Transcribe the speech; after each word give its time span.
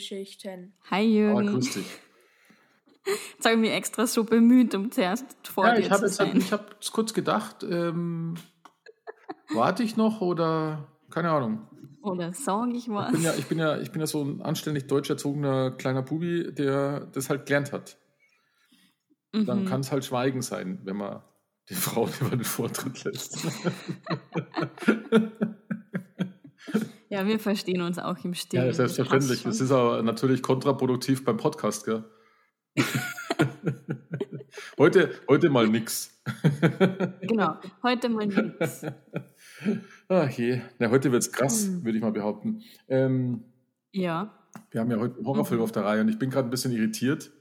Filmgeschichten. 0.00 0.72
Hi 0.90 1.02
Oh, 1.02 1.04
Jürgen. 1.04 1.46
grüß 1.46 1.74
dich. 1.74 1.86
Jetzt 3.34 3.44
habe 3.44 3.54
ich 3.54 3.60
mich 3.60 3.70
extra 3.72 4.06
so 4.06 4.24
bemüht, 4.24 4.74
um 4.74 4.90
zuerst 4.90 5.24
vor 5.44 5.66
Ja, 5.66 5.74
dir 5.76 5.82
ich 5.82 5.90
habe 5.90 6.02
zu 6.02 6.06
jetzt 6.08 6.16
sein. 6.16 6.36
ich 6.38 6.52
hab 6.52 6.80
kurz 6.92 7.14
gedacht, 7.14 7.62
ähm, 7.62 8.34
warte 9.52 9.82
ich 9.82 9.96
noch 9.96 10.20
oder 10.20 10.86
keine 11.10 11.30
Ahnung. 11.30 11.66
Oder 12.02 12.32
sage 12.32 12.72
ich 12.76 12.86
Ich 12.86 12.92
was? 12.94 13.12
bin, 13.12 13.22
ja, 13.22 13.34
ich, 13.34 13.46
bin 13.46 13.58
ja, 13.58 13.78
ich 13.78 13.90
bin 13.90 14.00
ja 14.00 14.06
so 14.06 14.22
ein 14.22 14.42
anständig 14.42 14.86
deutsch 14.86 15.10
erzogener 15.10 15.70
kleiner 15.72 16.02
Pubi, 16.02 16.52
der 16.52 17.06
das 17.12 17.30
halt 17.30 17.46
gelernt 17.46 17.72
hat. 17.72 17.96
Dann 19.32 19.60
Mhm. 19.60 19.64
kann 19.66 19.80
es 19.80 19.92
halt 19.92 20.04
Schweigen 20.04 20.42
sein, 20.42 20.80
wenn 20.84 20.96
man 20.96 21.22
die 21.68 21.74
Frau 21.74 22.08
über 22.20 22.30
den 22.30 22.44
Vortritt 22.44 23.04
lässt. 23.04 23.38
Ja, 27.10 27.26
wir 27.26 27.38
verstehen 27.40 27.82
uns 27.82 27.98
auch 27.98 28.24
im 28.24 28.34
Stillen. 28.34 28.66
Ja, 28.66 28.72
selbstverständlich. 28.72 29.42
Das 29.42 29.56
Es 29.56 29.60
ist 29.60 29.72
aber 29.72 30.00
natürlich 30.02 30.42
kontraproduktiv 30.42 31.24
beim 31.24 31.36
Podcast, 31.36 31.84
gell? 31.84 32.04
heute, 34.78 35.10
heute 35.28 35.50
mal 35.50 35.66
nix. 35.68 36.22
Genau. 37.22 37.56
Heute 37.82 38.08
mal 38.10 38.26
nichts. 38.26 38.86
Ach 40.08 40.30
je. 40.30 40.60
Na, 40.78 40.90
heute 40.90 41.10
wird's 41.12 41.32
krass, 41.32 41.66
Hm. 41.66 41.84
würde 41.84 41.98
ich 41.98 42.02
mal 42.02 42.12
behaupten. 42.12 42.62
Ähm, 42.88 43.42
Ja. 43.92 44.32
wir 44.70 44.80
haben 44.80 44.90
ja 44.92 44.98
heute 44.98 45.16
einen 45.16 45.26
Horrorfilm 45.26 45.58
Mhm. 45.60 45.64
auf 45.64 45.72
der 45.72 45.84
Reihe 45.84 46.00
und 46.02 46.08
ich 46.08 46.18
bin 46.18 46.30
gerade 46.30 46.46
ein 46.48 46.50
bisschen 46.50 46.72
irritiert. 46.72 47.32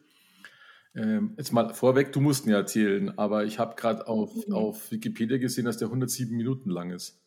Ähm, 0.95 1.35
jetzt 1.37 1.53
mal 1.53 1.73
vorweg, 1.75 2.11
du 2.11 2.19
musst 2.21 2.45
ihn 2.47 2.51
ja 2.51 2.57
erzählen, 2.57 3.15
aber 3.19 3.45
ich 3.45 3.59
habe 3.59 3.75
gerade 3.75 4.07
auf, 4.07 4.33
Mhm. 4.47 4.53
auf 4.53 4.91
Wikipedia 4.91 5.37
gesehen, 5.37 5.65
dass 5.65 5.77
der 5.77 5.89
107 5.91 6.35
Minuten 6.35 6.71
lang 6.71 6.89
ist. 6.89 7.21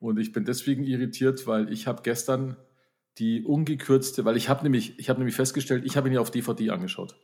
Und 0.00 0.18
ich 0.18 0.32
bin 0.32 0.44
deswegen 0.44 0.82
irritiert, 0.82 1.46
weil 1.46 1.70
ich 1.70 1.86
habe 1.86 2.02
gestern 2.02 2.56
die 3.18 3.44
ungekürzte, 3.44 4.24
weil 4.24 4.36
ich 4.36 4.48
habe 4.48 4.62
nämlich, 4.62 4.98
ich 4.98 5.10
habe 5.10 5.20
nämlich 5.20 5.36
festgestellt, 5.36 5.84
ich 5.84 5.96
habe 5.96 6.08
ihn 6.08 6.14
ja 6.14 6.20
auf 6.20 6.30
DVD 6.30 6.70
angeschaut. 6.70 7.16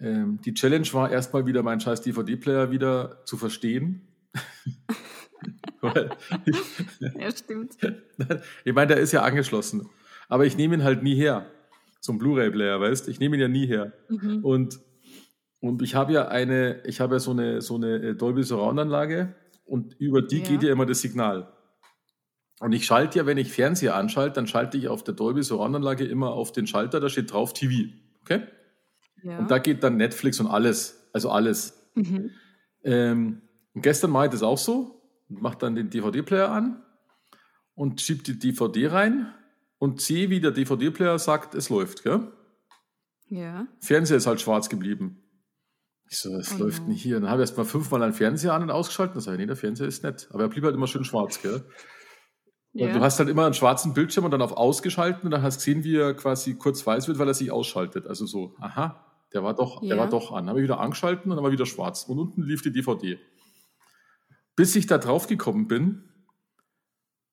Ähm, 0.00 0.40
die 0.42 0.54
Challenge 0.54 0.88
war 0.92 1.10
erstmal 1.10 1.44
wieder 1.44 1.62
meinen 1.62 1.80
scheiß 1.80 2.00
DVD-Player 2.00 2.70
wieder 2.70 3.22
zu 3.26 3.36
verstehen. 3.36 4.08
ich, 6.46 6.56
Ja, 7.18 7.30
stimmt. 7.30 7.76
ich 8.64 8.72
meine, 8.72 8.94
der 8.94 8.96
ist 8.96 9.12
ja 9.12 9.22
angeschlossen. 9.22 9.86
Aber 10.28 10.46
ich 10.46 10.56
nehme 10.56 10.76
ihn 10.76 10.84
halt 10.84 11.02
nie 11.02 11.14
her. 11.14 11.46
Zum 12.00 12.16
Blu-ray-Player, 12.16 12.80
weißt 12.80 13.08
Ich 13.08 13.20
nehme 13.20 13.36
ihn 13.36 13.42
ja 13.42 13.48
nie 13.48 13.66
her. 13.66 13.92
Mhm. 14.08 14.42
Und, 14.42 14.80
und 15.60 15.82
ich 15.82 15.94
habe 15.94 16.14
ja 16.14 16.28
eine, 16.28 16.82
ich 16.86 17.00
habe 17.00 17.16
ja 17.16 17.18
so 17.18 17.32
eine, 17.32 17.60
so 17.60 17.74
eine 17.74 17.96
äh, 17.96 18.14
Dolby 18.14 18.42
Surround-Anlage 18.42 19.34
und 19.70 19.94
über 20.00 20.20
die 20.22 20.38
Ja. 20.40 20.48
geht 20.48 20.62
ja 20.62 20.72
immer 20.72 20.84
das 20.86 21.00
Signal. 21.00 21.52
Und 22.60 22.72
ich 22.72 22.84
schalte 22.84 23.18
ja, 23.18 23.26
wenn 23.26 23.38
ich 23.38 23.50
Fernseher 23.52 23.94
anschalte, 23.94 24.34
dann 24.34 24.46
schalte 24.46 24.76
ich 24.76 24.88
auf 24.88 25.02
der 25.02 25.14
Dolby 25.14 25.42
Surround-Anlage 25.42 26.04
immer 26.04 26.32
auf 26.32 26.52
den 26.52 26.66
Schalter, 26.66 27.00
da 27.00 27.08
steht 27.08 27.32
drauf 27.32 27.52
TV. 27.54 27.90
Okay? 28.22 28.42
Ja. 29.22 29.38
Und 29.38 29.50
da 29.50 29.58
geht 29.58 29.82
dann 29.82 29.96
Netflix 29.96 30.40
und 30.40 30.46
alles. 30.48 31.08
Also 31.12 31.30
alles. 31.30 31.90
mhm. 31.94 32.30
Ähm, 32.82 33.42
und 33.74 33.82
gestern 33.82 34.10
mache 34.10 34.26
ich 34.26 34.30
das 34.32 34.42
auch 34.42 34.58
so, 34.58 35.00
mache 35.28 35.58
dann 35.58 35.74
den 35.74 35.90
DVD-Player 35.90 36.50
an 36.50 36.82
und 37.74 38.00
schiebe 38.00 38.22
die 38.22 38.38
DVD 38.38 38.88
rein 38.88 39.32
und 39.78 40.00
sehe, 40.00 40.28
wie 40.30 40.40
der 40.40 40.50
DVD-Player 40.50 41.18
sagt, 41.18 41.54
es 41.54 41.68
läuft. 41.70 42.02
Gell? 42.02 42.32
Ja. 43.28 43.66
Fernseher 43.80 44.16
ist 44.16 44.26
halt 44.26 44.40
schwarz 44.40 44.68
geblieben. 44.68 45.22
Ich 46.12 46.18
so, 46.18 46.34
es 46.34 46.52
Oh 46.54 46.64
läuft 46.64 46.82
no. 46.82 46.88
nicht 46.88 47.02
hier. 47.02 47.20
Dann 47.20 47.30
habe 47.30 47.40
ich 47.40 47.48
erst 47.48 47.56
mal 47.56 47.64
fünfmal 47.64 48.02
einen 48.02 48.12
Fernseher 48.12 48.52
an 48.52 48.62
und 48.64 48.70
ausgeschaltet. 48.70 49.14
Dann 49.16 49.22
sage 49.22 49.36
ich, 49.36 49.40
nee, 49.40 49.46
der 49.46 49.56
Fernseher 49.56 49.86
ist 49.86 50.02
nett. 50.02 50.28
Aber 50.32 50.42
er 50.42 50.48
blieb 50.48 50.64
halt 50.64 50.74
immer 50.74 50.88
schön 50.88 51.04
schwarz, 51.04 51.40
gell? 51.40 51.64
Ja. 52.72 52.92
Du 52.92 53.00
hast 53.00 53.18
halt 53.20 53.28
immer 53.28 53.44
einen 53.44 53.54
schwarzen 53.54 53.94
Bildschirm 53.94 54.24
und 54.24 54.32
dann 54.32 54.42
auf 54.42 54.52
ausgeschalten 54.52 55.22
und 55.24 55.30
dann 55.30 55.42
hast 55.42 55.56
du 55.56 55.58
gesehen, 55.60 55.84
wie 55.84 55.96
er 55.96 56.14
quasi 56.14 56.54
kurz 56.54 56.84
weiß 56.86 57.06
wird, 57.08 57.18
weil 57.18 57.28
er 57.28 57.34
sich 57.34 57.50
ausschaltet. 57.52 58.06
Also 58.06 58.26
so, 58.26 58.54
aha, 58.60 59.04
der 59.32 59.42
war 59.44 59.54
doch, 59.54 59.80
der 59.80 59.90
Ja. 59.90 59.98
war 59.98 60.08
doch 60.08 60.32
an. 60.32 60.48
Habe 60.48 60.58
ich 60.60 60.64
wieder 60.64 60.80
angeschalten 60.80 61.30
und 61.30 61.36
dann 61.36 61.44
war 61.44 61.52
wieder 61.52 61.66
schwarz. 61.66 62.04
Und 62.04 62.18
unten 62.18 62.42
lief 62.42 62.62
die 62.62 62.72
DVD. 62.72 63.18
Bis 64.56 64.74
ich 64.76 64.86
da 64.86 64.98
drauf 64.98 65.26
gekommen 65.28 65.68
bin, 65.68 66.09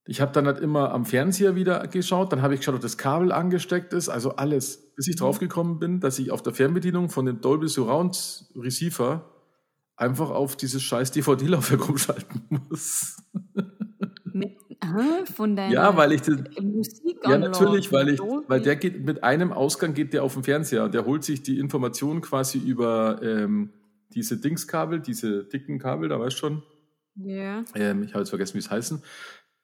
ich 0.08 0.22
habe 0.22 0.32
dann 0.32 0.46
halt 0.48 0.60
immer 0.60 0.92
am 0.92 1.06
Fernseher 1.06 1.56
wieder 1.56 1.86
geschaut, 1.88 2.32
dann 2.32 2.42
habe 2.42 2.54
ich 2.54 2.62
geschaut, 2.62 2.76
ob 2.76 2.82
das 2.82 2.98
Kabel 2.98 3.32
angesteckt 3.32 3.94
ist, 3.94 4.10
also 4.10 4.36
alles. 4.38 4.94
Bis 4.96 5.08
ich 5.08 5.16
Mhm. 5.16 5.20
drauf 5.20 5.40
gekommen 5.40 5.80
bin, 5.80 6.00
dass 6.00 6.18
ich 6.20 6.32
auf 6.32 6.42
der 6.42 6.54
Fernbedienung 6.54 7.10
von 7.10 7.26
dem 7.26 7.42
Dolby 7.42 7.68
Surround 7.68 8.46
Receiver 8.56 9.30
einfach 9.96 10.30
auf 10.30 10.56
dieses 10.56 10.82
scheiß 10.84 11.12
DVD-Laufwerk 11.12 11.88
umschalten 11.90 12.42
muss. 12.50 13.18
Mit, 14.34 14.58
ah, 14.82 15.26
von 15.36 15.56
deiner 15.56 15.74
Ja, 15.74 15.98
weil 15.98 16.12
ich 16.14 16.22
das, 16.22 16.38
Musik 16.62 17.18
ja 17.28 17.38
natürlich, 17.38 17.92
weil 17.92 18.10
ich, 18.10 18.20
weil 18.20 18.62
der 18.62 18.76
geht 18.76 19.04
mit 19.06 19.24
einem 19.24 19.52
Ausgang 19.52 19.94
geht 19.94 20.14
der 20.14 20.24
auf 20.24 20.34
den 20.36 20.44
Fernseher 20.44 20.84
und 20.86 20.94
der 20.94 21.06
holt 21.06 21.24
sich 21.24 21.42
die 21.44 21.60
Informationen 21.60 22.22
quasi 22.22 22.60
über 22.60 23.20
ähm, 23.24 23.72
diese 24.14 24.38
Dingskabel, 24.38 25.00
diese 25.02 25.44
dicken 25.46 25.80
Kabel, 25.80 26.10
da 26.10 26.20
weißt 26.20 26.36
du 26.36 26.40
schon, 26.40 26.64
Ja. 27.16 27.64
ähm, 27.76 28.04
ich 28.04 28.12
habe 28.14 28.20
jetzt 28.20 28.30
vergessen, 28.30 28.54
wie 28.56 28.60
es 28.60 28.70
heißen. 28.70 29.02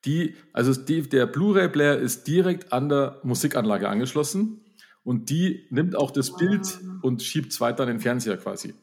Die, 0.06 0.36
also 0.52 0.74
die, 0.80 1.02
der 1.08 1.25
Blu-ray-Player 1.25 1.97
ist 1.97 2.28
direkt 2.28 2.74
an 2.74 2.90
der 2.90 3.19
Musikanlage 3.24 3.88
angeschlossen 3.88 4.62
und 5.03 5.30
die 5.30 5.66
nimmt 5.69 5.96
auch 5.96 6.12
das 6.12 6.36
Bild 6.36 6.80
und 7.02 7.22
schiebt 7.24 7.52
es 7.53 7.62
weiter 7.62 7.84
an 7.84 7.90
den 7.90 8.00
Fernseher 8.00 8.38
quasi. 8.38 8.74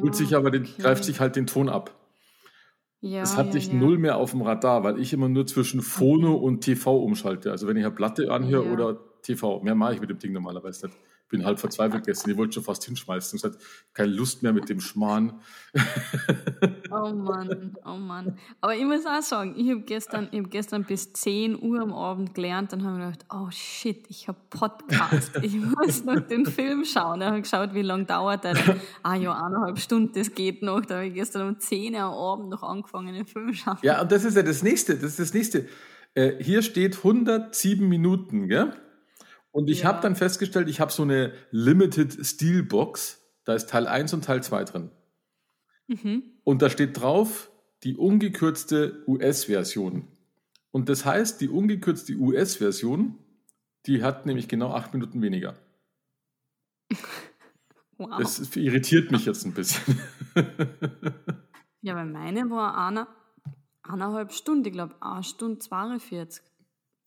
Holt 0.00 0.14
sich 0.14 0.34
aber 0.34 0.50
den, 0.50 0.62
Ah. 0.64 0.68
okay. 0.72 0.82
greift 0.82 1.04
sich 1.04 1.20
halt 1.20 1.36
den 1.36 1.46
Ton 1.46 1.68
ab. 1.68 1.98
Ja, 3.00 3.20
Das 3.20 3.36
hatte 3.36 3.50
ja, 3.50 3.56
ich 3.56 3.66
ja. 3.68 3.74
null 3.74 3.98
mehr 3.98 4.16
auf 4.16 4.30
dem 4.30 4.42
Radar, 4.42 4.84
weil 4.84 4.98
ich 5.00 5.12
immer 5.12 5.28
nur 5.28 5.46
zwischen 5.46 5.82
Phono 5.82 6.34
und 6.34 6.60
TV 6.60 6.96
umschalte. 7.02 7.50
Also 7.50 7.66
wenn 7.66 7.76
ich 7.76 7.84
eine 7.84 7.92
Platte 7.94 8.30
anhöre 8.30 8.70
oder 8.70 8.98
TV. 9.22 9.60
Mehr 9.62 9.74
mache 9.74 9.94
ich 9.94 10.00
mit 10.00 10.10
dem 10.10 10.18
Ding 10.18 10.32
normalerweise 10.32 10.86
nicht. 10.86 10.98
Bin 11.32 11.46
halb 11.46 11.58
verzweifelt 11.58 12.04
gestern. 12.04 12.30
Ich 12.30 12.36
wollte 12.36 12.52
schon 12.52 12.62
fast 12.62 12.84
hinschmeißen. 12.84 13.36
Ich 13.36 13.42
gesagt, 13.42 13.62
keine 13.94 14.12
Lust 14.12 14.42
mehr 14.42 14.52
mit 14.52 14.68
dem 14.68 14.80
Schmarrn. 14.80 15.40
Oh 16.94 17.10
Mann, 17.10 17.74
oh 17.86 17.96
Mann. 17.96 18.36
Aber 18.60 18.76
ich 18.76 18.84
muss 18.84 19.06
auch 19.06 19.22
sagen, 19.22 19.54
ich 19.56 19.70
habe 19.70 19.80
gestern, 19.80 20.28
ich 20.30 20.40
hab 20.40 20.50
gestern 20.50 20.84
bis 20.84 21.10
10 21.14 21.62
Uhr 21.62 21.80
am 21.80 21.94
Abend 21.94 22.34
gelernt 22.34 22.74
und 22.74 22.84
habe 22.84 22.98
mir 22.98 23.06
gedacht, 23.06 23.24
oh 23.32 23.48
shit, 23.50 24.04
ich 24.10 24.28
habe 24.28 24.36
Podcast. 24.50 25.32
Ich 25.40 25.54
muss 25.56 26.04
noch 26.04 26.20
den 26.20 26.44
Film 26.44 26.84
schauen. 26.84 27.20
Da 27.20 27.28
habe 27.28 27.38
ich 27.38 27.44
geschaut, 27.44 27.72
wie 27.72 27.80
lange 27.80 28.04
dauert 28.04 28.44
der. 28.44 28.58
Ah 29.02 29.14
ja, 29.14 29.32
eineinhalb 29.32 29.78
Stunden, 29.78 30.12
das 30.12 30.34
geht 30.34 30.62
noch. 30.62 30.82
Da 30.82 30.96
habe 30.96 31.06
ich 31.06 31.14
gestern 31.14 31.48
um 31.48 31.58
10 31.58 31.94
Uhr 31.94 32.00
am 32.00 32.12
Abend 32.12 32.50
noch 32.50 32.62
angefangen, 32.62 33.14
den 33.14 33.26
Film 33.26 33.48
zu 33.48 33.54
schauen. 33.54 33.78
Ja, 33.80 34.02
und 34.02 34.12
das 34.12 34.24
ist 34.24 34.36
ja 34.36 34.42
das 34.42 34.62
nächste. 34.62 34.96
Das 34.96 35.12
ist 35.12 35.18
das 35.18 35.32
nächste. 35.32 35.66
Äh, 36.14 36.44
hier 36.44 36.60
steht 36.60 36.98
107 36.98 37.88
Minuten, 37.88 38.48
gell? 38.48 38.74
Und 39.52 39.70
ich 39.70 39.80
Ja. 39.82 39.88
habe 39.88 40.02
dann 40.02 40.16
festgestellt, 40.16 40.68
ich 40.68 40.80
habe 40.80 40.90
so 40.90 41.02
eine 41.02 41.32
Limited 41.50 42.26
Steel 42.26 42.62
Box. 42.62 43.20
Da 43.44 43.54
ist 43.54 43.68
Teil 43.70 43.86
1 43.86 44.12
und 44.14 44.24
Teil 44.24 44.42
2 44.42 44.64
drin. 44.64 44.90
Mhm. 45.88 46.22
Und 46.44 46.62
da 46.62 46.70
steht 46.70 47.00
drauf 47.00 47.50
die 47.84 47.96
ungekürzte 47.96 49.02
US-Version. 49.06 50.08
Und 50.70 50.88
das 50.88 51.04
heißt, 51.04 51.40
die 51.40 51.48
ungekürzte 51.48 52.14
US-Version, 52.14 53.18
die 53.86 54.02
hat 54.02 54.24
nämlich 54.26 54.48
genau 54.48 54.70
acht 54.72 54.92
Minuten 54.94 55.22
weniger. 55.22 55.54
Wow. 57.98 58.18
Das 58.18 58.56
irritiert 58.56 59.12
mich 59.12 59.26
jetzt 59.26 59.44
ein 59.44 59.52
bisschen. 59.52 60.00
ja, 61.82 61.94
weil 61.94 62.06
meine 62.06 62.50
war 62.50 62.76
eine, 62.88 63.06
eineinhalb 63.84 64.32
Stunden, 64.32 64.64
ich 64.64 64.72
glaube, 64.72 64.96
eine 65.00 65.22
Stunde 65.22 65.60
42 65.60 66.42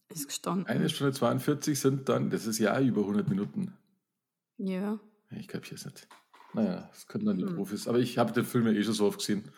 ist 0.09 0.27
gestanden. 0.27 0.67
Eine 0.67 0.89
Stunde 0.89 1.13
42 1.13 1.79
sind 1.79 2.09
dann, 2.09 2.29
das 2.29 2.45
ist 2.45 2.59
ja 2.59 2.79
über 2.79 3.01
100 3.01 3.29
Minuten. 3.29 3.73
Ja. 4.57 4.99
Ich 5.31 5.47
glaube 5.47 5.65
es 5.71 5.85
nicht. 5.85 6.07
Naja, 6.53 6.87
das 6.91 7.07
können 7.07 7.25
dann 7.25 7.37
die 7.37 7.45
Hm. 7.45 7.55
Profis. 7.55 7.87
Aber 7.87 7.99
ich 7.99 8.17
habe 8.17 8.31
den 8.31 8.45
Film 8.45 8.67
ja 8.67 8.73
eh 8.73 8.83
schon 8.83 8.93
so 8.93 9.07
oft 9.07 9.19
gesehen. 9.19 9.51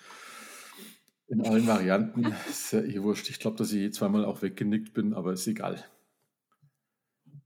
In 1.28 1.46
allen 1.46 1.68
Varianten. 1.68 2.26
Ist 2.50 2.74
ja 2.74 2.82
eh 2.82 3.02
wurscht. 3.04 3.30
Ich 3.30 3.40
glaube, 3.40 3.58
dass 3.58 3.72
ich 3.72 3.80
je 3.80 3.92
zweimal 3.92 4.26
auch 4.26 4.42
weggenickt 4.42 4.94
bin, 4.94 5.14
aber 5.14 5.34
ist 5.34 5.46
egal. 5.46 5.84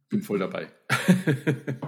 Bin 0.08 0.22
voll 0.22 0.40
dabei. 0.40 0.72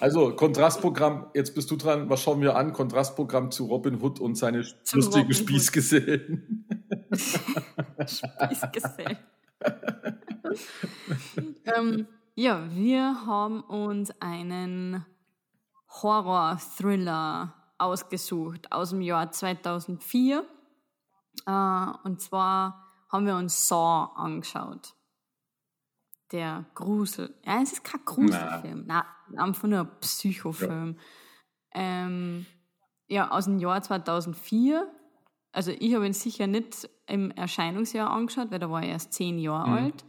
also, 0.00 0.34
Kontrastprogramm, 0.34 1.26
jetzt 1.34 1.54
bist 1.54 1.70
du 1.70 1.76
dran. 1.76 2.08
Was 2.08 2.22
schauen 2.22 2.40
wir 2.40 2.56
an? 2.56 2.72
Kontrastprogramm 2.72 3.50
zu 3.50 3.66
Robin 3.66 4.00
Hood 4.00 4.18
und 4.18 4.36
seine 4.36 4.62
Zum 4.84 5.00
lustigen 5.00 5.26
Hood. 5.26 5.36
Spießgesellen. 5.36 6.66
Ähm, 11.64 12.06
ja, 12.34 12.68
wir 12.70 13.26
haben 13.26 13.60
uns 13.60 14.10
einen 14.20 15.04
Horror-Thriller 16.02 17.54
ausgesucht 17.78 18.72
aus 18.72 18.90
dem 18.90 19.00
Jahr 19.00 19.30
2004. 19.30 20.44
Äh, 21.46 21.86
und 22.04 22.20
zwar 22.20 22.84
haben 23.10 23.26
wir 23.26 23.36
uns 23.36 23.68
Saw 23.68 24.12
angeschaut. 24.16 24.94
der 26.32 26.66
Grusel. 26.74 27.34
Ja, 27.44 27.62
es 27.62 27.72
ist 27.72 27.84
kein 27.84 28.04
Gruselfilm. 28.04 28.84
Nein, 28.86 29.02
einfach 29.36 29.68
nur 29.68 29.80
ein 29.80 30.00
Psychofilm. 30.00 30.96
Ja. 31.74 31.80
Ähm, 31.80 32.46
ja, 33.06 33.30
aus 33.30 33.46
dem 33.46 33.58
Jahr 33.58 33.82
2004. 33.82 34.90
Also 35.58 35.72
ich 35.76 35.92
habe 35.92 36.06
ihn 36.06 36.12
sicher 36.12 36.46
nicht 36.46 36.88
im 37.08 37.32
Erscheinungsjahr 37.32 38.08
angeschaut, 38.12 38.52
weil 38.52 38.60
da 38.60 38.70
war 38.70 38.80
ich 38.80 38.90
erst 38.90 39.12
zehn 39.12 39.40
Jahre 39.40 39.70
mhm. 39.70 39.76
alt. 39.76 40.04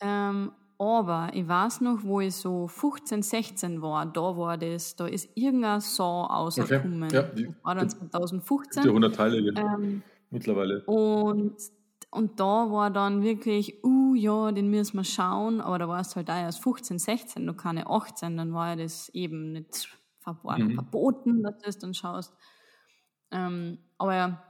Ähm, 0.00 0.52
aber 0.78 1.28
ich 1.34 1.46
weiß 1.46 1.82
noch, 1.82 2.04
wo 2.04 2.20
ich 2.20 2.34
so 2.34 2.68
15, 2.68 3.20
16 3.20 3.82
war, 3.82 4.06
da 4.06 4.34
war 4.38 4.56
das, 4.56 4.96
da 4.96 5.06
ist 5.06 5.28
irgendein 5.34 5.82
Song 5.82 6.24
rausgekommen. 6.24 7.02
Okay. 7.02 7.16
Ja, 7.16 7.22
die, 7.24 7.54
war 7.62 7.74
dann 7.74 7.90
2015. 7.90 8.82
Die 8.84 8.88
100 8.88 9.14
Teile 9.14 9.36
ähm, 9.60 10.02
mittlerweile. 10.30 10.82
Und, 10.86 11.56
und 12.10 12.40
da 12.40 12.70
war 12.70 12.90
dann 12.90 13.22
wirklich, 13.22 13.84
uh 13.84 14.14
ja, 14.14 14.52
den 14.52 14.70
müssen 14.70 14.96
wir 14.96 15.04
schauen, 15.04 15.60
aber 15.60 15.78
da 15.78 15.86
war 15.86 16.00
es 16.00 16.16
halt 16.16 16.30
auch 16.30 16.34
erst 16.34 16.62
15, 16.62 16.98
16, 16.98 17.44
noch 17.44 17.58
keine 17.58 17.88
18, 17.88 18.38
dann 18.38 18.54
war 18.54 18.74
das 18.74 19.10
eben 19.10 19.52
nicht 19.52 19.94
verboten, 20.20 20.68
mhm. 20.68 20.74
verboten 20.76 21.42
dass 21.42 21.58
du 21.58 21.66
das 21.66 21.78
dann 21.78 21.92
schaust. 21.92 22.34
Ähm, 23.30 23.80
aber 23.98 24.47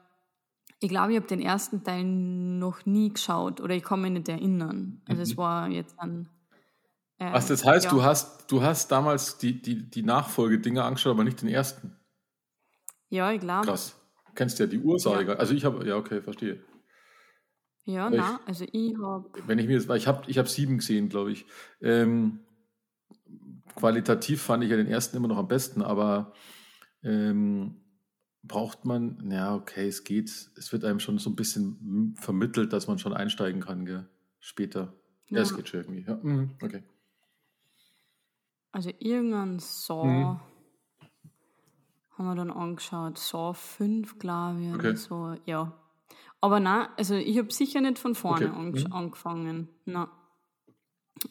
ich 0.80 0.88
glaube, 0.88 1.12
ich 1.12 1.16
habe 1.16 1.26
den 1.26 1.40
ersten 1.40 1.82
Teil 1.82 2.04
noch 2.04 2.86
nie 2.86 3.12
geschaut 3.12 3.60
oder 3.60 3.74
ich 3.74 3.82
kann 3.82 4.00
mich 4.00 4.12
nicht 4.12 4.28
erinnern. 4.28 5.02
Also 5.06 5.18
mhm. 5.18 5.22
es 5.22 5.36
war 5.36 5.68
jetzt 5.68 5.96
dann. 5.98 6.28
Äh, 7.18 7.32
Was 7.32 7.48
das 7.48 7.64
heißt, 7.64 7.86
ja. 7.86 7.90
du 7.90 8.02
hast, 8.02 8.50
du 8.50 8.62
hast 8.62 8.92
damals 8.92 9.38
die, 9.38 9.60
die, 9.60 9.90
die 9.90 10.02
Nachfolgedinger 10.02 10.84
angeschaut, 10.84 11.12
aber 11.12 11.24
nicht 11.24 11.42
den 11.42 11.48
ersten. 11.48 11.96
Ja, 13.08 13.32
ich 13.32 13.40
glaube. 13.40 13.66
Krass. 13.66 13.96
Du 14.26 14.32
kennst 14.34 14.58
ja 14.60 14.66
die 14.66 14.78
Ursache. 14.78 15.24
Ja. 15.24 15.34
Also 15.34 15.54
ich 15.54 15.64
habe, 15.64 15.86
ja, 15.86 15.96
okay, 15.96 16.22
verstehe. 16.22 16.62
Ja, 17.84 18.10
na, 18.10 18.38
also 18.46 18.66
ich 18.70 18.94
habe. 19.02 19.30
Wenn 19.46 19.58
ich 19.58 19.66
mir 19.66 19.80
das, 19.80 19.96
ich 19.96 20.06
habe 20.06 20.22
ich 20.26 20.38
hab 20.38 20.46
sieben 20.46 20.78
gesehen, 20.78 21.08
glaube 21.08 21.32
ich. 21.32 21.46
Ähm, 21.80 22.40
qualitativ 23.74 24.42
fand 24.42 24.62
ich 24.62 24.70
ja 24.70 24.76
den 24.76 24.86
ersten 24.86 25.16
immer 25.16 25.28
noch 25.28 25.38
am 25.38 25.48
besten, 25.48 25.82
aber 25.82 26.34
ähm, 27.02 27.80
braucht 28.48 28.84
man, 28.84 29.30
ja, 29.30 29.54
okay, 29.54 29.86
es 29.86 30.04
geht. 30.04 30.28
Es 30.56 30.72
wird 30.72 30.84
einem 30.84 30.98
schon 30.98 31.18
so 31.18 31.30
ein 31.30 31.36
bisschen 31.36 32.14
vermittelt, 32.18 32.72
dass 32.72 32.88
man 32.88 32.98
schon 32.98 33.12
einsteigen 33.12 33.60
kann, 33.60 33.84
gell? 33.84 34.08
Später. 34.40 34.94
Ja, 35.28 35.36
ja 35.36 35.42
es 35.42 35.54
geht 35.54 35.68
schon 35.68 35.80
irgendwie. 35.80 36.04
Ja, 36.06 36.18
mhm, 36.22 36.56
okay. 36.62 36.82
Also 38.72 38.90
irgendein 38.98 39.58
Saw 39.58 40.04
mhm. 40.04 40.40
haben 42.12 42.26
wir 42.26 42.34
dann 42.34 42.50
angeschaut. 42.50 43.18
Saw 43.18 43.52
5, 43.54 44.18
glaube 44.18 44.62
ich, 44.62 44.74
okay. 44.74 44.96
so. 44.96 45.34
Ja. 45.44 45.72
Aber 46.40 46.60
nein, 46.60 46.88
also 46.96 47.14
ich 47.14 47.38
habe 47.38 47.52
sicher 47.52 47.80
nicht 47.80 47.98
von 47.98 48.14
vorne 48.14 48.52
okay. 48.52 48.84
mhm. 48.86 48.92
angefangen. 48.92 49.68
Na. 49.84 50.10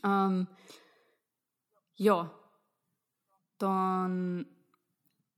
Ähm, 0.04 0.48
ja. 1.96 2.32
Dann 3.58 4.46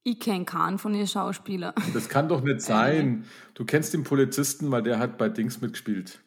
ich 0.03 0.19
kenne 0.19 0.45
keinen 0.45 0.77
von 0.77 0.93
den 0.93 1.07
Schauspielern. 1.07 1.73
Das 1.93 2.09
kann 2.09 2.29
doch 2.29 2.41
nicht 2.41 2.61
sein. 2.61 3.25
Du 3.53 3.65
kennst 3.65 3.93
den 3.93 4.03
Polizisten, 4.03 4.71
weil 4.71 4.83
der 4.83 4.99
hat 4.99 5.17
bei 5.17 5.29
Dings 5.29 5.61
mitgespielt. 5.61 6.21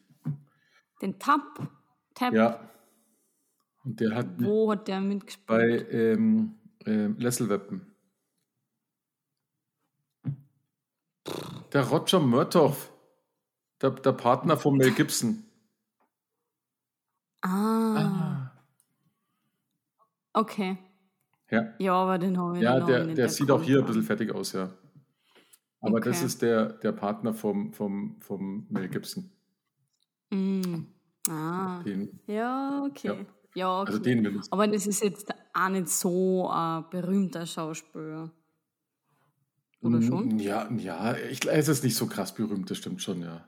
Den 1.01 1.19
Tab? 1.19 1.41
Tab? 2.13 2.33
Ja. 2.33 2.69
Und 3.83 3.99
der 3.99 4.15
hat. 4.15 4.27
Wo 4.37 4.71
hat 4.71 4.87
der 4.87 5.01
mitgespielt? 5.01 5.47
Bei 5.47 5.67
ähm, 5.91 6.55
äh, 6.85 7.07
Lesselweppen. 7.07 7.93
Der 11.73 11.81
Roger 11.81 12.19
Murtoff. 12.19 12.91
Der, 13.81 13.89
der 13.89 14.13
Partner 14.13 14.55
von 14.55 14.77
Mel 14.77 14.91
Gibson. 14.91 15.43
Ah. 17.41 17.97
ah. 17.97 18.51
Okay. 20.31 20.77
Ja. 21.53 21.73
Ja, 21.77 21.93
aber 21.93 22.17
den 22.17 22.35
haben 22.35 22.55
wir 22.55 22.61
Ja, 22.61 22.79
der, 22.79 23.05
der, 23.05 23.15
der 23.15 23.29
sieht 23.29 23.51
auch 23.51 23.61
hier 23.61 23.79
ein 23.79 23.85
bisschen 23.85 24.01
fertig 24.01 24.33
aus, 24.33 24.53
ja. 24.53 24.71
Aber 25.81 25.97
okay. 25.97 26.09
das 26.09 26.23
ist 26.23 26.41
der, 26.41 26.73
der 26.73 26.93
Partner 26.93 27.33
vom, 27.33 27.73
vom, 27.73 28.15
vom 28.21 28.65
Mel 28.69 28.89
Gibson. 28.89 29.29
Mm. 30.31 30.85
Ah. 31.29 31.83
Den, 31.83 32.19
ja, 32.25 32.83
okay. 32.89 33.07
Ja. 33.07 33.15
ja 33.53 33.81
okay. 33.81 33.91
Also 33.91 33.99
den 34.01 34.23
will 34.23 34.41
Aber 34.49 34.67
das 34.67 34.87
ist 34.87 35.03
jetzt 35.03 35.31
auch 35.53 35.69
nicht 35.69 35.89
so 35.89 36.49
ein 36.49 36.85
berühmter 36.89 37.45
Schauspieler. 37.45 38.31
Oder 39.81 39.99
mm, 39.99 40.03
schon? 40.03 40.39
Ja, 40.39 40.67
ja, 40.71 41.15
ich, 41.15 41.47
es 41.47 41.67
ist 41.67 41.83
nicht 41.83 41.95
so 41.95 42.07
krass 42.07 42.33
berühmt, 42.33 42.71
das 42.71 42.79
stimmt 42.79 43.03
schon, 43.03 43.21
ja. 43.21 43.47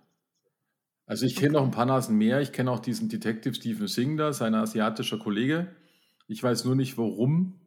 Also 1.08 1.26
ich 1.26 1.36
kenne 1.36 1.54
noch 1.54 1.64
ein 1.64 1.72
paar 1.72 1.86
Nasen 1.86 2.18
mehr. 2.18 2.42
Ich 2.42 2.52
kenne 2.52 2.70
auch 2.70 2.80
diesen 2.80 3.10
Detective 3.10 3.56
Stephen 3.56 3.88
Singh 3.88 4.18
da, 4.18 4.32
sein 4.32 4.54
asiatischer 4.54 5.18
Kollege. 5.18 5.68
Ich 6.28 6.44
weiß 6.44 6.66
nur 6.66 6.76
nicht, 6.76 6.98
warum 6.98 7.60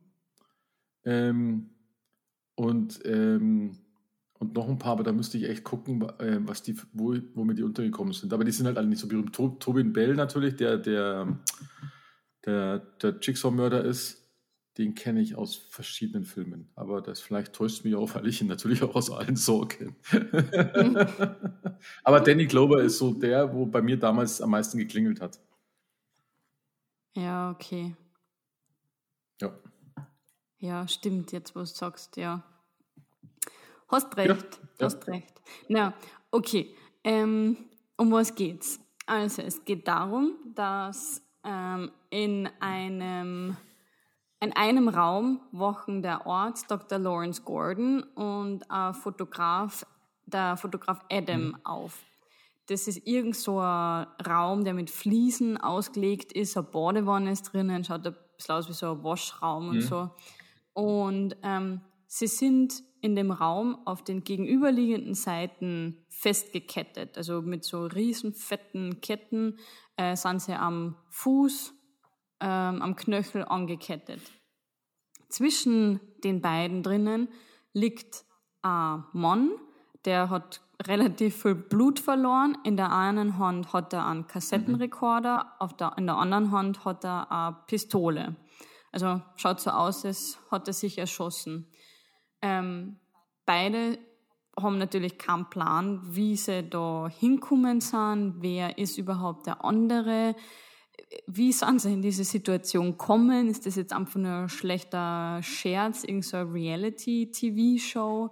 ähm, 1.05 1.71
und, 2.55 3.01
ähm, 3.05 3.79
und 4.39 4.55
noch 4.55 4.69
ein 4.69 4.79
paar, 4.79 4.93
aber 4.93 5.05
da 5.05 5.13
müsste 5.13 5.39
ich 5.39 5.45
echt 5.49 5.65
gucken, 5.65 6.03
äh, 6.19 6.39
was 6.41 6.63
die, 6.63 6.77
wo, 6.93 7.17
wo 7.35 7.45
mir 7.45 7.55
die 7.55 7.63
untergekommen 7.63 8.13
sind. 8.13 8.33
Aber 8.33 8.45
die 8.45 8.53
sind 8.53 8.67
halt 8.67 8.79
alle 8.79 8.89
nicht 8.89 9.01
so 9.01 9.09
berühmt. 9.09 9.35
Tobin 9.35 9.93
Bell 9.93 10.15
natürlich, 10.15 10.57
der, 10.57 10.79
der, 10.79 11.39
der, 12.45 12.79
der 12.79 13.19
Jigsaw-Mörder 13.21 13.85
ist, 13.85 14.29
den 14.79 14.95
kenne 14.95 15.21
ich 15.21 15.35
aus 15.35 15.57
verschiedenen 15.57 16.25
Filmen. 16.25 16.71
Aber 16.77 17.03
das 17.03 17.21
vielleicht 17.21 17.53
täuscht 17.53 17.85
mich 17.85 17.97
auch, 17.97 18.15
weil 18.15 18.29
ich 18.29 18.41
ihn 18.41 18.47
natürlich 18.47 18.83
auch 18.83 18.95
aus 18.95 19.11
allen 19.11 19.35
so 19.35 19.63
kenne. 19.63 19.95
aber 22.05 22.21
Danny 22.21 22.47
Glover 22.47 22.83
ist 22.83 22.99
so 22.99 23.13
der, 23.13 23.53
wo 23.53 23.67
bei 23.67 23.83
mir 23.83 23.99
damals 23.99 24.41
am 24.41 24.51
meisten 24.51 24.79
geklingelt 24.79 25.21
hat. 25.21 25.41
Ja, 27.17 27.51
okay. 27.51 27.97
Ja. 29.41 29.53
Ja, 30.61 30.89
stimmt, 30.89 31.33
jetzt 31.33 31.55
wo 31.55 31.61
du 31.61 31.67
sagst, 31.67 32.17
ja. 32.17 32.43
Hast 33.89 34.17
recht, 34.17 34.61
ja, 34.79 34.87
hast 34.87 35.07
ja. 35.07 35.13
recht. 35.13 35.41
Na, 35.69 35.95
okay. 36.31 36.75
Ähm, 37.05 37.57
um 37.97 38.13
was 38.13 38.35
geht's? 38.35 38.81
Also, 39.07 39.43
es 39.43 39.65
geht 39.65 39.89
darum, 39.89 40.35
dass 40.55 41.23
ähm, 41.45 41.91
in 42.11 42.49
einem 42.61 43.57
in 44.41 44.53
einem 44.53 44.89
Raum 44.89 45.41
wachen 45.51 46.03
der 46.03 46.27
Arzt 46.27 46.71
Dr. 46.71 46.99
Lawrence 46.99 47.43
Gordon 47.43 48.05
und 48.15 48.71
ein 48.71 48.95
Fotograf, 48.95 49.85
der 50.27 50.57
Fotograf 50.57 51.01
Adam 51.11 51.49
mhm. 51.49 51.59
auf. 51.65 52.05
Das 52.67 52.87
ist 52.87 53.07
irgend 53.07 53.35
so 53.35 53.59
ein 53.59 54.07
Raum, 54.25 54.63
der 54.65 54.75
mit 54.75 54.91
Fliesen 54.91 55.57
ausgelegt 55.57 56.33
ist, 56.33 56.57
eine 56.57 56.67
Badewanne 56.67 57.33
ist 57.33 57.53
drinnen, 57.53 57.83
schaut 57.83 58.07
ein 58.07 58.15
bisschen 58.37 58.55
aus 58.55 58.69
wie 58.69 58.75
so 58.75 58.93
ein 58.93 59.03
Waschraum 59.03 59.65
mhm. 59.65 59.71
und 59.71 59.81
so. 59.81 60.11
Und 60.79 61.37
ähm, 61.43 61.81
sie 62.07 62.29
sind 62.29 62.85
in 63.01 63.17
dem 63.17 63.33
Raum 63.33 63.85
auf 63.85 64.05
den 64.05 64.23
gegenüberliegenden 64.23 65.15
Seiten 65.15 66.07
festgekettet. 66.09 67.19
Also 67.19 67.43
mit 67.43 67.65
so 67.65 67.85
riesen 67.87 68.33
fetten 68.33 69.01
Ketten 69.01 69.59
äh, 69.97 70.15
sind 70.15 70.41
sie 70.41 70.53
am 70.53 70.95
Fuß, 71.11 71.75
ähm, 72.39 72.81
am 72.81 72.95
Knöchel 72.95 73.45
angekettet. 73.45 74.21
Zwischen 75.29 75.99
den 76.23 76.41
beiden 76.41 76.85
drinnen 76.85 77.27
liegt 77.73 78.25
ein 78.63 79.03
Mann, 79.13 79.51
der 80.05 80.31
hat 80.31 80.61
relativ 80.87 81.43
viel 81.43 81.57
Blut 81.57 81.99
verloren. 81.99 82.57
In 82.63 82.77
der 82.77 82.93
einen 82.93 83.37
Hand 83.39 83.73
hat 83.73 83.93
er 83.93 84.07
einen 84.07 84.29
Kassettenrekorder, 84.29 85.57
auf 85.59 85.77
der, 85.77 85.99
in 85.99 86.07
der 86.07 86.19
anderen 86.19 86.53
Hand 86.53 86.85
hat 86.85 87.05
er 87.05 87.33
eine 87.33 87.57
Pistole. 87.67 88.37
Also 89.01 89.23
schaut 89.37 89.61
so 89.61 89.71
aus, 89.71 90.05
als 90.05 90.41
hat 90.51 90.67
er 90.67 90.75
sich 90.75 90.99
erschossen. 90.99 91.69
Ähm, 92.43 92.97
beide 93.47 93.97
haben 94.61 94.79
natürlich 94.79 95.19
keinen 95.19 95.49
Plan, 95.49 96.01
wie 96.05 96.35
sie 96.35 96.69
da 96.69 97.09
hinkommen 97.09 97.81
sind, 97.81 98.39
wer 98.41 98.77
ist 98.77 98.99
überhaupt 98.99 99.47
der 99.47 99.65
andere, 99.65 100.35
wie 101.29 101.53
sind 101.53 101.81
sie 101.81 101.93
in 101.93 102.03
diese 102.03 102.25
Situation 102.25 102.99
kommen, 102.99 103.47
ist 103.47 103.67
das 103.67 103.77
jetzt 103.77 103.93
einfach 103.93 104.17
nur 104.17 104.33
ein 104.33 104.49
schlechter 104.49 105.41
Scherz, 105.45 106.03
irgendeine 106.03 106.53
Reality-TV-Show 106.53 108.31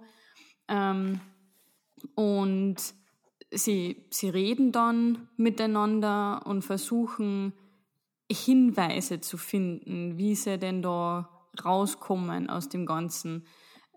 ähm, 0.67 1.21
und 2.13 2.75
sie, 3.51 4.05
sie 4.09 4.29
reden 4.29 4.73
dann 4.73 5.29
miteinander 5.37 6.45
und 6.45 6.63
versuchen, 6.63 7.53
Hinweise 8.31 9.21
zu 9.21 9.37
finden, 9.37 10.17
wie 10.17 10.35
sie 10.35 10.57
denn 10.57 10.81
da 10.81 11.29
rauskommen 11.63 12.49
aus 12.49 12.69
dem 12.69 12.85
Ganzen. 12.85 13.45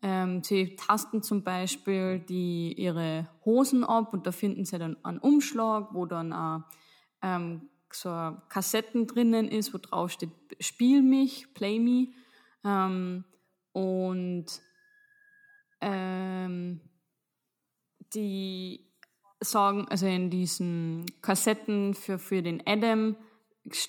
Ähm, 0.02 0.42
sie 0.42 0.76
tasten 0.76 1.22
zum 1.22 1.42
Beispiel 1.44 2.20
die, 2.20 2.72
ihre 2.72 3.28
Hosen 3.44 3.84
ab 3.84 4.14
und 4.14 4.26
da 4.26 4.32
finden 4.32 4.64
sie 4.64 4.78
dann 4.78 4.96
einen 5.04 5.18
Umschlag, 5.18 5.88
wo 5.92 6.06
dann 6.06 6.32
auch, 6.32 6.60
ähm, 7.22 7.68
so 7.92 8.08
Kassetten 8.48 9.06
drinnen 9.06 9.48
ist, 9.48 9.74
wo 9.74 9.78
drauf 9.78 10.12
steht 10.12 10.30
Spiel 10.60 11.02
mich, 11.02 11.52
Play 11.54 11.78
Me. 11.78 12.08
Ähm, 12.64 13.24
und 13.72 14.46
ähm, 15.80 16.80
die 18.14 18.86
sagen, 19.40 19.86
also 19.88 20.06
in 20.06 20.30
diesen 20.30 21.06
Kassetten 21.22 21.94
für, 21.94 22.18
für 22.18 22.42
den 22.42 22.62
Adam, 22.66 23.16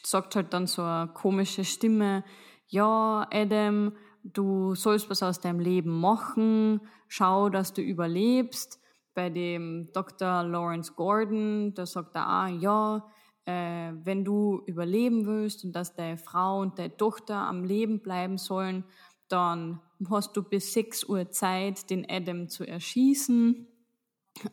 sagt 0.04 0.36
halt 0.36 0.54
dann 0.54 0.68
so 0.68 0.82
eine 0.82 1.08
komische 1.14 1.64
Stimme, 1.64 2.24
ja, 2.68 3.28
Adam, 3.32 3.94
du 4.24 4.76
sollst 4.76 5.10
was 5.10 5.24
aus 5.24 5.40
deinem 5.40 5.60
Leben 5.60 6.00
machen, 6.00 6.82
schau, 7.08 7.50
dass 7.50 7.74
du 7.74 7.82
überlebst. 7.82 8.80
Bei 9.14 9.30
dem 9.30 9.90
Dr. 9.94 10.44
Lawrence 10.44 10.94
Gordon, 10.94 11.74
da 11.74 11.86
sagt 11.86 12.16
er 12.16 12.46
auch, 12.46 12.48
ja, 12.48 13.06
äh, 13.46 13.92
wenn 14.04 14.24
du 14.24 14.62
überleben 14.68 15.26
willst 15.26 15.66
und 15.66 15.74
dass 15.74 15.96
deine 15.96 16.18
Frau 16.18 16.62
und 16.62 16.80
deine 16.80 16.96
Tochter 16.96 17.36
am 17.36 17.66
Leben 17.66 18.02
bleiben 18.02 18.38
sollen, 18.38 18.86
dann 19.28 19.82
hast 20.10 20.36
du 20.38 20.44
bis 20.44 20.74
6 20.74 21.06
Uhr 21.06 21.30
Zeit, 21.32 21.90
den 21.90 22.10
Adam 22.10 22.48
zu 22.48 22.66
erschießen. 22.66 23.68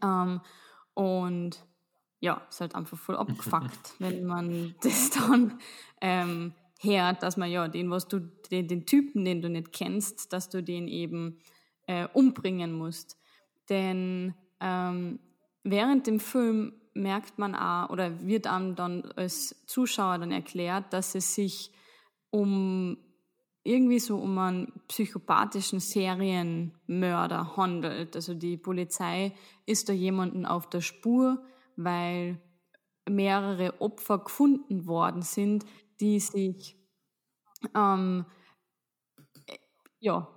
Ähm, 0.02 0.40
und 0.94 1.64
ja, 2.20 2.42
ist 2.48 2.60
halt 2.60 2.74
einfach 2.74 2.98
voll 2.98 3.16
abgefuckt, 3.16 3.94
wenn 3.98 4.24
man 4.24 4.74
das 4.82 5.10
dann 5.10 5.58
ähm, 6.00 6.52
hört, 6.80 7.22
dass 7.22 7.36
man 7.36 7.50
ja 7.50 7.68
den, 7.68 7.90
was 7.90 8.08
du, 8.08 8.20
den, 8.50 8.68
den 8.68 8.86
Typen, 8.86 9.24
den 9.24 9.42
du 9.42 9.48
nicht 9.48 9.72
kennst, 9.72 10.32
dass 10.32 10.48
du 10.48 10.62
den 10.62 10.88
eben 10.88 11.38
äh, 11.86 12.06
umbringen 12.12 12.72
musst. 12.72 13.16
Denn 13.68 14.34
ähm, 14.60 15.18
während 15.64 16.06
dem 16.06 16.20
Film 16.20 16.72
merkt 16.94 17.38
man 17.38 17.54
auch 17.54 17.90
oder 17.90 18.26
wird 18.26 18.46
einem 18.46 18.74
dann 18.74 19.04
als 19.16 19.64
Zuschauer 19.66 20.18
dann 20.18 20.32
erklärt, 20.32 20.92
dass 20.92 21.14
es 21.14 21.34
sich 21.34 21.70
um 22.30 22.98
irgendwie 23.62 23.98
so 23.98 24.16
um 24.16 24.38
einen 24.38 24.72
psychopathischen 24.88 25.80
Serienmörder 25.80 27.56
handelt. 27.56 28.16
Also 28.16 28.34
die 28.34 28.56
Polizei 28.56 29.32
ist 29.66 29.88
da 29.88 29.92
jemanden 29.92 30.46
auf 30.46 30.68
der 30.70 30.80
Spur, 30.80 31.42
weil 31.78 32.40
mehrere 33.08 33.80
Opfer 33.80 34.18
gefunden 34.18 34.86
worden 34.86 35.22
sind, 35.22 35.64
die 36.00 36.20
sich 36.20 36.76
ähm, 37.74 38.26
ja, 40.00 40.28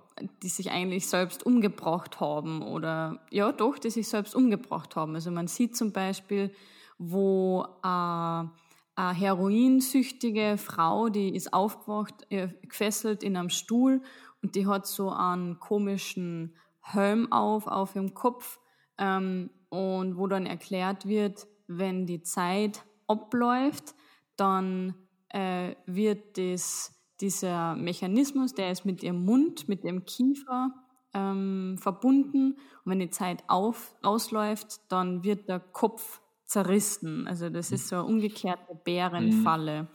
die 0.42 0.48
sich 0.48 0.70
eigentlich 0.70 1.06
selbst 1.06 1.44
umgebracht 1.44 2.20
haben 2.20 2.62
oder 2.62 3.24
ja 3.30 3.52
doch, 3.52 3.78
die 3.78 3.90
sich 3.90 4.08
selbst 4.08 4.34
umgebracht 4.34 4.96
haben. 4.96 5.14
Also 5.14 5.30
man 5.30 5.46
sieht 5.46 5.76
zum 5.76 5.92
Beispiel, 5.92 6.52
wo 6.98 7.64
äh, 7.82 7.86
eine 7.86 8.50
heroinsüchtige 8.96 10.56
Frau, 10.58 11.08
die 11.08 11.34
ist 11.34 11.52
aufgewacht, 11.52 12.14
äh, 12.30 12.48
gefesselt 12.62 13.22
in 13.22 13.36
einem 13.36 13.50
Stuhl 13.50 14.02
und 14.42 14.54
die 14.54 14.66
hat 14.66 14.86
so 14.86 15.10
einen 15.10 15.58
komischen 15.58 16.56
Helm 16.80 17.30
auf, 17.32 17.66
auf 17.66 17.94
ihrem 17.94 18.14
Kopf 18.14 18.60
ähm, 18.98 19.50
und 19.72 20.18
wo 20.18 20.26
dann 20.26 20.44
erklärt 20.44 21.08
wird, 21.08 21.46
wenn 21.66 22.04
die 22.04 22.20
Zeit 22.20 22.84
abläuft, 23.06 23.94
dann 24.36 24.94
äh, 25.30 25.74
wird 25.86 26.36
das, 26.36 26.94
dieser 27.22 27.74
Mechanismus, 27.74 28.52
der 28.52 28.70
ist 28.70 28.84
mit 28.84 29.02
ihrem 29.02 29.24
Mund, 29.24 29.70
mit 29.70 29.82
ihrem 29.82 30.04
Kiefer 30.04 30.74
ähm, 31.14 31.78
verbunden 31.80 32.58
und 32.84 32.90
wenn 32.90 32.98
die 32.98 33.08
Zeit 33.08 33.44
auf, 33.48 33.96
ausläuft, 34.02 34.80
dann 34.90 35.24
wird 35.24 35.48
der 35.48 35.60
Kopf 35.60 36.20
zerrissen. 36.44 37.26
Also 37.26 37.48
das 37.48 37.72
ist 37.72 37.88
so 37.88 37.96
eine 37.96 38.04
umgekehrte 38.04 38.74
Bärenfalle. 38.84 39.84
Mhm. 39.84 39.88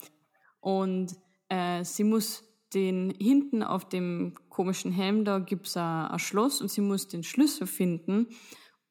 Und 0.60 1.16
äh, 1.50 1.84
sie 1.84 2.04
muss 2.04 2.44
den 2.74 3.14
hinten 3.20 3.62
auf 3.62 3.88
dem 3.88 4.34
komischen 4.50 4.92
Helm, 4.92 5.24
da 5.24 5.38
gibt 5.38 5.68
es 5.68 5.78
ein 5.78 6.18
Schloss 6.18 6.62
und 6.62 6.72
sie 6.72 6.82
muss 6.82 7.08
den 7.08 7.22
Schlüssel 7.22 7.68
finden. 7.68 8.30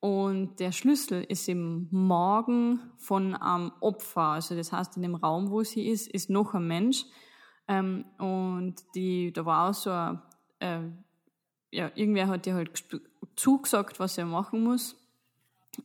Und 0.07 0.61
der 0.61 0.71
Schlüssel 0.71 1.25
ist 1.25 1.49
im 1.49 1.89
Magen 1.91 2.79
von 2.97 3.35
einem 3.35 3.73
Opfer. 3.81 4.21
Also 4.21 4.55
das 4.55 4.71
heißt, 4.71 4.95
in 4.95 5.03
dem 5.03 5.17
Raum, 5.17 5.51
wo 5.51 5.65
sie 5.65 5.89
ist, 5.89 6.07
ist 6.07 6.31
noch 6.31 6.55
ein 6.55 6.69
Mensch. 6.69 7.07
Ähm, 7.67 8.05
und 8.19 8.77
die, 8.95 9.33
da 9.33 9.45
war 9.45 9.69
auch 9.69 9.75
so 9.75 9.91
ein, 9.91 10.23
äh, 10.61 10.79
ja, 11.73 11.91
irgendwer 11.97 12.29
hat 12.29 12.47
ihr 12.47 12.55
halt 12.55 12.85
zugesagt, 13.35 13.99
was 13.99 14.17
er 14.17 14.27
machen 14.27 14.63
muss. 14.63 14.95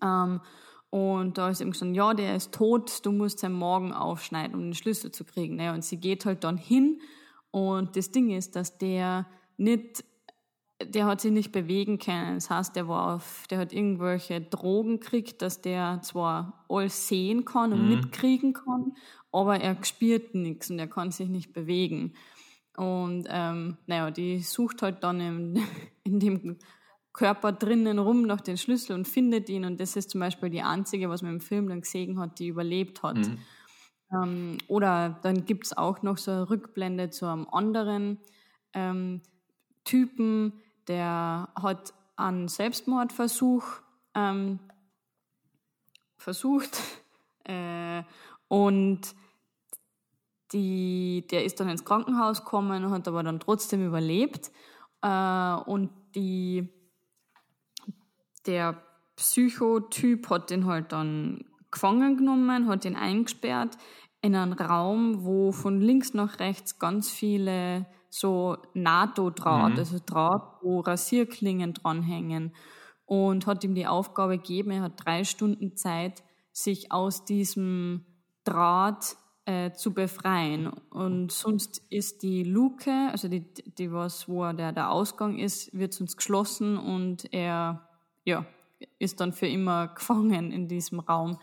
Ähm, 0.04 0.40
und 0.92 1.40
da 1.40 1.50
ist 1.50 1.60
eben 1.60 1.72
gesagt, 1.72 1.96
ja, 1.96 2.14
der 2.14 2.36
ist 2.36 2.54
tot, 2.54 3.04
du 3.04 3.12
musst 3.12 3.40
seinen 3.40 3.58
Magen 3.58 3.92
aufschneiden, 3.92 4.54
um 4.54 4.62
den 4.62 4.76
Schlüssel 4.76 5.12
zu 5.12 5.24
kriegen. 5.24 5.56
Ne? 5.56 5.74
Und 5.74 5.84
sie 5.84 5.98
geht 5.98 6.28
halt 6.28 6.44
dann 6.44 6.58
hin 6.58 7.02
und 7.50 7.96
das 7.96 8.12
Ding 8.12 8.30
ist, 8.30 8.56
dass 8.56 8.78
der 8.78 9.26
nicht, 9.58 10.04
der 10.86 11.06
hat 11.06 11.22
sich 11.22 11.32
nicht 11.32 11.52
bewegen 11.52 11.98
können. 11.98 12.36
Das 12.36 12.50
heißt, 12.50 12.76
der 12.76 12.88
war 12.88 13.16
auf, 13.16 13.46
der 13.50 13.60
hat 13.60 13.74
irgendwelche 13.74 14.42
Drogen 14.42 15.00
gekriegt, 15.00 15.42
dass 15.42 15.62
der 15.62 16.02
zwar 16.02 16.66
alles 16.70 17.08
sehen 17.08 17.46
kann 17.46 17.74
und 17.74 17.84
mhm. 17.84 17.90
mitkriegen 17.96 18.54
kann, 18.54 18.94
aber 19.32 19.60
er 19.60 19.84
spürt 19.84 20.36
nichts 20.36 20.70
und 20.70 20.80
er 20.80 20.88
kann 20.88 21.12
sich 21.12 21.30
nicht 21.30 21.54
bewegen. 21.54 22.14
Und 22.78 23.28
ähm, 23.30 23.78
naja, 23.86 24.12
die 24.12 24.40
sucht 24.40 24.82
halt 24.82 25.04
dann 25.04 25.20
in, 25.20 25.64
in 26.04 26.20
dem 26.20 26.58
Körper 27.14 27.52
drinnen 27.52 28.00
rum 28.00 28.24
nach 28.24 28.42
den 28.42 28.58
Schlüssel 28.58 28.94
und 28.94 29.08
findet 29.08 29.50
ihn. 29.50 29.66
Und 29.66 29.80
das 29.80 29.96
ist 29.96 30.12
zum 30.12 30.22
Beispiel 30.22 30.50
die 30.50 30.62
einzige, 30.62 31.10
was 31.10 31.22
man 31.22 31.34
im 31.34 31.42
Film 31.42 31.68
dann 31.68 31.82
gesehen 31.82 32.20
hat, 32.20 32.40
die 32.40 32.48
überlebt 32.48 33.04
hat. 33.04 33.18
Mhm. 33.18 33.38
Ähm, 34.14 34.58
oder 34.68 35.20
dann 35.22 35.46
gibt 35.46 35.66
es 35.66 35.78
auch 35.78 36.02
noch 36.02 36.18
so 36.18 36.32
eine 36.32 36.50
Rückblende 36.50 37.10
zu 37.10 37.26
einem 37.26 37.48
anderen 37.50 38.20
ähm, 38.74 39.22
Typen, 39.84 40.54
der 40.88 41.50
hat 41.56 41.94
einen 42.16 42.48
Selbstmordversuch 42.48 43.66
ähm, 44.16 44.60
versucht 46.18 46.80
äh, 47.46 48.04
und 48.48 49.02
die, 50.54 51.26
der 51.32 51.46
ist 51.46 51.60
dann 51.60 51.70
ins 51.70 51.86
Krankenhaus 51.86 52.44
gekommen, 52.44 52.90
hat 52.92 53.08
aber 53.08 53.24
dann 53.24 53.40
trotzdem 53.40 53.86
überlebt. 53.86 54.52
Äh, 55.02 55.54
und 55.66 55.90
die 56.16 56.70
der 58.46 58.82
Psychotyp 59.16 60.30
hat 60.30 60.50
den 60.50 60.66
halt 60.66 60.92
dann 60.92 61.46
gefangen 61.70 62.18
genommen, 62.18 62.68
hat 62.68 62.86
ihn 62.86 62.96
eingesperrt 62.96 63.78
in 64.22 64.36
einen 64.36 64.54
Raum, 64.54 65.24
wo 65.24 65.52
von 65.52 65.80
links 65.80 66.14
nach 66.14 66.40
rechts 66.40 66.80
ganz 66.80 67.10
viele 67.10 67.86
so 68.12 68.58
NATO-Draht, 68.74 69.74
mhm. 69.74 69.80
also 69.80 69.98
Draht, 70.06 70.58
wo 70.62 70.82
Rasierklingen 70.82 71.74
dranhängen 71.74 72.54
und 73.06 73.48
hat 73.48 73.64
ihm 73.64 73.74
die 73.74 73.88
Aufgabe 73.88 74.38
gegeben, 74.38 74.72
er 74.72 74.84
hat 74.84 75.04
drei 75.04 75.24
Stunden 75.24 75.76
Zeit, 75.76 76.22
sich 76.52 76.92
aus 76.92 77.26
diesem 77.26 78.06
Draht 78.44 79.16
äh, 79.46 79.72
zu 79.72 79.94
befreien. 79.94 80.68
Und 80.68 81.32
sonst 81.32 81.82
ist 81.90 82.22
die 82.22 82.44
Luke, 82.44 82.92
also 83.12 83.30
die, 83.30 83.46
die 83.78 83.92
was, 83.92 84.28
wo 84.28 84.52
der, 84.52 84.74
der 84.74 84.92
Ausgang 84.92 85.40
ist, 85.40 85.78
wird 85.78 85.94
sonst 85.94 86.18
geschlossen 86.18 86.78
und 86.78 87.34
er 87.34 87.88
ja, 88.26 88.46
ist 89.00 89.22
dann 89.22 89.32
für 89.32 89.48
immer 89.48 89.88
gefangen 89.96 90.52
in 90.52 90.68
diesem 90.68 91.00
Raum. 91.00 91.40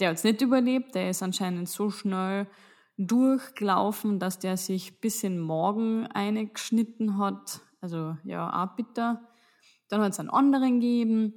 Der 0.00 0.10
hat 0.10 0.16
es 0.16 0.24
nicht 0.24 0.40
überlebt, 0.40 0.94
der 0.94 1.10
ist 1.10 1.22
anscheinend 1.22 1.68
so 1.68 1.90
schnell 1.90 2.46
durchgelaufen, 2.98 4.18
dass 4.18 4.38
der 4.38 4.56
sich 4.56 5.00
bis 5.00 5.22
in 5.22 5.38
Morgen 5.38 6.06
eingeschnitten 6.08 7.16
hat. 7.16 7.60
Also 7.80 8.16
ja, 8.24 8.64
auch 8.64 8.74
bitter. 8.74 9.22
Dann 9.88 10.02
hat 10.02 10.12
es 10.12 10.20
einen 10.20 10.30
anderen 10.30 10.80
gegeben, 10.80 11.32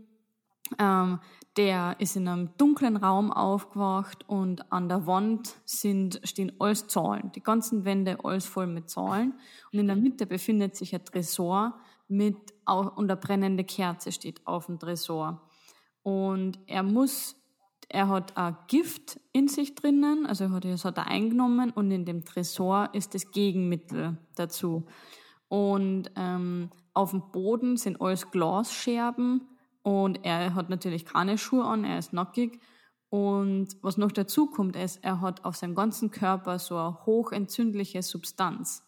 ähm, 0.80 1.20
der 1.58 1.98
ist 2.00 2.16
in 2.16 2.28
einem 2.28 2.50
dunklen 2.58 2.96
Raum 2.96 3.32
aufgewacht 3.32 4.28
und 4.28 4.72
an 4.72 4.88
der 4.88 5.06
Wand 5.06 5.56
sind, 5.66 6.22
stehen 6.24 6.54
alles 6.60 6.88
Zahlen. 6.88 7.32
Die 7.34 7.44
ganzen 7.44 7.84
Wände 7.84 8.18
alles 8.24 8.46
voll 8.46 8.68
mit 8.68 8.90
Zahlen. 8.90 9.34
Und 9.72 9.80
in 9.80 9.88
der 9.88 9.98
Mitte 9.98 10.26
befindet 10.26 10.76
sich 10.76 10.96
ein 10.96 11.04
Tresor 11.04 11.78
mit 12.08 12.38
und 12.66 13.12
eine 13.12 13.18
brennende 13.18 13.66
Kerze 13.66 14.12
steht 14.12 14.46
auf 14.48 14.68
dem 14.68 14.80
Tresor. 14.80 15.42
Und 16.04 16.58
er 16.68 16.84
muss, 16.84 17.36
er 17.94 18.08
hat 18.08 18.38
ein 18.38 18.56
Gift 18.68 19.20
in 19.34 19.48
sich 19.48 19.76
drinnen, 19.76 20.26
also 20.26 20.50
hat, 20.52 20.64
das 20.64 20.86
hat 20.86 20.98
er 20.98 21.08
eingenommen 21.08 21.72
und 21.72 21.92
in 21.92 22.06
dem 22.06 22.24
Tresor 22.24 22.90
ist 22.94 23.14
das 23.14 23.32
Gegenmittel 23.32 24.18
dazu. 24.36 24.86
Und 25.50 26.10
ähm, 26.16 26.70
auf 26.94 27.12
dem 27.12 27.32
Boden 27.32 27.76
sind 27.76 28.02
alles 28.02 28.32
Glasscherben 28.32 29.42
und 29.84 30.24
er 30.24 30.56
hat 30.56 30.70
natürlich 30.70 31.06
keine 31.06 31.38
Schuhe 31.38 31.66
an, 31.66 31.84
er 31.84 32.00
ist 32.00 32.14
nackig. 32.14 32.60
Und 33.10 33.76
was 33.82 33.98
noch 33.98 34.14
dazu 34.14 34.48
kommt, 34.48 34.78
ist, 34.78 35.04
er 35.04 35.20
hat 35.20 35.44
auf 35.44 35.58
seinem 35.58 35.76
ganzen 35.76 36.12
Körper 36.12 36.60
so 36.60 36.78
eine 36.78 37.06
hochentzündliche 37.06 38.04
Substanz. 38.04 38.88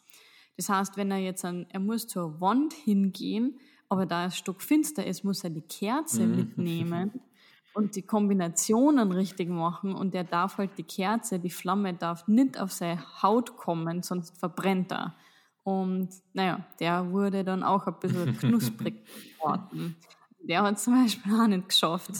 Das 0.55 0.69
heißt, 0.69 0.95
wenn 0.95 1.11
er 1.11 1.17
jetzt 1.17 1.43
an, 1.43 1.65
er 1.69 1.81
muss 1.81 2.07
zur 2.07 2.39
Wand 2.39 2.73
hingehen, 2.73 3.59
aber 3.89 4.05
da 4.05 4.27
es 4.27 4.37
stockfinster 4.37 5.05
ist, 5.05 5.25
muss 5.25 5.43
er 5.43 5.49
die 5.49 5.61
Kerze 5.61 6.25
mhm. 6.25 6.35
mitnehmen 6.37 7.21
und 7.73 7.95
die 7.95 8.03
Kombinationen 8.03 9.11
richtig 9.11 9.49
machen 9.49 9.95
und 9.95 10.13
er 10.15 10.23
darf 10.23 10.57
halt 10.57 10.77
die 10.77 10.83
Kerze, 10.83 11.39
die 11.39 11.49
Flamme 11.49 11.93
darf 11.95 12.27
nicht 12.27 12.59
auf 12.59 12.71
seine 12.71 13.01
Haut 13.23 13.57
kommen, 13.57 14.03
sonst 14.03 14.37
verbrennt 14.39 14.91
er. 14.91 15.15
Und 15.63 16.09
naja, 16.33 16.65
der 16.79 17.11
wurde 17.11 17.43
dann 17.43 17.63
auch 17.63 17.87
ein 17.87 17.99
bisschen 17.99 18.37
knusprig 18.37 19.05
geworden. 19.39 19.97
Der 20.39 20.63
hat 20.63 20.79
zum 20.79 20.93
Beispiel 21.03 21.33
auch 21.33 21.47
nicht 21.47 21.69
geschafft. 21.69 22.11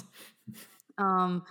Ähm, 1.00 1.42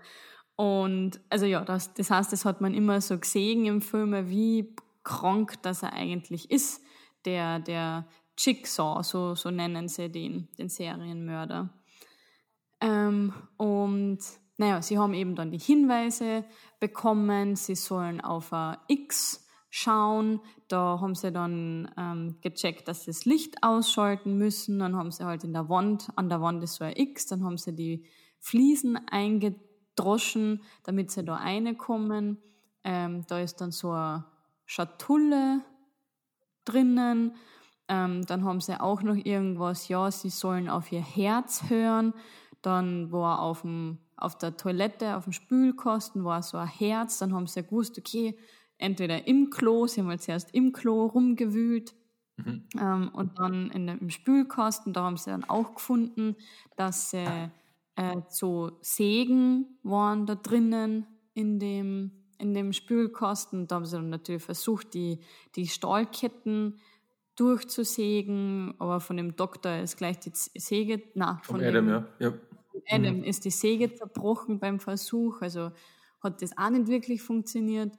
Und 0.57 1.21
also 1.31 1.47
ja, 1.47 1.65
das, 1.65 1.95
das 1.95 2.11
heißt, 2.11 2.33
das 2.33 2.45
hat 2.45 2.61
man 2.61 2.75
immer 2.75 3.01
so 3.01 3.19
gesehen 3.19 3.67
im 3.67 3.83
Film, 3.83 4.31
wie 4.31 4.77
krank 5.05 5.63
das 5.63 5.83
er 5.83 5.95
eigentlich 5.95 6.51
ist, 6.51 6.83
der, 7.27 7.61
der 7.61 8.07
Jigsaw, 8.39 9.03
so, 9.05 9.35
so 9.35 9.51
nennen 9.51 9.89
sie 9.89 10.11
den, 10.11 10.49
den 10.59 10.69
Serienmörder. 10.69 11.71
Ähm, 13.13 13.33
und 13.57 14.19
naja, 14.59 14.83
sie 14.83 14.99
haben 14.99 15.15
eben 15.15 15.35
dann 15.35 15.51
die 15.51 15.59
Hinweise 15.59 16.45
bekommen, 16.81 17.57
sie 17.57 17.75
sollen 17.75 18.21
auf 18.21 18.53
ein 18.53 18.77
X 18.89 19.47
schauen. 19.71 20.41
Da 20.69 20.99
haben 21.01 21.15
sie 21.15 21.33
dann 21.33 21.91
ähm, 21.97 22.37
gecheckt, 22.41 22.89
dass 22.89 23.05
sie 23.05 23.11
das 23.11 23.25
Licht 23.25 23.63
ausschalten 23.63 24.37
müssen. 24.37 24.79
Dann 24.79 24.97
haben 24.97 25.11
sie 25.11 25.25
halt 25.25 25.45
in 25.45 25.53
der 25.53 25.69
Wand, 25.69 26.11
an 26.17 26.29
der 26.29 26.41
Wand 26.41 26.63
ist 26.63 26.75
so 26.75 26.85
ein 26.85 26.95
X, 26.97 27.27
dann 27.27 27.45
haben 27.45 27.57
sie 27.57 27.75
die 27.75 28.05
Fliesen 28.39 28.97
eingedroschen, 29.09 30.63
damit 30.85 31.11
sie 31.11 31.25
da 31.25 31.37
reinkommen. 31.37 32.39
Ähm, 32.85 33.25
da 33.29 33.39
ist 33.39 33.61
dann 33.61 33.73
so 33.73 33.93
eine 33.93 34.25
Schatulle 34.67 35.61
drinnen. 36.65 37.35
Ähm, 37.89 38.25
dann 38.27 38.45
haben 38.45 38.61
sie 38.61 38.81
auch 38.81 39.03
noch 39.03 39.17
irgendwas, 39.17 39.89
ja, 39.89 40.11
sie 40.11 40.31
sollen 40.31 40.69
auf 40.69 40.93
ihr 40.93 41.03
Herz 41.03 41.65
hören. 41.69 42.15
Dann 42.63 43.13
war 43.13 43.41
auf, 43.41 43.63
dem, 43.63 43.99
auf 44.17 44.39
der 44.39 44.57
Toilette, 44.57 45.17
auf 45.17 45.25
dem 45.25 45.33
Spülkosten, 45.33 46.25
war 46.25 46.43
so 46.43 46.57
ein 46.57 46.69
Herz. 46.69 47.19
Dann 47.19 47.35
haben 47.35 47.47
sie 47.47 47.63
gewusst, 47.63 47.99
okay, 47.99 48.39
entweder 48.79 49.27
im 49.27 49.51
Klo, 49.51 49.87
sie 49.87 50.01
haben 50.01 50.09
halt 50.09 50.23
zuerst 50.23 50.55
im 50.55 50.73
Klo 50.73 51.07
rumgewühlt. 51.07 51.95
Mhm. 52.37 52.65
Ähm, 52.81 53.11
und 53.13 53.39
dann 53.39 53.71
in 53.71 53.87
dem, 53.87 53.99
im 53.99 54.11
Spülkasten, 54.11 54.93
da 54.93 55.03
haben 55.03 55.17
sie 55.17 55.31
dann 55.31 55.45
auch 55.45 55.75
gefunden, 55.75 56.37
dass 56.77 57.11
sie 57.11 57.51
äh, 57.97 58.17
so 58.29 58.79
Sägen 58.81 59.79
waren 59.83 60.27
da 60.27 60.35
drinnen 60.35 61.07
in 61.35 61.59
dem, 61.59 62.13
in 62.39 62.55
dem 62.55 62.73
Spülkasten. 62.73 63.67
Da 63.67 63.77
haben 63.77 63.87
sie 63.87 63.97
dann 63.97 64.11
natürlich 64.11 64.43
versucht, 64.43 64.95
die, 64.95 65.21
die 65.57 65.67
Stahlketten 65.67 66.79
durchzusägen, 67.37 68.75
aber 68.79 69.01
von 69.01 69.17
dem 69.17 69.37
Doktor 69.37 69.79
ist 69.79 69.97
gleich 69.97 70.19
die 70.21 70.33
Säge, 70.35 71.03
na, 71.15 71.41
von 71.45 71.63
Adam, 71.63 71.87
dem, 71.87 71.89
ja. 71.89 72.07
ja. 72.19 72.33
Adam 72.89 73.19
mhm. 73.19 73.25
ist 73.25 73.45
die 73.45 73.51
Säge 73.51 73.95
zerbrochen 73.95 74.59
beim 74.59 74.81
Versuch, 74.81 75.41
also 75.41 75.71
hat 76.23 76.43
das 76.43 76.57
auch 76.57 76.71
nicht 76.71 76.89
wirklich 76.89 77.23
funktioniert. 77.23 77.97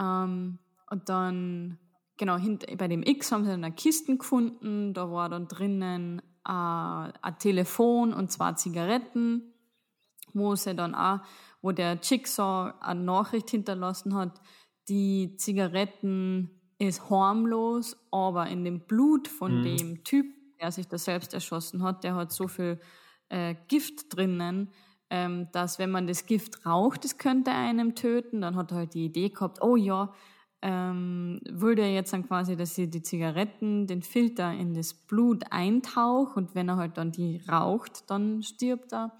Ähm, 0.00 0.58
und 0.90 1.08
dann, 1.08 1.78
genau, 2.16 2.36
hint, 2.36 2.66
bei 2.76 2.88
dem 2.88 3.02
X 3.02 3.32
haben 3.32 3.44
sie 3.44 3.50
dann 3.50 3.64
eine 3.64 3.74
Kiste 3.74 4.16
gefunden, 4.16 4.94
da 4.94 5.10
war 5.10 5.28
dann 5.28 5.48
drinnen 5.48 6.20
äh, 6.46 6.52
ein 6.52 7.38
Telefon 7.38 8.12
und 8.12 8.30
zwei 8.30 8.52
Zigaretten, 8.52 9.54
wo 10.32 10.54
sie 10.54 10.74
dann 10.74 10.94
auch, 10.94 11.20
wo 11.60 11.72
der 11.72 11.98
Jigsaw 12.02 12.74
eine 12.80 13.00
Nachricht 13.00 13.50
hinterlassen 13.50 14.14
hat, 14.14 14.40
die 14.88 15.36
Zigaretten 15.36 16.50
ist 16.78 17.08
harmlos, 17.10 17.96
aber 18.10 18.48
in 18.48 18.64
dem 18.64 18.80
Blut 18.80 19.28
von 19.28 19.60
mhm. 19.60 19.76
dem 19.76 20.04
Typ, 20.04 20.26
der 20.60 20.72
sich 20.72 20.88
da 20.88 20.98
selbst 20.98 21.32
erschossen 21.32 21.82
hat, 21.82 22.02
der 22.02 22.16
hat 22.16 22.32
so 22.32 22.48
viel 22.48 22.80
äh, 23.32 23.56
Gift 23.68 24.14
drinnen, 24.14 24.70
ähm, 25.10 25.48
dass 25.52 25.78
wenn 25.78 25.90
man 25.90 26.06
das 26.06 26.26
Gift 26.26 26.64
raucht, 26.66 27.04
das 27.04 27.18
könnte 27.18 27.50
einem 27.50 27.94
töten. 27.94 28.42
Dann 28.42 28.56
hat 28.56 28.70
er 28.70 28.78
halt 28.78 28.94
die 28.94 29.06
Idee 29.06 29.30
gehabt, 29.30 29.62
oh 29.62 29.76
ja, 29.76 30.12
ähm, 30.60 31.40
würde 31.50 31.82
er 31.82 31.92
jetzt 31.92 32.12
dann 32.12 32.26
quasi, 32.26 32.56
dass 32.56 32.74
sie 32.74 32.88
die 32.88 33.02
Zigaretten, 33.02 33.86
den 33.86 34.02
Filter 34.02 34.52
in 34.52 34.74
das 34.74 34.94
Blut 34.94 35.44
eintaucht 35.50 36.36
und 36.36 36.54
wenn 36.54 36.68
er 36.68 36.76
halt 36.76 36.98
dann 36.98 37.10
die 37.10 37.42
raucht, 37.48 38.08
dann 38.10 38.42
stirbt 38.42 38.92
er. 38.92 39.12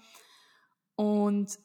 Und 0.95 1.59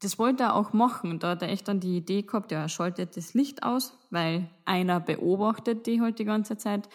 das 0.00 0.18
wollte 0.18 0.44
er 0.44 0.54
auch 0.54 0.72
machen. 0.72 1.18
Da 1.18 1.30
hat 1.30 1.42
er 1.42 1.50
echt 1.50 1.68
dann 1.68 1.80
die 1.80 1.96
Idee 1.96 2.22
gehabt, 2.22 2.52
ja, 2.52 2.62
er 2.62 2.68
schaltet 2.68 3.16
das 3.16 3.34
Licht 3.34 3.64
aus, 3.64 3.98
weil 4.10 4.48
einer 4.64 5.00
beobachtet 5.00 5.86
die 5.86 6.00
halt 6.00 6.20
die 6.20 6.24
ganze 6.24 6.56
Zeit 6.56 6.88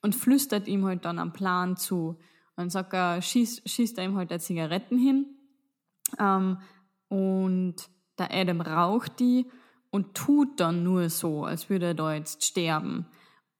und 0.00 0.14
flüstert 0.14 0.68
ihm 0.68 0.84
halt 0.86 1.04
dann 1.04 1.18
am 1.18 1.32
Plan 1.32 1.76
zu. 1.76 2.16
Dann 2.56 2.70
sagt 2.70 2.92
er, 2.92 3.20
schießt, 3.20 3.68
schießt 3.68 3.98
er 3.98 4.04
ihm 4.04 4.16
halt 4.16 4.40
Zigaretten 4.40 4.98
hin. 4.98 5.26
Ähm, 6.18 6.58
und 7.08 7.76
der 8.18 8.32
Adam 8.32 8.60
raucht 8.60 9.18
die 9.20 9.46
und 9.90 10.14
tut 10.14 10.60
dann 10.60 10.82
nur 10.82 11.08
so, 11.10 11.44
als 11.44 11.70
würde 11.70 11.86
er 11.86 11.94
da 11.94 12.14
jetzt 12.14 12.44
sterben. 12.44 13.06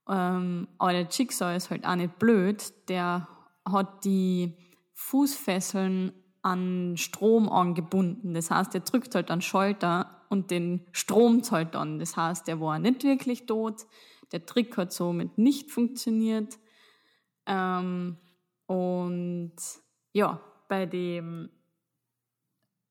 Ähm, 0.09 0.69
aber 0.79 0.93
der 0.93 1.09
Jigsaw 1.09 1.57
ist 1.57 1.71
halt 1.71 1.87
auch 1.87 1.97
nicht 1.97 2.19
blöd. 2.19 2.73
Der 2.89 3.29
hat 3.65 4.05
die 4.05 4.57
Fußfesseln 4.95 6.13
an 6.43 6.97
Strom 6.97 7.49
angebunden. 7.49 8.35
Das 8.35 8.51
heißt, 8.51 8.75
er 8.75 8.81
drückt 8.81 9.15
halt 9.15 9.31
an 9.31 9.41
Schalter 9.41 10.25
und 10.29 10.51
den 10.51 10.87
Strom 10.93 11.43
zahlt 11.43 11.75
dann. 11.75 11.99
Das 11.99 12.17
heißt, 12.17 12.49
er 12.49 12.61
war 12.61 12.79
nicht 12.79 13.03
wirklich 13.03 13.47
tot. 13.47 13.87
Der 14.33 14.45
Trick 14.45 14.77
hat 14.77 14.93
somit 14.93 15.39
nicht 15.39 15.71
funktioniert. 15.71 16.59
Ähm, 17.47 18.19
und 18.67 19.55
ja, 20.13 20.41
bei 20.69 20.87
dem 20.87 21.51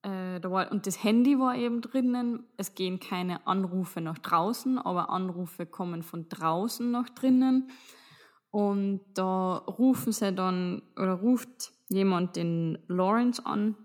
äh, 0.03 0.39
da 0.39 0.51
war, 0.51 0.71
und 0.71 0.86
das 0.86 1.03
Handy 1.03 1.39
war 1.39 1.55
eben 1.55 1.81
drinnen. 1.81 2.45
Es 2.57 2.75
gehen 2.75 2.99
keine 2.99 3.47
Anrufe 3.47 4.01
nach 4.01 4.19
draußen, 4.19 4.77
aber 4.77 5.09
Anrufe 5.09 5.65
kommen 5.65 6.03
von 6.03 6.27
draußen 6.27 6.91
nach 6.91 7.09
drinnen. 7.09 7.69
Und 8.51 9.01
da 9.15 9.55
rufen 9.55 10.12
sie 10.12 10.33
dann 10.33 10.83
oder 10.95 11.13
ruft 11.13 11.71
jemand 11.89 12.36
den 12.36 12.77
Lawrence 12.88 13.43
an 13.45 13.75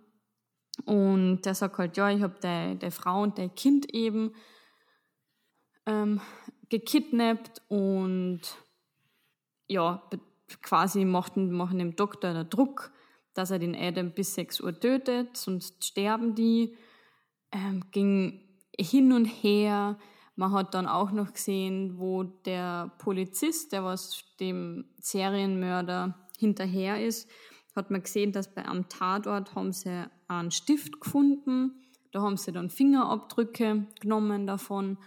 und 0.84 1.42
der 1.42 1.54
sagt 1.54 1.78
halt, 1.78 1.96
ja, 1.96 2.10
ich 2.10 2.22
habe 2.22 2.36
deine 2.40 2.90
Frau 2.90 3.22
und 3.22 3.38
dein 3.38 3.54
Kind 3.54 3.92
eben 3.94 4.34
ähm, 5.86 6.20
gekidnappt 6.68 7.62
und 7.68 8.40
ja, 9.66 10.02
quasi 10.62 11.04
machten, 11.04 11.50
machen 11.52 11.78
dem 11.78 11.96
Doktor 11.96 12.32
der 12.32 12.44
Druck, 12.44 12.90
dass 13.34 13.50
er 13.50 13.58
den 13.58 13.76
Adam 13.76 14.12
bis 14.12 14.34
6 14.34 14.60
Uhr 14.60 14.78
tötet, 14.78 15.36
sonst 15.36 15.84
sterben 15.84 16.34
die. 16.34 16.76
Ähm, 17.52 17.84
ging 17.92 18.40
hin 18.78 19.12
und 19.12 19.24
her. 19.24 19.98
Man 20.36 20.52
hat 20.52 20.74
dann 20.74 20.86
auch 20.86 21.10
noch 21.10 21.32
gesehen, 21.32 21.98
wo 21.98 22.22
der 22.22 22.92
Polizist, 22.98 23.72
der 23.72 23.84
was 23.84 24.24
dem 24.38 24.84
Serienmörder 25.00 26.28
hinterher 26.38 27.04
ist, 27.04 27.28
hat 27.74 27.90
man 27.90 28.02
gesehen, 28.02 28.32
dass 28.32 28.54
bei 28.54 28.64
einem 28.64 28.88
Tatort 28.88 29.54
haben 29.54 29.72
sie 29.72 30.08
einen 30.28 30.50
Stift 30.50 31.00
gefunden. 31.00 31.82
Da 32.12 32.22
haben 32.22 32.36
sie 32.36 32.52
dann 32.52 32.70
Fingerabdrücke 32.70 33.86
genommen 34.00 34.46
davon. 34.46 34.98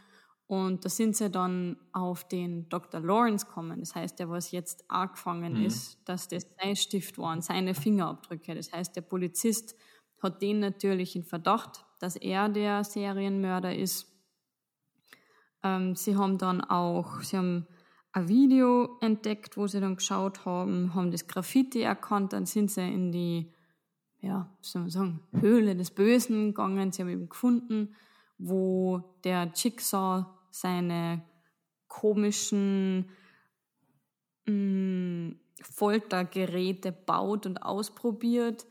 Und 0.51 0.83
da 0.83 0.89
sind 0.89 1.15
sie 1.15 1.29
dann 1.29 1.77
auf 1.93 2.27
den 2.27 2.67
Dr. 2.67 2.99
Lawrence 2.99 3.45
gekommen. 3.45 3.79
Das 3.79 3.95
heißt, 3.95 4.19
der, 4.19 4.29
was 4.29 4.51
jetzt 4.51 4.83
angefangen 4.89 5.53
mhm. 5.53 5.65
ist, 5.65 5.97
dass 6.03 6.27
das 6.27 6.45
sein 6.61 6.75
Stift 6.75 7.17
waren, 7.17 7.41
seine 7.41 7.73
Fingerabdrücke. 7.73 8.53
Das 8.53 8.69
heißt, 8.73 8.93
der 8.93 9.01
Polizist 9.01 9.77
hat 10.21 10.41
den 10.41 10.59
natürlich 10.59 11.15
in 11.15 11.23
Verdacht, 11.23 11.85
dass 11.99 12.17
er 12.17 12.49
der 12.49 12.83
Serienmörder 12.83 13.73
ist. 13.73 14.11
Ähm, 15.63 15.95
sie 15.95 16.17
haben 16.17 16.37
dann 16.37 16.59
auch, 16.59 17.21
sie 17.21 17.37
haben 17.37 17.65
ein 18.11 18.27
Video 18.27 18.97
entdeckt, 18.99 19.55
wo 19.55 19.67
sie 19.67 19.79
dann 19.79 19.95
geschaut 19.95 20.43
haben, 20.43 20.93
haben 20.93 21.11
das 21.11 21.27
Graffiti 21.27 21.79
erkannt, 21.79 22.33
dann 22.33 22.45
sind 22.45 22.69
sie 22.69 22.93
in 22.93 23.13
die, 23.13 23.53
ja, 24.19 24.53
soll 24.59 24.81
man 24.81 24.91
sagen, 24.91 25.21
Höhle 25.31 25.77
des 25.77 25.91
Bösen 25.91 26.47
gegangen. 26.47 26.91
Sie 26.91 27.03
haben 27.03 27.09
eben 27.09 27.29
gefunden, 27.29 27.95
wo 28.37 29.15
der 29.23 29.49
Jigsaw 29.55 30.25
seine 30.51 31.23
komischen 31.87 33.09
mh, 34.45 34.53
mm, 34.53 35.39
Foltergeräte 35.61 36.91
baut 36.91 37.45
und 37.45 37.63
ausprobiert. 37.63 38.65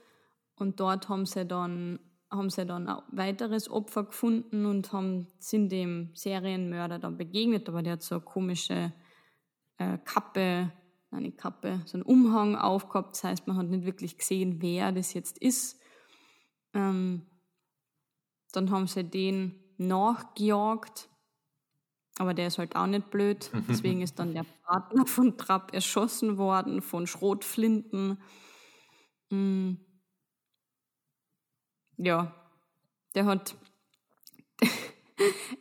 Und 0.56 0.80
dort 0.80 1.08
haben 1.08 1.26
sie 1.26 1.46
dann 1.46 1.98
haben 2.30 2.50
sie 2.50 2.64
dann 2.64 2.88
ein 2.88 3.02
weiteres 3.10 3.68
Opfer 3.68 4.04
gefunden 4.04 4.64
und 4.64 4.92
haben, 4.92 5.26
sind 5.38 5.70
dem 5.72 6.10
Serienmörder 6.14 6.98
dann 6.98 7.16
begegnet, 7.16 7.68
aber 7.68 7.82
der 7.82 7.94
hat 7.94 8.02
so 8.02 8.16
eine 8.16 8.24
komische 8.24 8.92
äh, 9.78 9.98
Kappe, 10.04 10.70
eine 11.10 11.32
Kappe, 11.32 11.82
so 11.86 11.96
einen 11.96 12.04
Umhang 12.04 12.54
aufgehabt. 12.54 13.16
Das 13.16 13.24
heißt, 13.24 13.46
man 13.48 13.56
hat 13.56 13.66
nicht 13.66 13.84
wirklich 13.84 14.16
gesehen, 14.16 14.62
wer 14.62 14.92
das 14.92 15.12
jetzt 15.12 15.38
ist. 15.38 15.80
Ähm, 16.72 17.26
dann 18.52 18.70
haben 18.70 18.86
sie 18.86 19.02
den 19.02 19.58
nachgejagt, 19.76 21.08
aber 22.20 22.34
der 22.34 22.48
ist 22.48 22.58
halt 22.58 22.76
auch 22.76 22.86
nicht 22.86 23.10
blöd. 23.10 23.50
Deswegen 23.68 24.02
ist 24.02 24.18
dann 24.18 24.34
der 24.34 24.44
Partner 24.64 25.06
von 25.06 25.38
Trapp 25.38 25.72
erschossen 25.72 26.36
worden, 26.36 26.82
von 26.82 27.06
Schrotflinten. 27.06 28.18
Mm. 29.30 29.72
Ja, 31.96 32.34
der 33.14 33.24
hat 33.26 33.56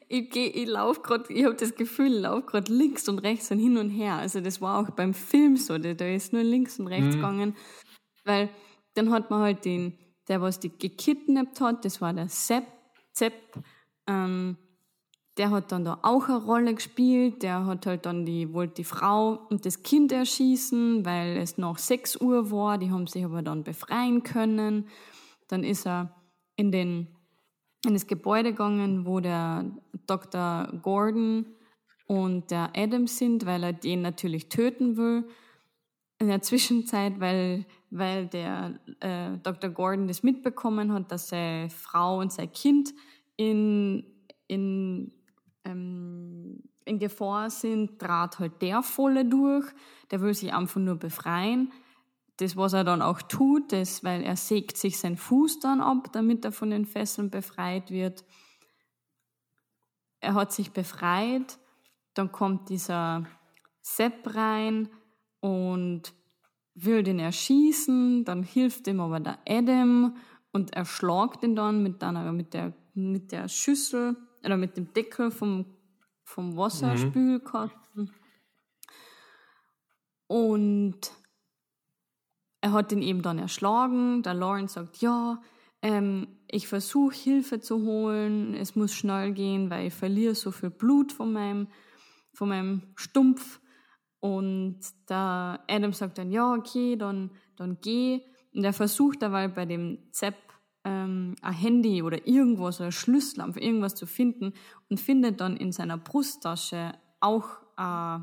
ich, 0.08 0.30
geh, 0.30 0.48
ich 0.48 0.68
laufe 0.68 1.02
gerade, 1.02 1.32
ich 1.32 1.46
habe 1.46 1.56
das 1.56 1.76
Gefühl, 1.76 2.16
ich 2.16 2.22
laufe 2.22 2.46
gerade 2.46 2.74
links 2.74 3.08
und 3.08 3.20
rechts 3.20 3.52
und 3.52 3.60
hin 3.60 3.78
und 3.78 3.90
her. 3.90 4.16
Also 4.16 4.42
das 4.42 4.60
war 4.62 4.80
auch 4.80 4.90
beim 4.92 5.14
Film 5.14 5.58
so, 5.58 5.78
der, 5.78 5.96
der 5.96 6.16
ist 6.16 6.34
nur 6.34 6.44
links 6.44 6.80
und 6.80 6.88
rechts 6.88 7.16
mhm. 7.16 7.22
gegangen, 7.22 7.56
weil 8.26 8.50
dann 8.96 9.12
hat 9.12 9.30
man 9.30 9.42
halt 9.42 9.66
den, 9.66 9.98
der 10.28 10.42
was 10.42 10.60
die 10.60 10.78
gekidnappt 10.78 11.62
hat, 11.62 11.86
das 11.86 12.02
war 12.02 12.14
der 12.14 12.30
Sepp 12.30 12.66
Zepp, 13.14 13.34
ähm, 14.08 14.58
der 15.40 15.52
hat 15.52 15.72
dann 15.72 15.86
da 15.86 16.00
auch 16.02 16.28
eine 16.28 16.44
Rolle 16.44 16.76
gespielt. 16.76 17.44
Der 17.44 17.66
hat 17.66 17.86
halt 17.86 18.06
dann 18.06 18.26
die, 18.26 18.54
wollte 18.54 18.76
die 18.76 18.84
Frau 18.84 19.40
und 19.50 19.66
das 19.66 19.84
Kind 19.84 20.12
erschießen, 20.12 21.06
weil 21.06 21.38
es 21.38 21.58
noch 21.58 21.78
6 21.78 22.18
Uhr 22.18 22.52
war. 22.52 22.78
Die 22.78 22.92
haben 22.92 23.08
sich 23.08 23.24
aber 23.24 23.42
dann 23.42 23.64
befreien 23.64 24.22
können. 24.24 24.90
Dann 25.48 25.64
ist 25.64 25.88
er 25.88 26.14
in, 26.58 26.74
den, 26.74 27.08
in 27.86 27.94
das 27.94 28.06
Gebäude 28.06 28.52
gegangen, 28.52 29.06
wo 29.06 29.22
der 29.22 29.66
Dr. 30.08 30.68
Gordon 30.82 31.46
und 32.06 32.52
der 32.52 32.74
Adam 32.76 33.08
sind, 33.08 33.46
weil 33.46 33.64
er 33.64 33.74
den 33.74 34.02
natürlich 34.02 34.50
töten 34.50 34.98
will. 34.98 35.24
In 36.20 36.28
der 36.28 36.42
Zwischenzeit, 36.42 37.22
weil, 37.22 37.66
weil 37.92 38.28
der 38.28 38.78
äh, 39.00 39.38
Dr. 39.42 39.70
Gordon 39.70 40.10
das 40.10 40.22
mitbekommen 40.22 40.92
hat, 40.92 41.14
dass 41.14 41.30
seine 41.30 41.70
Frau 41.70 42.20
und 42.20 42.34
sein 42.34 42.52
Kind 42.52 42.94
in, 43.38 44.04
in 44.48 45.14
ähm, 45.66 46.64
in 46.86 47.00
Gefahr 47.00 47.50
sind, 47.50 48.00
trat 48.00 48.40
halt 48.40 48.62
der 48.62 48.84
volle 48.84 49.26
durch. 49.26 49.66
Der 50.12 50.22
will 50.22 50.34
sich 50.34 50.54
einfach 50.54 50.82
nur 50.82 50.96
befreien. 50.96 51.72
Das, 52.38 52.56
was 52.56 52.74
er 52.74 52.84
dann 52.84 53.02
auch 53.02 53.22
tut, 53.22 53.74
ist, 53.74 54.04
weil 54.04 54.24
er 54.24 54.36
sägt 54.36 54.78
sich 54.78 54.98
seinen 54.98 55.18
Fuß 55.18 55.60
dann 55.60 55.82
ab, 55.82 56.12
damit 56.14 56.46
er 56.46 56.52
von 56.52 56.70
den 56.70 56.86
Fesseln 56.86 57.30
befreit 57.30 57.92
wird. 57.92 58.24
Er 60.22 60.34
hat 60.34 60.52
sich 60.52 60.72
befreit, 60.72 61.60
dann 62.14 62.32
kommt 62.32 62.70
dieser 62.70 63.26
Sepp 63.82 64.36
rein 64.36 64.90
und 65.42 66.14
will 66.76 67.04
den 67.04 67.20
erschießen, 67.20 68.26
dann 68.26 68.44
hilft 68.44 68.88
ihm 68.88 69.00
aber 69.00 69.20
der 69.20 69.40
Adam 69.48 70.16
und 70.52 70.74
erschlagt 70.74 71.44
ihn 71.44 71.56
dann 71.56 71.84
mit, 71.84 72.04
einer, 72.04 72.32
mit, 72.32 72.54
der, 72.54 72.74
mit 72.94 73.32
der 73.32 73.48
Schüssel 73.48 74.16
oder 74.44 74.58
mit 74.58 74.78
dem 74.78 74.94
Deckel 74.94 75.32
vom, 75.32 75.66
vom 76.24 76.56
Wasserspülkasten. 76.56 78.04
Mhm. 78.04 78.12
Und 80.28 81.12
er 82.62 82.74
hat 82.74 82.92
ihn 82.92 83.02
eben 83.02 83.22
dann 83.22 83.40
erschlagen. 83.40 84.22
Der 84.22 84.34
Lawrence 84.34 84.76
sagt, 84.76 84.98
ja, 84.98 85.42
ähm, 85.82 86.28
ich 86.48 86.68
versuche 86.68 87.16
Hilfe 87.16 87.60
zu 87.60 87.84
holen, 87.84 88.54
es 88.54 88.76
muss 88.76 88.94
schnell 88.94 89.34
gehen, 89.34 89.70
weil 89.70 89.88
ich 89.88 89.94
verliere 89.94 90.36
so 90.36 90.52
viel 90.52 90.70
Blut 90.70 91.12
von 91.12 91.32
meinem, 91.32 91.68
von 92.34 92.50
meinem 92.50 92.94
Stumpf. 92.96 93.60
Und 94.20 94.80
der 95.10 95.64
Adam 95.68 95.94
sagt 95.94 96.18
dann, 96.18 96.32
ja, 96.32 96.54
okay, 96.54 96.96
dann, 96.98 97.32
dann 97.56 97.78
geh. 97.82 98.22
Und 98.54 98.64
er 98.64 98.74
versucht 98.74 99.22
dabei 99.22 99.48
bei 99.48 99.66
dem 99.66 100.12
Zepp 100.12 100.36
ähm, 100.90 101.36
ein 101.42 101.54
Handy 101.54 102.02
oder 102.02 102.28
irgendwas, 102.28 102.82
oder 102.82 102.92
Schlüssel, 102.92 103.42
einfach 103.42 103.62
irgendwas 103.62 103.94
zu 103.94 104.08
finden 104.08 104.54
und 104.90 105.00
findet 105.00 105.40
dann 105.40 105.56
in 105.56 105.72
seiner 105.72 105.98
Brusttasche 105.98 106.94
auch 107.20 107.46
äh, 107.78 108.20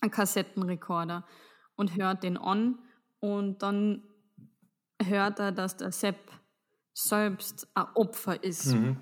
einen 0.00 0.10
Kassettenrekorder 0.10 1.24
und 1.76 1.96
hört 1.96 2.24
den 2.24 2.36
an 2.36 2.78
und 3.20 3.62
dann 3.62 4.02
hört 5.02 5.38
er, 5.38 5.52
dass 5.52 5.76
der 5.76 5.92
Sepp 5.92 6.16
selbst 6.92 7.68
ein 7.74 7.86
Opfer 7.94 8.42
ist. 8.42 8.74
Mhm. 8.74 8.96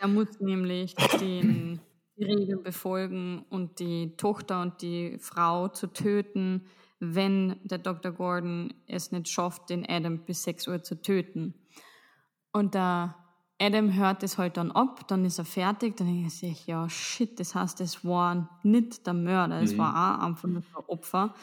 Er 0.00 0.08
muss 0.08 0.40
nämlich 0.40 0.94
den, 1.20 1.80
die 2.16 2.24
Regeln 2.24 2.62
befolgen 2.62 3.44
und 3.50 3.80
die 3.80 4.16
Tochter 4.16 4.62
und 4.62 4.80
die 4.80 5.18
Frau 5.18 5.68
zu 5.68 5.88
töten, 5.88 6.66
wenn 7.00 7.56
der 7.64 7.78
Dr. 7.78 8.12
Gordon 8.12 8.72
es 8.86 9.12
nicht 9.12 9.28
schafft, 9.28 9.70
den 9.70 9.84
Adam 9.88 10.24
bis 10.24 10.44
6 10.44 10.68
Uhr 10.68 10.82
zu 10.82 11.02
töten. 11.02 11.54
Und 12.52 12.74
der 12.74 13.14
Adam 13.60 13.94
hört 13.94 14.22
das 14.22 14.38
halt 14.38 14.56
dann 14.56 14.70
ab, 14.70 15.08
dann 15.08 15.24
ist 15.24 15.38
er 15.38 15.44
fertig, 15.44 15.96
dann 15.96 16.06
denke 16.06 16.28
ich 16.28 16.34
sich, 16.34 16.66
ja, 16.66 16.88
shit, 16.88 17.38
das 17.40 17.54
heißt, 17.54 17.80
es 17.80 18.04
war 18.04 18.58
nicht 18.62 19.06
der 19.06 19.14
Mörder, 19.14 19.60
es 19.60 19.72
mhm. 19.72 19.78
war 19.78 20.20
auch 20.20 20.24
einfach 20.26 20.48
nur 20.48 20.62
ein 20.62 20.84
Opfer. 20.86 21.34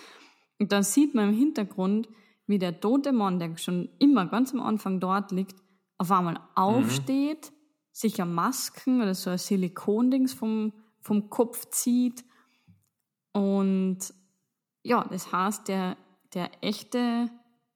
Und 0.57 0.71
dann 0.71 0.83
sieht 0.83 1.13
man 1.13 1.29
im 1.29 1.35
Hintergrund, 1.35 2.07
wie 2.47 2.59
der 2.59 2.79
tote 2.79 3.11
Mann, 3.11 3.39
der 3.39 3.57
schon 3.57 3.89
immer 3.99 4.27
ganz 4.27 4.53
am 4.53 4.61
Anfang 4.61 4.99
dort 4.99 5.31
liegt, 5.31 5.55
auf 5.97 6.11
einmal 6.11 6.39
aufsteht, 6.55 7.51
mhm. 7.51 7.55
sich 7.91 8.21
eine 8.21 8.31
Masken 8.31 9.01
oder 9.01 9.13
so 9.13 9.31
ein 9.31 9.37
Silikondings 9.37 10.33
vom, 10.33 10.71
vom 11.01 11.29
Kopf 11.29 11.69
zieht. 11.71 12.23
Und 13.33 13.99
ja, 14.83 15.03
das 15.03 15.33
heißt, 15.33 15.67
der, 15.67 15.97
der 16.33 16.51
echte 16.61 17.29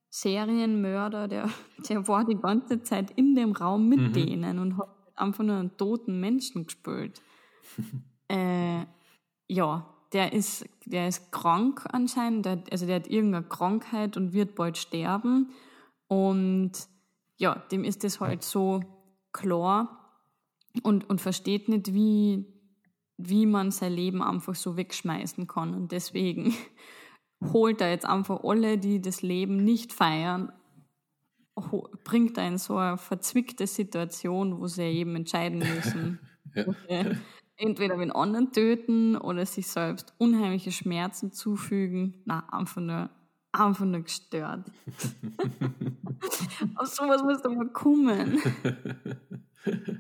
Serienmörder, 0.10 1.28
der, 1.28 1.50
der 1.90 2.08
war 2.08 2.26
die 2.26 2.38
ganze 2.38 2.82
Zeit 2.84 3.12
in 3.12 3.36
dem 3.36 3.52
Raum 3.52 3.88
mit 3.88 4.00
mhm. 4.00 4.14
denen 4.14 4.60
und 4.60 4.78
hat 4.78 4.90
einfach 5.16 5.44
nur 5.44 5.58
einen 5.58 5.78
toten 5.78 6.20
Menschen 6.20 6.66
gespült. 6.66 7.22
äh, 8.28 8.86
ja, 9.48 9.94
der 10.14 10.34
ist, 10.34 10.68
der 10.86 11.08
ist 11.08 11.32
krank 11.32 11.86
anscheinend, 11.92 12.46
der, 12.46 12.64
also 12.72 12.86
der 12.86 12.98
hat 12.98 13.08
irgendeine 13.08 13.46
Krankheit 13.46 14.18
und 14.18 14.34
wird 14.34 14.56
bald 14.56 14.78
sterben. 14.78 15.52
Und 16.08 16.72
ja, 17.38 17.56
dem 17.72 17.84
ist 17.84 18.04
das 18.04 18.20
halt 18.20 18.44
so 18.44 18.82
klar 19.32 20.00
und, 20.84 21.10
und 21.10 21.22
versteht 21.22 21.70
nicht, 21.70 21.94
wie, 21.94 22.46
wie 23.18 23.46
man 23.46 23.72
sein 23.72 23.94
Leben 23.94 24.24
einfach 24.24 24.56
so 24.56 24.78
wegschmeißen 24.78 25.48
kann. 25.48 25.74
Und 25.76 25.92
deswegen 25.92 26.56
holt 27.42 27.82
er 27.82 27.90
jetzt 27.92 28.06
einfach 28.06 28.44
alle, 28.44 28.78
die 28.78 29.02
das 29.02 29.22
Leben 29.22 29.58
nicht 29.58 29.94
feiern, 29.94 30.52
bringt 32.04 32.38
er 32.38 32.48
in 32.48 32.58
so 32.58 32.78
eine 32.78 32.98
verzwickte 32.98 33.68
Situation, 33.68 34.60
wo 34.60 34.68
sie 34.68 34.84
eben 34.84 35.16
entscheiden 35.16 35.60
müssen. 35.60 36.20
ja. 36.90 37.06
Entweder 37.58 37.98
den 37.98 38.12
anderen 38.12 38.54
töten 38.54 39.18
oder 39.18 39.46
sich 39.46 39.68
selbst 39.68 40.14
unheimliche 40.18 40.72
Schmerzen 40.72 41.34
zufügen. 41.34 42.22
Na, 42.26 42.48
einfach 42.52 42.82
nur, 42.82 43.10
einfach 43.52 43.86
nur 43.86 44.02
gestört. 44.02 44.72
Auf 46.76 46.88
sowas 46.88 47.22
muss 47.24 47.42
doch 47.42 47.54
mal 47.54 47.68
kommen. 47.70 48.40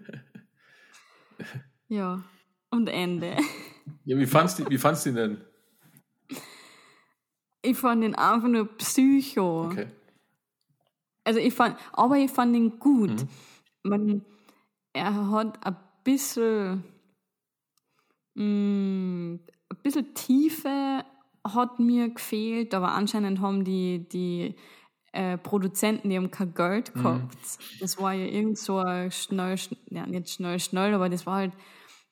ja, 1.90 2.24
und 2.72 2.88
Ende. 2.88 3.36
Ja, 4.06 4.18
wie 4.18 4.26
fandst 4.26 4.60
du, 4.60 4.70
wie 4.70 4.78
fandst 4.78 5.06
du 5.06 5.12
denn? 5.12 5.42
Ich 7.62 7.78
fand 7.78 8.04
ihn 8.04 8.16
einfach 8.16 8.48
nur 8.48 8.66
Psycho. 8.78 9.66
Okay. 9.66 9.88
Also 11.24 11.40
ich 11.40 11.54
fand, 11.54 11.78
aber 11.94 12.18
ich 12.18 12.32
fand 12.32 12.56
ihn 12.56 12.80
gut. 12.80 13.12
Mhm. 13.12 13.28
Man, 13.84 14.26
er 14.94 15.30
hat 15.32 15.66
ein 15.66 15.78
bisschen, 16.04 16.84
mh, 18.36 18.44
mm, 18.44 19.40
ein 19.72 19.78
bisschen 19.84 20.14
Tiefe 20.14 21.04
hat 21.48 21.80
mir 21.80 22.10
gefehlt, 22.10 22.74
aber 22.74 22.92
anscheinend 22.92 23.40
haben 23.40 23.64
die, 23.64 24.08
die 24.10 24.56
äh, 25.14 25.38
Produzenten, 25.38 26.10
die 26.10 26.18
haben 26.18 26.32
kein 26.32 26.54
Geld 26.54 26.96
mhm. 26.96 27.02
gehabt. 27.02 27.36
Mhm. 27.36 27.80
Das 27.80 27.98
war 28.00 28.14
ja 28.14 28.26
irgend 28.26 28.58
so 28.58 28.80
ein 28.80 29.12
schnell, 29.12 29.58
ja 29.90 30.06
nicht 30.06 30.30
schnell, 30.30 30.60
schnell, 30.60 30.94
aber 30.94 31.10
das 31.10 31.26
war 31.26 31.36
halt, 31.36 31.54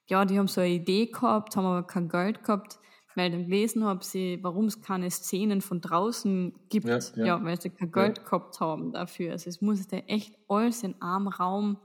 ja, 0.07 0.25
die 0.25 0.37
haben 0.37 0.47
so 0.47 0.61
eine 0.61 0.71
Idee 0.71 1.07
gehabt, 1.07 1.55
haben 1.55 1.65
aber 1.65 1.83
kein 1.83 2.09
Geld 2.09 2.43
gehabt 2.43 2.79
weil 3.17 3.33
ich 3.33 3.45
gelesen 3.45 3.83
habe, 3.83 4.05
sie, 4.05 4.39
warum 4.43 4.65
es 4.65 4.81
keine 4.81 5.09
Szenen 5.09 5.61
von 5.61 5.81
draußen 5.81 6.53
gibt, 6.69 6.87
ja, 6.87 6.99
ja. 7.15 7.25
ja 7.25 7.43
weil 7.43 7.59
sie 7.59 7.71
kein 7.71 7.91
Geld 7.91 8.19
ja. 8.19 8.23
gehabt 8.23 8.59
haben 8.59 8.93
dafür. 8.93 9.31
Also 9.31 9.49
es 9.49 9.59
musste 9.59 10.07
echt 10.07 10.35
alles 10.47 10.83
in 10.83 11.01
einem 11.01 11.27
Raum 11.27 11.77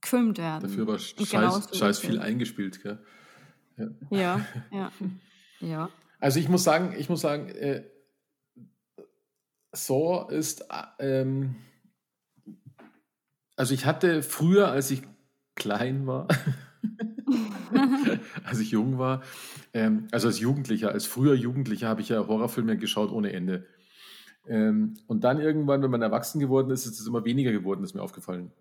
gefilmt 0.00 0.38
werden. 0.38 0.68
Dafür 0.68 0.86
war 0.86 0.98
scheiß, 0.98 1.76
scheiß 1.76 1.98
viel 1.98 2.18
eingespielt, 2.18 2.82
gell? 2.82 3.02
Ja, 3.76 3.88
ja, 4.10 4.46
ja. 4.70 4.92
ja. 5.60 5.90
Also 6.20 6.38
ich 6.38 6.48
muss 6.48 6.62
sagen, 6.62 6.94
ich 6.96 7.08
muss 7.08 7.22
sagen, 7.22 7.48
äh, 7.48 7.84
Saw 9.72 10.30
ist, 10.30 10.64
ähm, 10.98 11.56
also 13.56 13.74
ich 13.74 13.86
hatte 13.86 14.22
früher, 14.22 14.68
als 14.68 14.90
ich 14.90 15.02
klein 15.54 16.06
war, 16.06 16.28
als 18.44 18.60
ich 18.60 18.70
jung 18.70 18.98
war. 18.98 19.22
Ähm, 19.72 20.08
also 20.10 20.28
als 20.28 20.38
Jugendlicher, 20.38 20.92
als 20.92 21.06
früher 21.06 21.34
Jugendlicher 21.34 21.88
habe 21.88 22.00
ich 22.00 22.08
ja 22.08 22.26
Horrorfilme 22.26 22.76
geschaut 22.76 23.10
ohne 23.10 23.32
Ende. 23.32 23.66
Ähm, 24.46 24.94
und 25.06 25.24
dann 25.24 25.40
irgendwann, 25.40 25.82
wenn 25.82 25.90
man 25.90 26.02
erwachsen 26.02 26.40
geworden 26.40 26.70
ist, 26.70 26.86
ist 26.86 27.00
es 27.00 27.06
immer 27.06 27.24
weniger 27.24 27.52
geworden, 27.52 27.82
ist 27.82 27.94
mir 27.94 28.02
aufgefallen. 28.02 28.52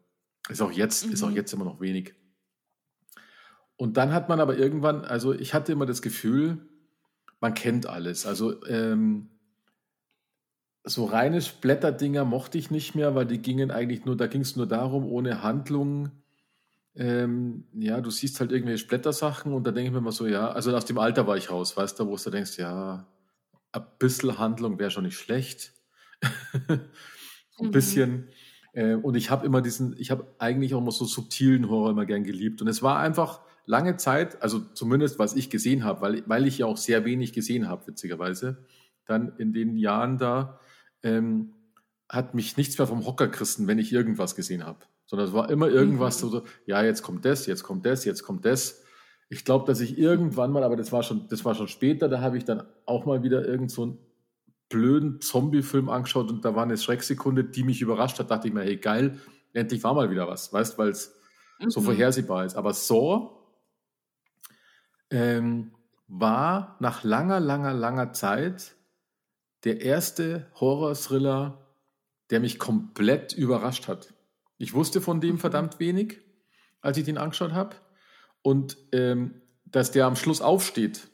Ist 0.50 0.62
auch 0.62 0.72
jetzt, 0.72 1.08
mhm. 1.08 1.14
ist 1.14 1.24
auch 1.24 1.30
mhm. 1.30 1.36
jetzt 1.36 1.54
immer 1.54 1.66
noch 1.66 1.82
wenig. 1.82 2.14
Und 3.76 3.98
dann 3.98 4.14
hat 4.14 4.30
man 4.30 4.40
aber 4.40 4.58
irgendwann, 4.58 5.04
also 5.04 5.34
ich 5.34 5.54
hatte 5.54 5.72
immer 5.72 5.86
das 5.86 6.02
Gefühl, 6.02 6.58
man 7.40 7.54
kennt 7.54 7.86
alles. 7.86 8.26
Also 8.26 8.66
ähm, 8.66 9.30
so 10.86 11.06
reine 11.06 11.42
Splatter-Dinger 11.42 12.26
mochte 12.26 12.58
ich 12.58 12.72
nicht 12.72 12.96
mehr, 12.96 13.16
weil 13.16 13.26
die 13.26 13.40
gingen 13.40 13.72
eigentlich 13.72 14.06
nur, 14.06 14.16
da 14.16 14.28
ging 14.28 14.42
es 14.42 14.56
nur 14.56 14.68
darum, 14.68 15.06
ohne 15.06 15.44
Handlung 15.44 16.12
ähm, 16.96 17.66
ja, 17.74 18.02
du 18.02 18.10
siehst 18.12 18.40
halt 18.40 18.52
irgendwelche 18.52 18.84
Splittersachen 18.84 19.54
und 19.54 19.66
da 19.66 19.72
denke 19.72 19.88
ich 19.88 19.92
mir 19.92 20.00
immer 20.00 20.12
so, 20.12 20.28
ja, 20.28 20.50
also 20.50 20.76
aus 20.76 20.86
dem 20.86 20.98
Alter 21.00 21.26
war 21.26 21.38
ich 21.38 21.50
raus, 21.50 21.76
weißt 21.76 22.00
du, 22.00 22.08
wo 22.08 22.16
du 22.16 22.30
denkst, 22.30 22.58
ja, 22.58 23.08
ein 23.72 23.86
bisschen 23.98 24.38
Handlung 24.38 24.78
wäre 24.78 24.92
schon 24.92 25.06
nicht 25.06 25.18
schlecht. 25.18 25.74
ein 26.68 26.82
mhm. 27.60 27.72
bisschen, 27.72 28.30
Äh, 28.74 28.96
und 28.96 29.16
ich 29.16 29.30
habe 29.30 29.46
immer 29.46 29.62
diesen, 29.62 29.96
ich 29.98 30.12
habe 30.12 30.36
eigentlich 30.40 30.74
auch 30.74 30.80
immer 30.80 30.92
so 30.92 31.06
subtilen 31.06 31.70
Horror 31.70 31.92
immer 31.92 32.06
gern 32.06 32.24
geliebt. 32.24 32.62
Und 32.62 32.68
es 32.68 32.82
war 32.82 33.00
einfach 33.00 33.42
lange 33.66 33.98
Zeit, 33.98 34.42
also 34.42 34.60
zumindest 34.60 35.20
was 35.20 35.36
ich 35.36 35.50
gesehen 35.50 35.84
habe, 35.84 36.02
weil, 36.02 36.24
weil 36.28 36.48
ich 36.48 36.58
ja 36.58 36.66
auch 36.66 36.78
sehr 36.78 37.06
wenig 37.06 37.34
gesehen 37.34 37.70
habe, 37.70 37.88
witzigerweise, 37.88 38.66
dann 39.06 39.34
in 39.38 39.54
den 39.54 39.78
Jahren 39.78 40.18
da, 40.18 40.60
ähm, 41.04 41.54
hat 42.10 42.34
mich 42.34 42.58
nichts 42.58 42.78
mehr 42.78 42.88
vom 42.88 43.06
Hocker 43.06 43.28
gerissen, 43.28 43.68
wenn 43.68 43.80
ich 43.80 43.94
irgendwas 43.94 44.36
gesehen 44.36 44.66
habe. 44.66 44.80
Sondern 45.06 45.28
es 45.28 45.34
war 45.34 45.50
immer 45.50 45.68
irgendwas 45.68 46.24
mhm. 46.24 46.30
so, 46.30 46.44
ja, 46.66 46.84
jetzt 46.84 47.04
kommt 47.04 47.26
das, 47.26 47.46
jetzt 47.46 47.64
kommt 47.64 47.86
das, 47.86 48.06
jetzt 48.06 48.24
kommt 48.24 48.46
das. 48.46 48.84
Ich 49.30 49.46
glaube, 49.46 49.66
dass 49.66 49.80
ich 49.80 49.98
irgendwann 49.98 50.52
mal, 50.52 50.64
aber 50.64 50.76
das 50.76 50.92
war 50.92 51.04
schon, 51.04 51.28
das 51.28 51.44
war 51.44 51.56
schon 51.56 51.68
später, 51.68 52.08
da 52.08 52.22
habe 52.22 52.38
ich 52.38 52.46
dann 52.46 52.64
auch 52.86 53.06
mal 53.06 53.24
wieder 53.24 53.46
irgend 53.46 53.72
so 53.72 53.84
einen 53.84 53.98
blöden 54.70 55.22
Zombie-Film 55.22 55.90
angeschaut 55.90 56.30
und 56.30 56.44
da 56.46 56.56
war 56.56 56.64
eine 56.64 56.78
Schrecksekunde, 56.78 57.44
die 57.44 57.64
mich 57.64 57.82
überrascht 57.82 58.20
hat. 58.20 58.32
Dachte 58.32 58.48
ich 58.48 58.54
mir, 58.54 58.62
hey, 58.62 58.78
geil, 58.78 59.20
endlich 59.54 59.84
war 59.84 59.94
mal 59.94 60.10
wieder 60.10 60.28
was, 60.28 60.52
weißt, 60.52 60.78
weil 60.78 60.90
es 60.90 61.16
mhm. 61.60 61.70
so 61.70 61.82
vorhersehbar 61.82 62.46
ist. 62.46 62.56
Aber 62.56 62.74
so 62.74 63.44
ähm, 65.10 65.74
war 66.08 66.76
nach 66.80 67.04
langer, 67.04 67.40
langer, 67.40 67.74
langer 67.74 68.14
Zeit 68.14 68.76
der 69.64 69.82
erste 69.82 70.48
Horror-Thriller, 70.60 71.66
der 72.30 72.40
mich 72.40 72.60
komplett 72.60 73.34
überrascht 73.34 73.88
hat. 73.88 74.14
Ich 74.64 74.74
wusste 74.74 75.02
von 75.02 75.20
dem 75.20 75.34
mhm. 75.34 75.40
verdammt 75.40 75.80
wenig, 75.80 76.22
als 76.80 76.98
ich 76.98 77.04
den 77.04 77.18
angeschaut 77.18 77.52
habe. 77.52 77.76
Und 78.42 78.78
ähm, 78.94 79.42
dass 79.66 79.92
der 79.92 80.06
am 80.06 80.16
Schluss 80.16 80.40
aufsteht, 80.40 81.10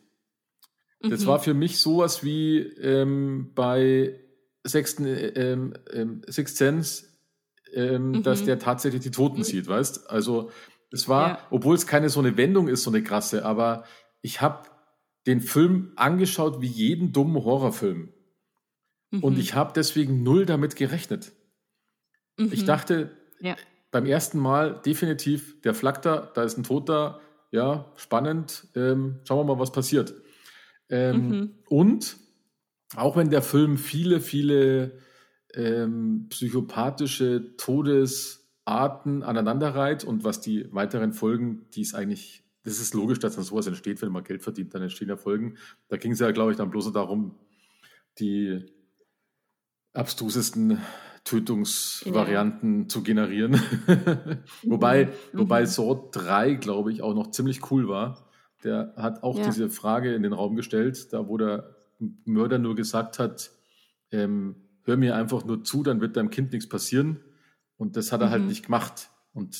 mhm. 1.02 1.10
das 1.10 1.26
war 1.26 1.40
für 1.40 1.56
mich 1.56 1.80
sowas 1.80 2.24
wie 2.24 2.60
ähm, 2.60 3.52
bei 3.56 4.20
Sechsten, 4.64 5.06
ähm, 5.08 5.74
ähm, 5.92 6.22
Sixth 6.30 6.58
Sense, 6.58 7.08
ähm, 7.74 8.12
mhm. 8.12 8.24
dass 8.24 8.46
der 8.46 8.60
tatsächlich 8.60 9.02
die 9.02 9.12
Toten 9.12 9.40
mhm. 9.40 9.44
sieht, 9.44 9.68
weißt? 9.68 10.12
Also 10.12 10.52
es 10.92 11.08
war, 11.08 11.28
ja. 11.30 11.48
obwohl 11.50 11.76
es 11.76 11.88
keine 11.88 12.10
so 12.10 12.20
eine 12.20 12.38
Wendung 12.38 12.68
ist, 12.68 12.84
so 12.84 12.92
eine 12.92 13.02
krasse, 13.02 13.46
aber 13.46 13.84
ich 14.22 14.42
habe 14.42 14.70
den 15.26 15.42
Film 15.42 15.94
angeschaut 15.96 16.62
wie 16.62 16.68
jeden 16.68 17.14
dummen 17.14 17.44
Horrorfilm. 17.44 18.14
Mhm. 19.10 19.24
Und 19.24 19.40
ich 19.40 19.56
habe 19.56 19.74
deswegen 19.76 20.22
null 20.22 20.46
damit 20.46 20.76
gerechnet. 20.76 21.32
Mhm. 22.38 22.50
Ich 22.52 22.66
dachte 22.66 23.19
ja. 23.42 23.56
beim 23.92 24.06
ersten 24.06 24.40
Mal 24.40 24.82
definitiv, 24.86 25.62
der 25.62 25.74
flackt 25.74 26.06
da, 26.06 26.32
da 26.34 26.44
ist 26.44 26.58
ein 26.58 26.64
Toter, 26.64 27.22
ja, 27.52 27.92
spannend, 27.96 28.68
ähm, 28.76 29.20
schauen 29.24 29.40
wir 29.40 29.56
mal, 29.56 29.60
was 29.60 29.72
passiert. 29.72 30.14
Ähm, 30.90 31.30
mhm. 31.30 31.56
Und 31.68 32.18
auch 32.96 33.16
wenn 33.16 33.30
der 33.30 33.42
Film 33.42 33.78
viele, 33.78 34.20
viele 34.20 35.00
ähm, 35.54 36.28
psychopathische 36.30 37.56
Todesarten 37.58 39.24
aneinanderreiht 39.24 40.04
und 40.04 40.24
was 40.24 40.42
die 40.42 40.72
weiteren 40.74 41.14
Folgen, 41.14 41.68
die 41.74 41.82
es 41.82 41.94
eigentlich, 41.94 42.44
das 42.64 42.80
ist 42.80 42.94
logisch, 42.94 43.20
dass 43.20 43.36
dann 43.36 43.44
sowas 43.44 43.68
entsteht, 43.68 44.02
wenn 44.02 44.12
man 44.12 44.24
Geld 44.24 44.44
verdient, 44.44 44.74
dann 44.74 44.82
entstehen 44.82 45.10
ja 45.10 45.18
Folgen. 45.18 45.58
Da 45.88 45.98
ging 45.98 46.12
es 46.12 46.20
ja, 46.20 46.32
glaube 46.32 46.52
ich, 46.52 46.58
dann 46.58 46.70
bloß 46.70 46.92
darum, 46.92 47.36
die 48.20 48.66
abstrusesten 49.94 50.80
Tötungsvarianten 51.24 52.84
ja. 52.84 52.88
zu 52.88 53.04
generieren. 53.04 53.62
wobei, 54.64 55.06
mhm. 55.06 55.40
wobei 55.40 55.66
Sword 55.66 56.16
3, 56.16 56.56
glaube 56.56 56.92
ich, 56.92 57.02
auch 57.02 57.14
noch 57.14 57.32
ziemlich 57.32 57.72
cool 57.72 57.88
war. 57.88 58.30
Der 58.64 58.94
hat 58.98 59.24
auch 59.24 59.38
ja. 59.38 59.46
diese 59.46 59.70
Frage 59.70 60.14
in 60.14 60.24
den 60.24 60.34
Raum 60.34 60.56
gestellt, 60.56 61.14
da 61.14 61.28
wo 61.28 61.38
der 61.38 61.76
Mörder 62.26 62.60
nur 62.60 62.76
gesagt 62.76 63.20
hat, 63.20 63.52
ähm, 64.12 64.56
hör 64.84 64.98
mir 64.98 65.16
einfach 65.16 65.46
nur 65.46 65.64
zu, 65.64 65.84
dann 65.84 66.02
wird 66.02 66.18
deinem 66.18 66.30
Kind 66.30 66.52
nichts 66.52 66.68
passieren. 66.68 67.20
Und 67.78 67.96
das 67.96 68.12
hat 68.12 68.22
er 68.22 68.30
halt 68.30 68.40
mhm. 68.40 68.44
halt 68.44 68.50
nicht 68.50 68.66
gemacht. 68.66 69.10
Und 69.34 69.58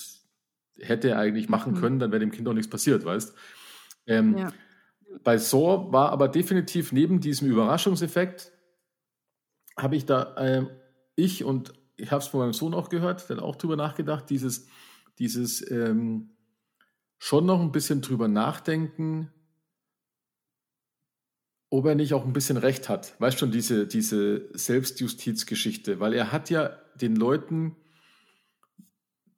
hätte 0.82 1.10
er 1.10 1.20
eigentlich 1.20 1.50
machen 1.50 1.74
mhm. 1.74 1.78
können, 1.80 2.00
dann 2.00 2.12
wäre 2.12 2.20
dem 2.20 2.32
Kind 2.32 2.48
auch 2.48 2.54
nichts 2.54 2.70
passiert, 2.70 3.06
weißt 3.06 3.36
ähm, 4.08 4.38
ja. 4.38 4.54
Bei 5.24 5.38
Saw 5.38 5.92
war 5.92 6.12
aber 6.12 6.28
definitiv 6.28 6.92
neben 6.92 7.20
diesem 7.20 7.48
Überraschungseffekt, 7.48 8.52
habe 9.78 9.96
ich 9.96 10.06
da, 10.06 10.36
äh, 10.36 10.66
ich 11.20 11.44
und 11.44 11.74
ich 11.98 12.12
habe 12.12 12.22
es 12.22 12.28
von 12.28 12.40
meinem 12.40 12.54
Sohn 12.54 12.74
auch 12.74 12.90
gehört, 12.90 13.30
der 13.30 13.38
hat 13.38 13.44
auch 13.44 13.56
drüber 13.56 13.76
nachgedacht, 13.76 14.30
dieses, 14.30 14.68
dieses 15.20 15.70
ähm, 15.70 16.32
schon 17.18 17.46
noch 17.46 17.60
ein 17.60 17.72
bisschen 17.72 18.02
drüber 18.02 18.28
nachdenken, 18.28 19.32
ob 21.70 21.86
er 21.86 21.96
nicht 21.96 22.14
auch 22.14 22.26
ein 22.26 22.34
bisschen 22.34 22.58
recht 22.58 22.90
hat. 22.90 23.20
Weißt 23.20 23.38
schon, 23.38 23.52
diese, 23.52 23.86
diese 23.86 24.50
Selbstjustizgeschichte, 24.58 26.00
weil 26.00 26.14
er 26.14 26.32
hat 26.32 26.50
ja 26.50 26.70
den 26.96 27.16
Leuten, 27.16 27.76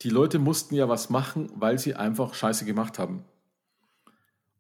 die 0.02 0.10
Leute 0.10 0.39
mussten 0.39 0.76
ja 0.76 0.88
was 0.88 1.10
machen, 1.10 1.52
weil 1.56 1.78
sie 1.78 1.96
einfach 1.96 2.34
Scheiße 2.34 2.65
gemacht 2.65 3.00
haben. 3.00 3.26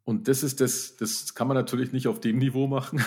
Und 0.03 0.27
das 0.27 0.43
ist 0.43 0.59
das, 0.59 0.97
das 0.97 1.35
kann 1.35 1.47
man 1.47 1.55
natürlich 1.55 1.93
nicht 1.93 2.07
auf 2.07 2.19
dem 2.19 2.39
Niveau 2.39 2.67
machen. 2.67 3.03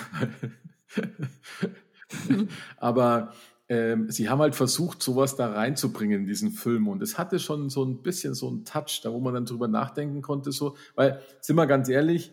Aber 2.76 3.34
ähm, 3.68 4.10
sie 4.10 4.28
haben 4.28 4.40
halt 4.40 4.54
versucht, 4.54 5.02
sowas 5.02 5.36
da 5.36 5.52
reinzubringen 5.52 6.20
in 6.20 6.26
diesen 6.26 6.50
Film. 6.50 6.88
Und 6.88 7.02
es 7.02 7.16
hatte 7.16 7.38
schon 7.38 7.70
so 7.70 7.84
ein 7.84 8.02
bisschen 8.02 8.34
so 8.34 8.48
einen 8.48 8.64
Touch, 8.64 9.00
da 9.02 9.12
wo 9.12 9.20
man 9.20 9.34
dann 9.34 9.46
drüber 9.46 9.68
nachdenken 9.68 10.22
konnte. 10.22 10.52
So, 10.52 10.76
weil, 10.94 11.20
sind 11.40 11.56
wir 11.56 11.66
ganz 11.66 11.88
ehrlich, 11.88 12.32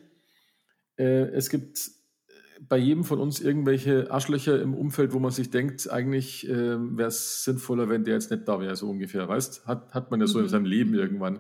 äh, 0.98 1.30
es 1.30 1.50
gibt 1.50 1.88
äh, 2.28 2.32
bei 2.68 2.78
jedem 2.78 3.06
von 3.06 3.20
uns 3.20 3.40
irgendwelche 3.40 4.12
Arschlöcher 4.12 4.62
im 4.62 4.74
Umfeld, 4.74 5.14
wo 5.14 5.20
man 5.20 5.32
sich 5.32 5.50
denkt, 5.50 5.90
eigentlich 5.90 6.48
äh, 6.50 6.78
wäre 6.98 7.08
es 7.08 7.46
sinnvoller, 7.46 7.88
wenn 7.88 8.04
der 8.04 8.16
jetzt 8.16 8.32
nicht 8.32 8.48
da 8.48 8.60
wäre, 8.60 8.76
so 8.76 8.90
ungefähr, 8.90 9.28
weißt? 9.28 9.66
Hat, 9.68 9.94
hat 9.94 10.12
man 10.12 10.20
ja 10.20 10.28
so 10.28 10.40
mhm. 10.40 10.46
in 10.46 10.50
seinem 10.50 10.66
Leben 10.66 10.94
irgendwann. 10.94 11.40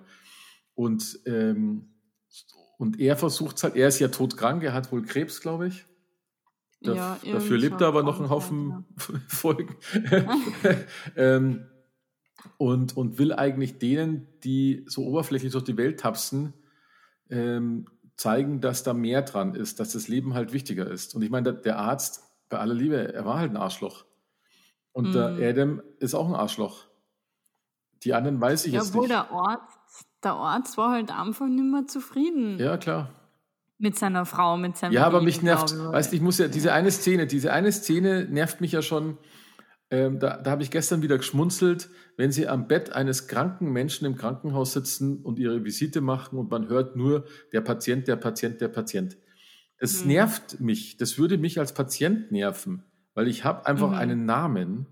Und, 0.74 1.20
ähm, 1.26 1.90
und 2.78 3.00
er 3.00 3.18
versucht 3.18 3.58
es 3.58 3.64
halt, 3.64 3.76
er 3.76 3.90
ist 3.90 4.00
ja 4.00 4.08
todkrank, 4.08 4.64
er 4.64 4.74
hat 4.74 4.92
wohl 4.94 5.04
Krebs, 5.04 5.42
glaube 5.42 5.68
ich. 5.68 5.86
Da, 6.82 6.94
ja, 6.94 7.20
dafür 7.32 7.58
lebt 7.58 7.80
er 7.80 7.88
aber 7.88 8.02
noch 8.02 8.20
ein 8.20 8.30
Haufen 8.30 8.86
ja. 8.98 9.16
Folgen. 9.28 9.76
ähm, 11.16 11.68
und, 12.58 12.98
und 12.98 13.20
will 13.20 13.34
eigentlich 13.34 13.78
denen, 13.78 14.28
die 14.44 14.86
so 14.88 15.06
oberflächlich 15.06 15.52
durch 15.52 15.64
die 15.64 15.78
Welt 15.78 16.00
tapsen, 16.00 16.54
ähm, 17.30 17.86
zeigen, 18.18 18.62
dass 18.62 18.84
da 18.84 18.94
mehr 18.94 19.22
dran 19.22 19.56
ist, 19.56 19.80
dass 19.80 19.94
das 19.94 20.08
Leben 20.08 20.34
halt 20.34 20.54
wichtiger 20.54 20.90
ist. 20.90 21.16
Und 21.16 21.22
ich 21.22 21.30
meine, 21.30 21.54
der, 21.54 21.78
Arzt, 21.78 22.24
bei 22.50 22.60
aller 22.60 22.74
Liebe, 22.74 23.14
er 23.14 23.26
war 23.26 23.40
halt 23.40 23.52
ein 23.52 23.58
Arschloch. 23.58 24.06
Und 24.92 25.10
mm. 25.10 25.14
der 25.14 25.30
mhm. 25.30 25.44
Adam 25.44 25.82
ist 26.00 26.14
auch 26.14 26.28
ein 26.28 26.36
Arschloch. 26.36 26.86
Die 28.04 28.14
anderen 28.14 28.42
weiß 28.42 28.66
ich 28.66 28.74
ja, 28.74 28.82
jetzt 28.82 28.94
nicht. 28.94 29.10
Der 29.10 29.32
Arzt, 29.32 29.80
der 30.24 30.34
Arzt 30.34 30.78
war 30.78 30.92
halt 30.92 31.12
einfach 31.12 31.48
nicht 31.48 31.64
mehr 31.64 31.88
zufrieden. 31.88 32.60
Ja, 32.60 32.78
klar. 32.78 33.10
Mit 33.82 33.98
seiner 33.98 34.26
Frau, 34.28 34.58
mit 34.58 34.78
seinem 34.78 34.94
Ja, 34.94 35.08
aber 35.08 35.24
mich 35.24 35.42
nervt, 35.42 35.76
weißt 35.76 36.12
du, 36.12 36.16
ich 36.16 36.22
muss 36.22 36.38
ja, 36.38 36.48
diese 36.48 36.72
eine 36.72 36.92
Szene, 36.92 37.26
diese 37.26 37.52
eine 37.52 37.72
Szene 37.72 38.28
nervt 38.30 38.62
mich 38.62 38.74
ja 38.74 38.84
schon, 38.84 39.18
ähm, 39.90 40.20
da, 40.20 40.38
da 40.38 40.52
habe 40.52 40.62
ich 40.62 40.70
gestern 40.70 41.02
wieder 41.02 41.18
geschmunzelt, 41.18 41.90
wenn 42.16 42.32
sie 42.32 42.48
am 42.48 42.68
Bett 42.68 42.94
eines 42.94 43.28
kranken 43.28 43.72
Menschen 43.72 44.06
im 44.06 44.16
Krankenhaus 44.16 44.74
sitzen 44.74 45.24
und 45.24 45.40
ihre 45.40 45.66
Visite 45.66 46.00
machen 46.00 46.38
und 46.38 46.52
man 46.52 46.70
hört 46.70 46.96
nur 46.96 47.26
der 47.54 47.62
Patient, 47.62 48.08
der 48.08 48.18
Patient, 48.18 48.62
der 48.62 48.68
Patient. 48.68 49.18
Das 49.80 50.04
mhm. 50.04 50.12
nervt 50.12 50.60
mich, 50.60 50.98
das 50.98 51.18
würde 51.18 51.40
mich 51.40 51.58
als 51.58 51.74
Patient 51.74 52.32
nerven, 52.32 52.84
weil 53.16 53.28
ich 53.28 53.46
habe 53.46 53.66
einfach 53.66 53.90
mhm. 53.90 53.96
einen 53.96 54.26
Namen 54.26 54.86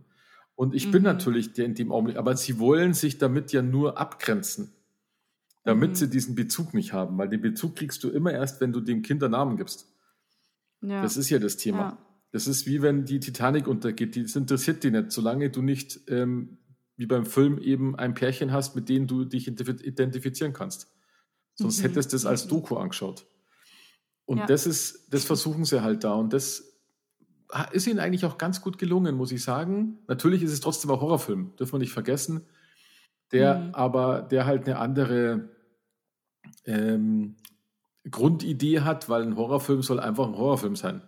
und 0.55 0.73
ich 0.73 0.87
mhm. 0.87 0.91
bin 0.93 1.03
natürlich 1.03 1.53
der 1.53 1.65
in 1.65 1.75
dem 1.75 1.91
Augenblick, 1.91 2.17
aber 2.17 2.35
sie 2.35 2.57
wollen 2.57 2.95
sich 2.95 3.19
damit 3.19 3.51
ja 3.51 3.61
nur 3.61 3.99
abgrenzen 3.99 4.73
damit 5.69 5.91
mhm. 5.91 5.95
sie 5.95 6.09
diesen 6.09 6.33
Bezug 6.33 6.73
nicht 6.73 6.93
haben, 6.93 7.19
weil 7.19 7.29
den 7.29 7.41
Bezug 7.41 7.75
kriegst 7.75 8.03
du 8.03 8.09
immer 8.09 8.31
erst, 8.31 8.59
wenn 8.59 8.73
du 8.73 8.81
dem 8.81 9.03
Kind 9.03 9.23
einen 9.23 9.33
Namen 9.33 9.55
gibst. 9.55 9.87
Ja. 10.81 11.03
Das 11.03 11.15
ist 11.15 11.29
ja 11.29 11.37
das 11.37 11.57
Thema. 11.57 11.79
Ja. 11.79 11.97
Das 12.31 12.47
ist 12.47 12.65
wie 12.65 12.81
wenn 12.81 13.05
die 13.05 13.19
Titanic 13.19 13.67
untergeht, 13.67 14.15
das 14.17 14.35
interessiert 14.35 14.83
die 14.83 14.89
nicht, 14.89 15.11
solange 15.11 15.51
du 15.51 15.61
nicht 15.61 15.99
ähm, 16.07 16.57
wie 16.95 17.05
beim 17.05 17.23
Film 17.23 17.59
eben 17.59 17.95
ein 17.95 18.15
Pärchen 18.15 18.51
hast, 18.51 18.75
mit 18.75 18.89
denen 18.89 19.05
du 19.05 19.25
dich 19.25 19.47
identifizieren 19.47 20.53
kannst. 20.53 20.91
Sonst 21.53 21.79
mhm. 21.79 21.83
hättest 21.83 22.13
du 22.13 22.15
es 22.15 22.25
als. 22.25 22.47
Doku 22.47 22.75
angeschaut. 22.75 23.27
Und 24.25 24.39
ja. 24.39 24.45
das 24.47 24.65
ist, 24.65 25.13
das 25.13 25.23
versuchen 25.23 25.65
sie 25.65 25.83
halt 25.83 26.03
da. 26.03 26.13
Und 26.13 26.33
das 26.33 26.79
ist 27.73 27.85
ihnen 27.85 27.99
eigentlich 27.99 28.25
auch 28.25 28.39
ganz 28.39 28.61
gut 28.61 28.79
gelungen, 28.79 29.15
muss 29.15 29.31
ich 29.31 29.43
sagen. 29.43 29.99
Natürlich 30.07 30.41
ist 30.41 30.51
es 30.51 30.61
trotzdem 30.61 30.89
ein 30.89 30.99
Horrorfilm, 30.99 31.55
dürfen 31.57 31.73
wir 31.73 31.79
nicht 31.79 31.93
vergessen 31.93 32.47
der 33.31 33.55
mhm. 33.55 33.75
aber, 33.75 34.21
der 34.21 34.45
halt 34.45 34.67
eine 34.67 34.79
andere 34.79 35.49
ähm, 36.65 37.35
Grundidee 38.09 38.81
hat, 38.81 39.09
weil 39.09 39.23
ein 39.23 39.35
Horrorfilm 39.35 39.81
soll 39.81 39.99
einfach 39.99 40.27
ein 40.27 40.37
Horrorfilm 40.37 40.75
sein. 40.75 41.01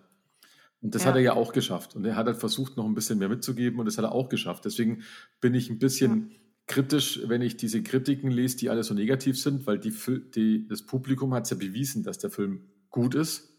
Und 0.82 0.96
das 0.96 1.04
ja. 1.04 1.10
hat 1.10 1.16
er 1.16 1.22
ja 1.22 1.34
auch 1.34 1.54
geschafft. 1.54 1.96
Und 1.96 2.06
er 2.06 2.16
hat 2.16 2.26
halt 2.26 2.38
versucht, 2.38 2.76
noch 2.78 2.86
ein 2.86 2.96
bisschen 2.96 3.20
mehr 3.20 3.30
mitzugeben 3.30 3.80
und 3.80 3.86
das 3.86 3.98
hat 3.98 4.06
er 4.06 4.12
auch 4.12 4.30
geschafft. 4.30 4.66
Deswegen 4.66 5.04
bin 5.40 5.54
ich 5.54 5.70
ein 5.70 5.80
bisschen 5.80 6.30
ja. 6.30 6.36
kritisch, 6.68 7.22
wenn 7.28 7.42
ich 7.42 7.56
diese 7.56 7.84
Kritiken 7.84 8.32
lese, 8.32 8.58
die 8.58 8.70
alle 8.70 8.84
so 8.84 8.94
negativ 8.94 9.40
sind, 9.40 9.68
weil 9.68 9.80
die, 9.80 9.94
die 10.36 10.68
das 10.68 10.86
Publikum 10.86 11.34
hat 11.34 11.44
es 11.44 11.52
ja 11.52 11.58
bewiesen, 11.58 12.04
dass 12.04 12.18
der 12.18 12.32
Film 12.32 12.70
gut 12.90 13.14
ist, 13.16 13.54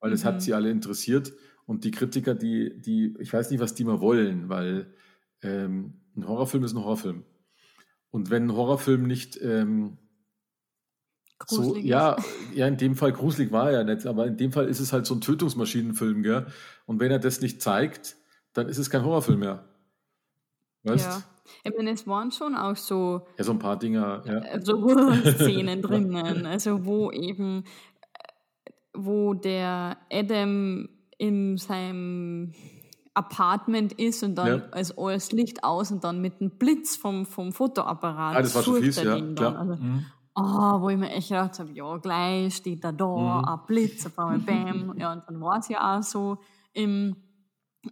weil 0.00 0.12
es 0.12 0.24
mhm. 0.24 0.28
hat 0.28 0.42
sie 0.42 0.54
alle 0.54 0.70
interessiert. 0.70 1.32
Und 1.66 1.84
die 1.84 1.90
Kritiker, 1.90 2.34
die, 2.34 2.80
die, 2.80 3.14
ich 3.20 3.32
weiß 3.32 3.50
nicht, 3.50 3.60
was 3.60 3.74
die 3.74 3.84
mal 3.84 4.00
wollen, 4.00 4.48
weil 4.48 4.92
ähm, 5.42 6.00
Ein 6.16 6.26
Horrorfilm 6.26 6.64
ist 6.64 6.72
ein 6.72 6.80
Horrorfilm. 6.82 7.24
Und 8.10 8.30
wenn 8.30 8.44
ein 8.44 8.52
Horrorfilm 8.52 9.06
nicht 9.06 9.38
ähm, 9.40 9.98
so, 11.46 11.76
ja, 11.76 12.16
ja, 12.54 12.66
in 12.66 12.76
dem 12.76 12.96
Fall 12.96 13.12
gruselig 13.12 13.50
war 13.52 13.70
er 13.70 13.78
ja 13.78 13.84
nicht, 13.84 14.06
aber 14.06 14.26
in 14.26 14.36
dem 14.36 14.52
Fall 14.52 14.66
ist 14.66 14.80
es 14.80 14.92
halt 14.92 15.06
so 15.06 15.14
ein 15.14 15.20
Tötungsmaschinenfilm, 15.20 16.22
gell? 16.22 16.46
Und 16.86 17.00
wenn 17.00 17.10
er 17.10 17.18
das 17.18 17.40
nicht 17.40 17.62
zeigt, 17.62 18.16
dann 18.52 18.68
ist 18.68 18.78
es 18.78 18.90
kein 18.90 19.04
Horrorfilm 19.04 19.40
mehr. 19.40 19.64
Weißt? 20.82 21.06
Ja. 21.06 21.22
Ich 21.64 21.76
meine, 21.76 21.90
es 21.90 22.06
waren 22.06 22.30
schon 22.30 22.54
auch 22.54 22.76
so. 22.76 23.26
Ja, 23.38 23.44
so 23.44 23.52
ein 23.52 23.58
paar 23.58 23.78
Dinger, 23.78 24.22
ja. 24.24 24.38
Äh, 24.38 24.60
so 24.62 24.88
Szenen 25.24 25.82
drinnen, 25.82 26.46
also 26.46 26.84
wo 26.84 27.10
eben, 27.10 27.64
wo 28.94 29.34
der 29.34 29.96
Adam 30.10 30.88
in 31.18 31.56
seinem 31.58 32.52
Apartment 33.14 33.92
ist 33.94 34.22
und 34.22 34.36
dann 34.36 34.46
ja. 34.46 34.62
als 34.70 34.96
alles 34.96 35.32
Licht 35.32 35.64
aus 35.64 35.90
und 35.90 36.04
dann 36.04 36.20
mit 36.20 36.40
dem 36.40 36.50
Blitz 36.50 36.96
vom, 36.96 37.26
vom 37.26 37.52
Fotoapparat. 37.52 38.36
Ah, 38.36 38.42
das 38.42 38.54
war 38.54 38.62
schon 38.62 38.82
fies, 38.82 39.02
ja, 39.02 39.20
klar. 39.34 39.58
Also, 39.58 39.82
mhm. 39.82 40.06
Oh, 40.40 40.80
wo 40.80 40.88
ich 40.88 40.96
mir 40.96 41.10
echt 41.10 41.28
gedacht 41.28 41.58
habe, 41.58 41.70
ja, 41.72 41.96
gleich 41.98 42.56
steht 42.56 42.84
er 42.84 42.92
da, 42.92 43.06
mhm. 43.06 43.44
ein 43.44 43.60
Blitz, 43.66 44.06
auf 44.06 44.18
einmal 44.18 44.38
Bam. 44.38 44.94
ja, 44.98 45.12
und 45.12 45.24
dann 45.26 45.40
war 45.40 45.58
es 45.58 45.68
ja 45.68 45.98
auch 45.98 46.02
so 46.02 46.38
im, 46.72 47.16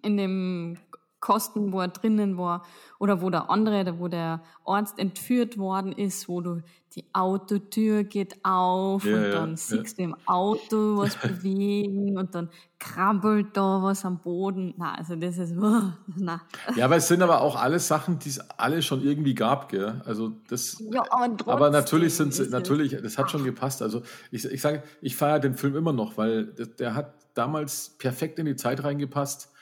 in 0.03 0.17
dem 0.17 0.77
Kosten, 1.21 1.73
wo 1.73 1.81
er 1.81 1.89
drinnen 1.89 2.39
war, 2.39 2.65
oder 2.99 3.23
wo 3.23 3.31
der 3.31 3.51
andere, 3.51 3.99
wo 3.99 4.09
der 4.09 4.43
Arzt 4.65 4.99
entführt 4.99 5.59
worden 5.59 5.93
ist, 5.93 6.29
wo 6.29 6.41
du 6.41 6.63
die 6.95 7.05
Autotür 7.13 8.03
geht 8.03 8.37
auf 8.45 9.05
ja, 9.05 9.17
und 9.17 9.23
ja, 9.23 9.31
dann 9.31 9.51
ja. 9.51 9.57
siehst 9.57 9.99
du 9.99 10.03
im 10.03 10.17
Auto 10.27 10.97
was 10.97 11.17
bewegen 11.23 12.17
und 12.19 12.35
dann 12.35 12.49
krabbelt 12.79 13.57
da 13.57 13.83
was 13.83 14.05
am 14.05 14.19
Boden. 14.19 14.75
Na, 14.77 14.95
also 14.95 15.15
das 15.15 15.39
ist, 15.39 15.55
na. 16.17 16.43
Ja, 16.75 16.87
aber 16.87 16.97
es 16.97 17.07
sind 17.07 17.23
aber 17.23 17.43
auch 17.43 17.57
alles 17.57 17.87
Sachen, 17.87 18.19
die 18.19 18.31
es 18.31 18.41
alle 18.51 18.83
schon 18.83 19.03
irgendwie 19.03 19.35
gab, 19.35 19.69
gell? 19.69 20.01
Also 20.07 20.33
das. 20.49 20.83
Ja, 20.91 21.03
aber, 21.11 21.53
aber 21.53 21.71
natürlich 21.71 22.15
sind 22.15 22.33
sie, 22.35 22.49
natürlich, 22.49 22.97
das 23.01 23.19
hat 23.19 23.31
schon 23.31 23.45
gepasst. 23.45 23.83
Also 23.83 24.03
ich, 24.31 24.45
ich 24.45 24.61
sage, 24.61 24.83
ich 25.01 25.15
feiere 25.15 25.41
den 25.41 25.55
Film 25.55 25.77
immer 25.77 25.93
noch, 25.93 26.17
weil 26.17 26.47
der, 26.47 26.67
der 26.67 26.95
hat 26.95 27.15
damals 27.35 27.91
perfekt 27.99 28.39
in 28.39 28.47
die 28.47 28.57
Zeit 28.57 28.83
reingepasst 28.83 29.53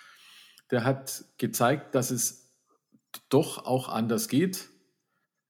der 0.70 0.85
hat 0.85 1.24
gezeigt, 1.38 1.94
dass 1.94 2.11
es 2.11 2.52
doch 3.29 3.64
auch 3.64 3.88
anders 3.88 4.29
geht. 4.29 4.68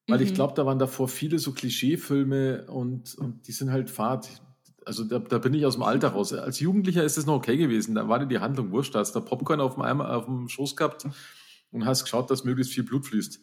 Weil 0.09 0.19
mhm. 0.19 0.25
ich 0.25 0.35
glaube, 0.35 0.55
da 0.55 0.65
waren 0.67 0.79
davor 0.79 1.09
viele 1.09 1.39
so 1.39 1.53
Klischeefilme 1.53 2.67
und, 2.67 3.17
und 3.17 3.49
die 3.49 3.53
sind 3.53 3.71
halt 3.73 3.91
fad. 3.91 4.29
Also 4.85 5.03
da, 5.03 5.19
da, 5.19 5.39
bin 5.39 5.53
ich 5.55 5.67
aus 5.67 5.75
dem 5.75 5.83
Alter 5.83 6.11
raus. 6.11 6.33
Als 6.33 6.61
Jugendlicher 6.61 7.03
ist 7.03 7.19
es 7.19 7.27
noch 7.27 7.35
okay 7.35 7.57
gewesen. 7.57 7.97
Da 7.97 8.09
war 8.09 8.21
dir 8.21 8.27
die 8.27 8.39
Handlung 8.39 8.71
wurscht. 8.71 8.95
Da 8.95 9.01
hast 9.01 9.17
du 9.17 9.21
Popcorn 9.21 9.61
auf 9.61 9.75
dem, 9.75 9.83
Eimer, 9.83 10.17
auf 10.17 10.27
dem 10.27 10.49
Schoß 10.49 10.77
gehabt 10.77 11.09
und 11.73 11.85
hast 11.85 12.05
geschaut, 12.05 12.31
dass 12.31 12.45
möglichst 12.45 12.73
viel 12.73 12.85
Blut 12.85 13.07
fließt. 13.07 13.41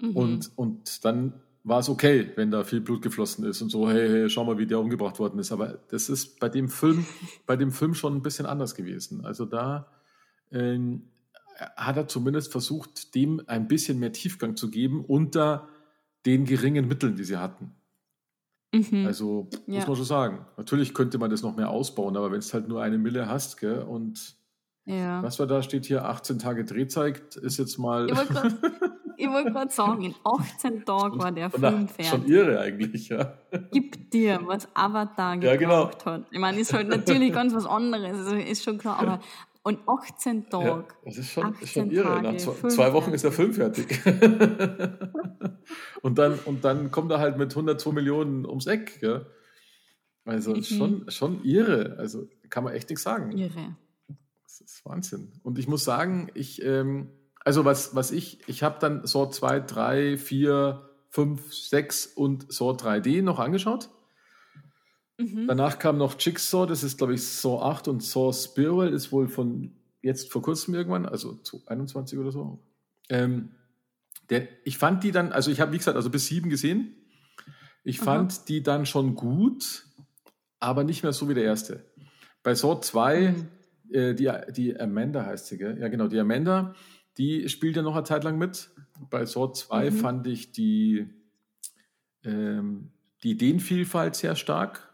Mhm. 0.00 0.16
Und, 0.16 0.52
und 0.56 1.04
dann 1.04 1.40
war 1.64 1.80
es 1.80 1.88
okay, 1.88 2.30
wenn 2.36 2.50
da 2.50 2.64
viel 2.64 2.80
Blut 2.80 3.02
geflossen 3.02 3.44
ist 3.44 3.62
und 3.62 3.70
so, 3.70 3.88
hey, 3.88 4.08
hey, 4.08 4.30
schau 4.30 4.44
mal, 4.44 4.58
wie 4.58 4.66
der 4.66 4.80
umgebracht 4.80 5.18
worden 5.18 5.38
ist. 5.38 5.52
Aber 5.52 5.78
das 5.88 6.10
ist 6.10 6.40
bei 6.40 6.50
dem 6.50 6.68
Film, 6.68 7.06
bei 7.46 7.56
dem 7.56 7.70
Film 7.70 7.94
schon 7.94 8.16
ein 8.16 8.22
bisschen 8.22 8.44
anders 8.44 8.74
gewesen. 8.74 9.24
Also 9.24 9.46
da, 9.46 9.86
ähm, 10.52 11.10
hat 11.76 11.96
er 11.96 12.08
zumindest 12.08 12.52
versucht, 12.52 13.14
dem 13.14 13.42
ein 13.46 13.68
bisschen 13.68 13.98
mehr 13.98 14.12
Tiefgang 14.12 14.56
zu 14.56 14.70
geben 14.70 15.04
unter 15.04 15.68
den 16.26 16.44
geringen 16.44 16.88
Mitteln, 16.88 17.16
die 17.16 17.24
sie 17.24 17.36
hatten. 17.36 17.74
Mhm. 18.72 19.06
Also 19.06 19.48
muss 19.66 19.82
ja. 19.82 19.86
man 19.86 19.96
schon 19.96 20.04
sagen. 20.04 20.46
Natürlich 20.56 20.94
könnte 20.94 21.18
man 21.18 21.30
das 21.30 21.42
noch 21.42 21.56
mehr 21.56 21.70
ausbauen, 21.70 22.16
aber 22.16 22.30
wenn 22.30 22.38
es 22.38 22.54
halt 22.54 22.68
nur 22.68 22.82
eine 22.82 22.98
Mille 22.98 23.28
hast, 23.28 23.58
gell, 23.58 23.82
und 23.82 24.36
ja. 24.84 25.22
was 25.22 25.38
war 25.38 25.46
da, 25.46 25.62
steht 25.62 25.86
hier 25.86 26.04
18 26.04 26.38
Tage 26.38 26.64
Drehzeit, 26.64 27.36
ist 27.36 27.58
jetzt 27.58 27.78
mal. 27.78 28.08
Ich 28.08 29.28
wollte 29.28 29.52
gerade 29.52 29.70
sagen, 29.72 30.02
in 30.02 30.14
18 30.24 30.84
Tagen 30.84 31.18
war 31.18 31.32
der 31.32 31.50
Film 31.50 31.88
fertig. 31.88 32.06
Schon 32.06 32.26
irre 32.26 32.60
eigentlich, 32.60 33.08
ja. 33.08 33.34
Gib 33.72 34.10
dir, 34.10 34.40
was 34.44 34.68
Avatar 34.74 35.36
gebraucht 35.36 35.52
ja, 35.52 35.56
genau. 35.56 35.88
hat. 36.04 36.26
Ich 36.30 36.38
meine, 36.38 36.60
ist 36.60 36.72
halt 36.72 36.88
natürlich 36.88 37.32
ganz 37.32 37.52
was 37.54 37.66
anderes, 37.66 38.18
also 38.18 38.36
ist 38.36 38.62
schon 38.62 38.78
klar, 38.78 38.98
aber 39.00 39.20
und 39.62 39.80
18 39.86 40.48
Tage. 40.48 40.64
Ja, 40.64 40.84
das 41.04 41.18
ist 41.18 41.30
schon, 41.30 41.54
ist 41.60 41.72
schon 41.72 41.90
irre. 41.90 42.08
Tage, 42.08 42.22
Nach 42.22 42.36
zwei, 42.36 42.68
zwei, 42.68 42.92
Wochen 42.92 43.12
ist 43.12 43.24
der 43.24 43.32
Film 43.32 43.52
fertig. 43.52 44.00
und, 46.02 46.18
dann, 46.18 46.38
und 46.46 46.64
dann 46.64 46.90
kommt 46.90 47.10
er 47.12 47.18
halt 47.18 47.36
mit 47.36 47.50
102 47.50 47.92
Millionen 47.92 48.46
ums 48.46 48.66
Eck. 48.66 49.02
Ja? 49.02 49.26
Also 50.24 50.54
mhm. 50.54 50.62
schon, 50.62 51.10
schon 51.10 51.44
irre. 51.44 51.96
Also 51.98 52.26
kann 52.48 52.64
man 52.64 52.72
echt 52.72 52.88
nichts 52.88 53.02
sagen. 53.02 53.32
Irre. 53.32 53.76
Das 54.42 54.60
ist 54.60 54.84
Wahnsinn. 54.84 55.32
Und 55.42 55.58
ich 55.58 55.68
muss 55.68 55.84
sagen, 55.84 56.30
ich, 56.34 56.62
ähm, 56.62 57.10
also 57.44 57.64
was, 57.64 57.94
was 57.94 58.12
ich, 58.12 58.40
ich 58.48 58.62
habe 58.62 58.78
dann 58.80 59.06
so 59.06 59.26
2, 59.26 59.60
3, 59.60 60.16
4, 60.16 60.88
5, 61.10 61.54
6 61.54 62.06
und 62.06 62.52
so 62.52 62.70
3D 62.70 63.22
noch 63.22 63.38
angeschaut. 63.38 63.90
Mhm. 65.20 65.46
Danach 65.48 65.78
kam 65.78 65.98
noch 65.98 66.18
Jigsaw, 66.18 66.66
das 66.66 66.82
ist 66.82 66.96
glaube 66.96 67.14
ich 67.14 67.22
Saw 67.22 67.62
8 67.62 67.88
und 67.88 68.02
Saw 68.02 68.32
Spiral 68.32 68.92
ist 68.92 69.12
wohl 69.12 69.28
von 69.28 69.72
jetzt 70.00 70.32
vor 70.32 70.40
kurzem 70.40 70.74
irgendwann, 70.74 71.04
also 71.04 71.34
zu 71.34 71.62
21 71.66 72.18
oder 72.18 72.32
so. 72.32 72.58
Ähm, 73.10 73.50
der, 74.30 74.48
ich 74.64 74.78
fand 74.78 75.04
die 75.04 75.12
dann, 75.12 75.32
also 75.32 75.50
ich 75.50 75.60
habe 75.60 75.72
wie 75.72 75.78
gesagt, 75.78 75.96
also 75.96 76.08
bis 76.08 76.26
sieben 76.26 76.48
gesehen. 76.48 76.94
Ich 77.84 77.98
Aha. 77.98 78.04
fand 78.04 78.48
die 78.48 78.62
dann 78.62 78.86
schon 78.86 79.14
gut, 79.14 79.84
aber 80.58 80.84
nicht 80.84 81.02
mehr 81.02 81.12
so 81.12 81.28
wie 81.28 81.34
der 81.34 81.44
erste. 81.44 81.84
Bei 82.42 82.54
Saw 82.54 82.80
2, 82.80 83.32
mhm. 83.32 83.48
äh, 83.94 84.14
die, 84.14 84.32
die 84.56 84.80
Amanda 84.80 85.26
heißt 85.26 85.48
sie, 85.48 85.58
gell? 85.58 85.78
Ja, 85.78 85.88
genau, 85.88 86.08
die 86.08 86.18
Amanda, 86.18 86.74
die 87.18 87.48
spielt 87.50 87.76
ja 87.76 87.82
noch 87.82 87.94
eine 87.94 88.04
Zeit 88.04 88.24
lang 88.24 88.38
mit. 88.38 88.70
Bei 89.10 89.26
Saw 89.26 89.52
2 89.52 89.90
mhm. 89.90 89.94
fand 89.96 90.26
ich 90.26 90.52
die, 90.52 91.08
ähm, 92.24 92.92
die 93.22 93.32
Ideenvielfalt 93.32 94.14
sehr 94.14 94.36
stark 94.36 94.89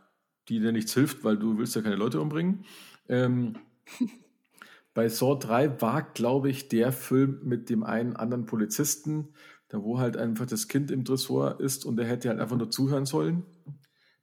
die 0.49 0.61
dir 0.61 0.73
nichts 0.73 0.95
hilft, 0.95 1.25
weil 1.25 1.37
du 1.37 1.59
willst 1.59 1.75
ja 1.77 1.83
keine 1.83 1.97
Leute 1.97 2.21
umbringen. 2.21 2.65
Ähm, 3.09 3.55
bei 4.95 5.09
Saw 5.09 5.39
3 5.39 5.81
war, 5.81 6.03
glaube 6.03 6.49
ich, 6.49 6.69
der 6.69 6.93
Film 6.93 7.41
mit 7.45 7.69
dem 7.69 7.83
einen 7.83 8.17
anderen 8.17 8.47
Polizisten, 8.47 9.29
da 9.69 9.83
wo 9.83 9.99
halt 9.99 10.17
einfach 10.17 10.47
das 10.47 10.69
Kind 10.69 10.91
im 10.91 11.05
Dressor 11.05 11.61
ist 11.61 11.85
und 11.85 11.97
der 11.97 12.07
hätte 12.07 12.29
halt 12.29 12.41
einfach 12.41 12.57
nur 12.57 12.71
zuhören 12.71 13.07
sollen. 13.07 13.45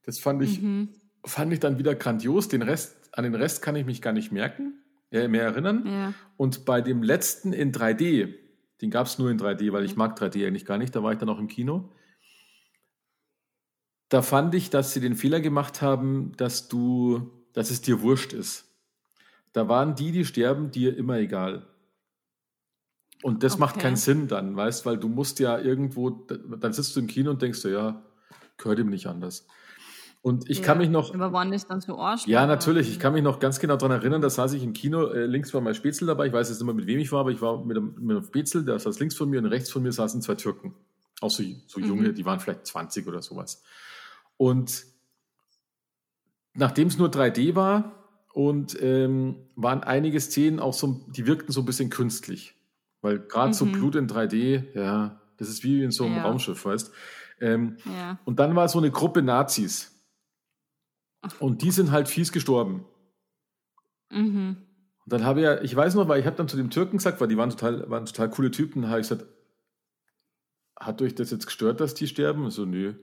Das 0.06 0.20
fand 0.20 0.42
ich, 0.42 0.62
mhm. 0.62 0.90
fand 1.26 1.54
ich 1.54 1.60
dann 1.60 1.78
wieder 1.78 1.96
grandios. 1.96 2.48
Den 2.48 2.62
Rest, 2.62 3.10
an 3.14 3.24
den 3.24 3.36
Rest 3.36 3.62
kann 3.62 3.76
ich 3.76 3.86
mich 3.86 4.02
gar 4.02 4.14
nicht 4.14 4.32
merken, 4.32 4.74
äh, 5.12 5.28
mehr 5.28 5.44
erinnern. 5.44 5.84
Ja. 5.86 6.14
Und 6.38 6.66
bei 6.66 6.82
dem 6.82 7.04
letzten 7.04 7.54
in 7.54 7.72
3D, 7.72 8.34
den 8.82 8.90
gab 8.90 9.08
es 9.08 9.20
nur 9.20 9.30
in 9.30 9.40
3D, 9.40 9.72
weil 9.74 9.86
ich 9.86 9.96
mag 9.96 10.18
3D 10.18 10.48
eigentlich 10.48 10.66
gar 10.66 10.78
nicht, 10.78 10.96
da 10.96 11.04
war 11.04 11.12
ich 11.12 11.20
dann 11.20 11.30
auch 11.30 11.40
im 11.40 11.48
Kino 11.48 11.90
da 14.13 14.21
fand 14.21 14.54
ich, 14.54 14.69
dass 14.69 14.93
sie 14.93 14.99
den 14.99 15.15
Fehler 15.15 15.41
gemacht 15.41 15.82
haben, 15.82 16.34
dass 16.38 16.67
du, 16.67 17.32
dass 17.54 17.71
es 17.71 17.82
dir 17.82 18.02
wurscht 18.02 18.32
ist. 18.32 18.65
Da 19.54 19.67
waren 19.67 19.95
die, 19.95 20.12
die 20.12 20.23
sterben, 20.23 20.69
dir 20.69 20.95
immer 20.95 21.17
egal. 21.17 21.65
Und 23.23 23.41
das 23.41 23.54
okay. 23.54 23.60
macht 23.62 23.80
keinen 23.80 23.95
Sinn 23.95 24.28
dann, 24.28 24.56
weißt, 24.56 24.86
weil 24.86 24.97
du 24.97 25.10
musst 25.10 25.39
ja 25.39 25.58
irgendwo, 25.58 26.12
dann 26.12 26.73
sitzt 26.73 26.95
du 26.95 26.99
im 26.99 27.08
Kino 27.08 27.32
und 27.32 27.41
denkst 27.41 27.63
du, 27.63 27.69
ja, 27.69 28.04
gehört 28.58 28.78
ihm 28.78 28.91
nicht 28.91 29.08
anders. 29.08 29.47
Und 30.21 30.47
ich 30.47 30.60
ja, 30.60 30.63
kann 30.63 30.78
mich 30.78 30.89
noch. 30.89 31.12
Aber 31.13 31.34
wann 31.34 31.52
ist 31.52 31.71
dann 31.71 31.82
so 31.82 31.97
Arsch? 31.97 32.28
Ja, 32.28 32.45
natürlich. 32.45 32.89
Ich 32.89 32.99
kann 32.99 33.13
mich 33.13 33.23
noch 33.23 33.39
ganz 33.39 33.60
genau 33.60 33.78
daran 33.78 33.99
erinnern, 33.99 34.21
da 34.21 34.30
saß 34.30 34.54
ich 34.54 34.63
im 34.63 34.73
Kino. 34.73 35.08
Äh, 35.08 35.26
links 35.26 35.54
war 35.56 35.62
mein 35.62 35.73
Spätzle 35.73 36.06
dabei. 36.06 36.28
Ich 36.28 36.34
weiß 36.34 36.49
jetzt 36.49 36.60
nicht 36.60 36.65
mehr, 36.67 36.76
mit 36.76 36.86
wem 36.86 36.99
ich 36.99 37.12
war, 37.12 37.21
aber 37.21 37.32
ich 37.32 37.41
war 37.41 37.65
mit 37.65 37.78
einem, 37.78 37.95
mit 37.99 38.15
einem 38.15 38.26
Spätzle, 38.26 38.63
der 38.63 38.78
saß 38.78 38.99
links 38.99 39.15
von 39.15 39.30
mir 39.30 39.39
und 39.39 39.47
rechts 39.47 39.71
von 39.71 39.82
mir 39.82 39.91
saßen 39.91 40.21
zwei 40.21 40.36
Türken. 40.36 40.76
Auch 41.19 41.32
so, 41.32 41.43
so 41.65 41.80
junge, 41.80 42.10
mhm. 42.10 42.15
die 42.15 42.26
waren 42.26 42.39
vielleicht 42.39 42.68
20 42.68 43.07
oder 43.07 43.24
sowas. 43.24 43.64
Und 44.44 44.84
nachdem 46.54 46.89
es 46.89 46.98
nur 46.98 47.08
3D 47.08 47.56
war 47.56 47.94
und 48.34 48.78
ähm, 48.82 49.38
waren 49.56 49.84
einige 49.84 50.20
Szenen 50.20 50.60
auch 50.60 50.74
so, 50.74 51.06
die 51.08 51.26
wirkten 51.26 51.54
so 51.54 51.62
ein 51.62 51.66
bisschen 51.66 51.89
künstlich. 51.89 52.54
Weil 53.00 53.20
gerade 53.20 53.50
mhm. 53.50 53.54
so 53.54 53.66
Blut 53.66 53.96
in 53.96 54.10
3D, 54.10 54.66
ja, 54.76 55.22
das 55.38 55.48
ist 55.48 55.64
wie 55.64 55.82
in 55.82 55.91
so 55.91 56.04
einem 56.04 56.18
ja. 56.18 56.24
Raumschiff, 56.24 56.66
weißt 56.66 56.91
ähm, 57.39 57.78
ja. 57.86 58.20
Und 58.26 58.39
dann 58.39 58.54
war 58.54 58.68
so 58.68 58.80
eine 58.80 58.91
Gruppe 58.91 59.22
Nazis. 59.22 59.98
Und 61.39 61.62
die 61.62 61.72
sind 61.72 61.91
halt 61.91 62.10
fies 62.10 62.34
gestorben. 62.34 62.84
Mhm. 64.10 64.58
Und 65.06 65.14
dann 65.14 65.24
habe 65.24 65.39
ich 65.39 65.46
ja, 65.46 65.62
ich 65.62 65.74
weiß 65.74 65.96
noch, 65.96 66.10
weil 66.10 66.20
ich 66.20 66.26
habe 66.26 66.36
dann 66.36 66.50
zu 66.50 66.58
dem 66.58 66.70
Türken 66.70 66.98
gesagt, 66.98 67.22
weil 67.22 67.30
die 67.30 67.38
waren 67.38 67.50
total, 67.50 67.89
waren 67.89 68.06
total 68.06 68.30
coole 68.30 68.52
Typen, 68.52 68.89
habe 68.89 69.00
ich 69.00 69.08
gesagt, 69.08 69.26
hat 70.78 71.02
euch 71.02 71.16
das 71.16 71.32
jetzt 71.32 71.46
gestört, 71.46 71.80
dass 71.80 71.94
die 71.94 72.08
sterben? 72.08 72.50
so, 72.50 72.66
nö. 72.66 72.96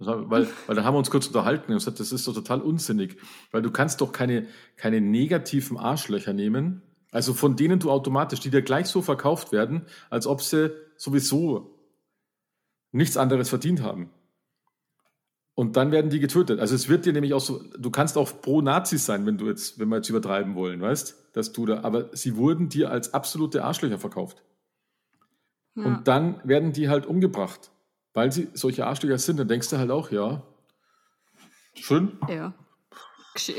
Weil, 0.00 0.48
weil 0.66 0.76
dann 0.76 0.84
haben 0.84 0.94
wir 0.94 0.98
uns 0.98 1.10
kurz 1.10 1.26
unterhalten 1.26 1.72
und 1.72 1.78
gesagt, 1.78 2.00
das 2.00 2.10
ist 2.10 2.24
so 2.24 2.32
total 2.32 2.62
unsinnig, 2.62 3.18
weil 3.52 3.60
du 3.60 3.70
kannst 3.70 4.00
doch 4.00 4.12
keine, 4.12 4.46
keine 4.76 5.02
negativen 5.02 5.76
Arschlöcher 5.76 6.32
nehmen, 6.32 6.82
also 7.12 7.34
von 7.34 7.54
denen 7.54 7.80
du 7.80 7.90
automatisch, 7.90 8.40
die 8.40 8.50
dir 8.50 8.62
gleich 8.62 8.86
so 8.86 9.02
verkauft 9.02 9.52
werden, 9.52 9.86
als 10.08 10.26
ob 10.26 10.42
sie 10.42 10.72
sowieso 10.96 11.78
nichts 12.92 13.18
anderes 13.18 13.50
verdient 13.50 13.82
haben. 13.82 14.10
Und 15.54 15.76
dann 15.76 15.92
werden 15.92 16.10
die 16.10 16.20
getötet. 16.20 16.60
Also 16.60 16.74
es 16.74 16.88
wird 16.88 17.04
dir 17.04 17.12
nämlich 17.12 17.34
auch 17.34 17.40
so, 17.40 17.62
du 17.78 17.90
kannst 17.90 18.16
auch 18.16 18.40
pro 18.40 18.62
Nazis 18.62 19.04
sein, 19.04 19.26
wenn 19.26 19.36
du 19.36 19.48
jetzt, 19.48 19.78
wenn 19.78 19.88
wir 19.88 19.96
jetzt 19.96 20.08
übertreiben 20.08 20.54
wollen, 20.54 20.80
weißt, 20.80 21.30
dass 21.34 21.52
du 21.52 21.66
da, 21.66 21.82
aber 21.82 22.16
sie 22.16 22.36
wurden 22.36 22.70
dir 22.70 22.90
als 22.90 23.12
absolute 23.12 23.64
Arschlöcher 23.64 23.98
verkauft. 23.98 24.42
Ja. 25.74 25.84
Und 25.84 26.08
dann 26.08 26.40
werden 26.44 26.72
die 26.72 26.88
halt 26.88 27.04
umgebracht, 27.04 27.70
weil 28.14 28.32
sie 28.32 28.48
solche 28.54 28.86
Arschlöcher 28.86 29.18
sind. 29.18 29.38
Dann 29.38 29.48
denkst 29.48 29.70
du 29.70 29.78
halt 29.78 29.90
auch, 29.90 30.10
ja, 30.10 30.42
schön. 31.74 32.18
Ja. 32.28 32.54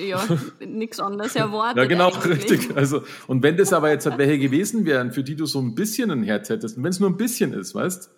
Ja, 0.05 0.21
nichts 0.59 0.99
anderes 0.99 1.35
erwartet. 1.35 1.77
ja, 1.77 1.85
genau, 1.85 2.11
eigentlich. 2.11 2.51
richtig. 2.51 2.75
Also, 2.75 3.03
und 3.27 3.41
wenn 3.41 3.55
das 3.55 3.71
aber 3.71 3.89
jetzt 3.89 4.05
halt 4.05 4.17
welche 4.17 4.37
gewesen 4.37 4.85
wären, 4.85 5.11
für 5.11 5.23
die 5.23 5.35
du 5.35 5.45
so 5.45 5.59
ein 5.61 5.75
bisschen 5.75 6.11
ein 6.11 6.23
Herz 6.23 6.49
hättest, 6.49 6.77
und 6.77 6.83
wenn 6.83 6.89
es 6.89 6.99
nur 6.99 7.09
ein 7.09 7.15
bisschen 7.17 7.53
ist, 7.53 7.73
weißt 7.73 8.11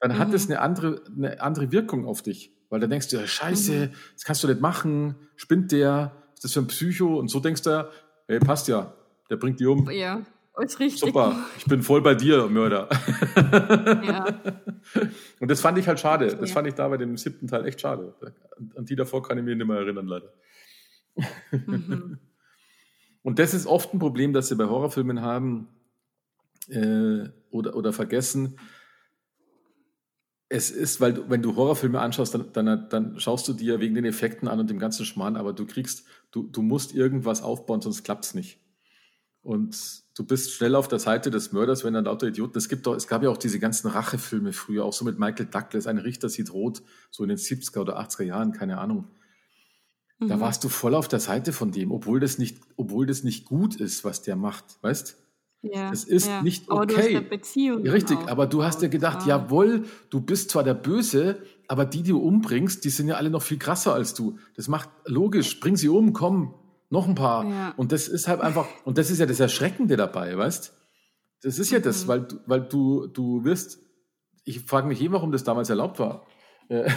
dann 0.00 0.12
mhm. 0.12 0.18
hat 0.18 0.32
es 0.32 0.46
eine 0.46 0.60
andere, 0.60 1.02
eine 1.16 1.40
andere 1.40 1.72
Wirkung 1.72 2.06
auf 2.06 2.22
dich. 2.22 2.52
Weil 2.70 2.80
dann 2.80 2.90
denkst 2.90 3.08
du, 3.08 3.16
ja, 3.16 3.26
scheiße, 3.26 3.72
mhm. 3.72 3.90
das 4.14 4.24
kannst 4.24 4.44
du 4.44 4.48
nicht 4.48 4.60
machen, 4.60 5.16
spinnt 5.36 5.72
der, 5.72 6.12
ist 6.34 6.44
das 6.44 6.52
für 6.52 6.60
ein 6.60 6.66
Psycho? 6.66 7.18
Und 7.18 7.28
so 7.28 7.40
denkst 7.40 7.62
du, 7.62 7.88
hey, 8.26 8.38
passt 8.38 8.68
ja, 8.68 8.94
der 9.30 9.36
bringt 9.36 9.58
die 9.60 9.66
um. 9.66 9.90
Ja, 9.90 10.22
ist 10.64 10.80
richtig. 10.80 11.00
Super, 11.00 11.36
ich 11.56 11.66
bin 11.66 11.82
voll 11.82 12.02
bei 12.02 12.14
dir, 12.14 12.48
Mörder. 12.48 12.88
Ja. 14.04 14.26
Und 15.40 15.50
das 15.50 15.60
fand 15.60 15.78
ich 15.78 15.86
halt 15.86 16.00
schade. 16.00 16.36
Das 16.36 16.50
fand 16.50 16.66
ich 16.66 16.74
da 16.74 16.88
bei 16.88 16.96
dem 16.96 17.16
siebten 17.16 17.46
Teil 17.46 17.66
echt 17.66 17.80
schade. 17.80 18.14
An 18.74 18.84
die 18.84 18.96
davor 18.96 19.22
kann 19.22 19.38
ich 19.38 19.44
mich 19.44 19.56
nicht 19.56 19.66
mehr 19.66 19.78
erinnern, 19.78 20.06
leider. 20.06 20.32
Mhm. 21.50 22.18
Und 23.22 23.38
das 23.38 23.52
ist 23.52 23.66
oft 23.66 23.92
ein 23.92 23.98
Problem, 23.98 24.32
das 24.32 24.48
sie 24.48 24.56
bei 24.56 24.64
Horrorfilmen 24.64 25.20
haben 25.20 25.68
äh, 26.68 27.28
oder, 27.50 27.76
oder 27.76 27.92
vergessen. 27.92 28.58
Es 30.48 30.70
ist, 30.70 31.00
weil 31.00 31.12
du, 31.12 31.28
wenn 31.28 31.42
du 31.42 31.56
Horrorfilme 31.56 32.00
anschaust, 32.00 32.34
dann, 32.34 32.52
dann, 32.52 32.88
dann 32.88 33.20
schaust 33.20 33.46
du 33.48 33.52
dir 33.52 33.80
wegen 33.80 33.94
den 33.94 34.06
Effekten 34.06 34.48
an 34.48 34.60
und 34.60 34.70
dem 34.70 34.78
ganzen 34.78 35.04
Schmarrn, 35.04 35.36
aber 35.36 35.52
du 35.52 35.66
kriegst, 35.66 36.06
du, 36.30 36.44
du 36.44 36.62
musst 36.62 36.94
irgendwas 36.94 37.42
aufbauen, 37.42 37.82
sonst 37.82 38.02
klappt 38.02 38.24
es 38.24 38.34
nicht. 38.34 38.58
Und 39.48 40.02
du 40.14 40.24
bist 40.24 40.52
schnell 40.52 40.74
auf 40.74 40.88
der 40.88 40.98
Seite 40.98 41.30
des 41.30 41.52
Mörders, 41.52 41.82
wenn 41.82 41.94
dann 41.94 42.04
lauter 42.04 42.26
Idioten. 42.26 42.58
Es 42.58 42.68
gibt 42.68 42.86
doch, 42.86 42.94
es 42.94 43.08
gab 43.08 43.22
ja 43.22 43.30
auch 43.30 43.38
diese 43.38 43.58
ganzen 43.58 43.88
Rachefilme 43.88 44.52
früher, 44.52 44.84
auch 44.84 44.92
so 44.92 45.06
mit 45.06 45.18
Michael 45.18 45.46
Douglas, 45.46 45.86
ein 45.86 45.96
Richter 45.96 46.28
sieht 46.28 46.52
rot, 46.52 46.82
so 47.10 47.22
in 47.22 47.30
den 47.30 47.38
70er 47.38 47.78
oder 47.78 47.98
80er 47.98 48.24
Jahren, 48.24 48.52
keine 48.52 48.76
Ahnung. 48.76 49.08
Da 50.20 50.36
mhm. 50.36 50.40
warst 50.40 50.64
du 50.64 50.68
voll 50.68 50.94
auf 50.94 51.08
der 51.08 51.20
Seite 51.20 51.54
von 51.54 51.72
dem, 51.72 51.92
obwohl 51.92 52.20
das 52.20 52.36
nicht, 52.36 52.60
obwohl 52.76 53.06
das 53.06 53.24
nicht 53.24 53.46
gut 53.46 53.76
ist, 53.76 54.04
was 54.04 54.20
der 54.20 54.36
macht, 54.36 54.64
weißt? 54.82 55.16
Ja, 55.62 55.88
das 55.88 56.04
ist 56.04 56.28
ja. 56.28 56.42
nicht 56.42 56.68
okay. 56.68 56.76
Aber 56.76 56.86
du 56.86 56.96
hast 56.98 57.06
eine 57.06 57.22
Beziehung 57.22 57.86
Richtig, 57.86 58.18
aber 58.26 58.46
du 58.46 58.64
hast 58.64 58.82
dir 58.82 58.90
gedacht, 58.90 59.26
ja. 59.26 59.38
jawohl, 59.38 59.86
du 60.10 60.20
bist 60.20 60.50
zwar 60.50 60.62
der 60.62 60.74
Böse, 60.74 61.42
aber 61.68 61.86
die, 61.86 62.02
die 62.02 62.10
du 62.10 62.18
umbringst, 62.18 62.84
die 62.84 62.90
sind 62.90 63.08
ja 63.08 63.14
alle 63.14 63.30
noch 63.30 63.42
viel 63.42 63.58
krasser 63.58 63.94
als 63.94 64.12
du. 64.12 64.38
Das 64.56 64.68
macht 64.68 64.90
logisch, 65.06 65.58
bring 65.58 65.76
sie 65.76 65.88
um, 65.88 66.12
komm, 66.12 66.54
noch 66.90 67.06
ein 67.06 67.14
paar. 67.14 67.48
Ja. 67.48 67.74
Und 67.76 67.92
das 67.92 68.08
ist 68.08 68.28
halt 68.28 68.40
einfach, 68.40 68.66
und 68.84 68.98
das 68.98 69.10
ist 69.10 69.18
ja 69.18 69.26
das 69.26 69.40
Erschreckende 69.40 69.96
dabei, 69.96 70.36
weißt? 70.36 70.74
Das 71.42 71.58
ist 71.58 71.70
ja 71.70 71.78
mhm. 71.78 71.82
das, 71.82 72.08
weil, 72.08 72.26
weil 72.46 72.62
du, 72.62 73.06
du 73.06 73.44
wirst, 73.44 73.80
ich 74.44 74.60
frage 74.60 74.88
mich 74.88 75.00
eh, 75.00 75.12
warum 75.12 75.32
das 75.32 75.44
damals 75.44 75.70
erlaubt 75.70 75.98
war. 75.98 76.26
Äh, 76.68 76.90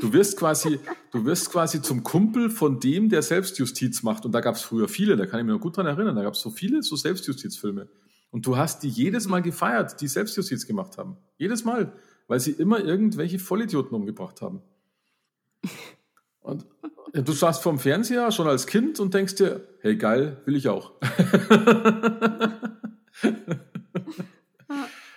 du 0.00 0.12
wirst 0.12 0.36
quasi, 0.36 0.80
du 1.10 1.24
wirst 1.24 1.50
quasi 1.50 1.82
zum 1.82 2.02
Kumpel 2.02 2.50
von 2.50 2.80
dem, 2.80 3.08
der 3.08 3.22
Selbstjustiz 3.22 4.02
macht. 4.02 4.24
Und 4.24 4.32
da 4.32 4.40
gab 4.40 4.56
es 4.56 4.62
früher 4.62 4.88
viele, 4.88 5.16
da 5.16 5.26
kann 5.26 5.40
ich 5.40 5.46
mich 5.46 5.54
noch 5.54 5.60
gut 5.60 5.76
dran 5.76 5.86
erinnern, 5.86 6.16
da 6.16 6.22
gab 6.22 6.34
es 6.34 6.40
so 6.40 6.50
viele 6.50 6.82
so 6.82 6.96
Selbstjustizfilme. 6.96 7.88
Und 8.30 8.46
du 8.46 8.56
hast 8.56 8.82
die 8.82 8.88
jedes 8.88 9.26
Mal 9.26 9.40
gefeiert, 9.40 10.00
die 10.00 10.08
Selbstjustiz 10.08 10.66
gemacht 10.66 10.98
haben. 10.98 11.16
Jedes 11.38 11.64
Mal, 11.64 11.92
weil 12.26 12.40
sie 12.40 12.52
immer 12.52 12.80
irgendwelche 12.80 13.38
Vollidioten 13.38 13.96
umgebracht 13.96 14.42
haben. 14.42 14.62
Und 16.48 16.66
du 17.12 17.32
saßt 17.32 17.62
vorm 17.62 17.78
Fernseher 17.78 18.30
schon 18.32 18.46
als 18.48 18.66
Kind 18.66 19.00
und 19.00 19.14
denkst 19.14 19.36
dir, 19.36 19.66
hey 19.80 19.96
geil, 19.96 20.40
will 20.44 20.56
ich 20.56 20.68
auch. 20.68 20.92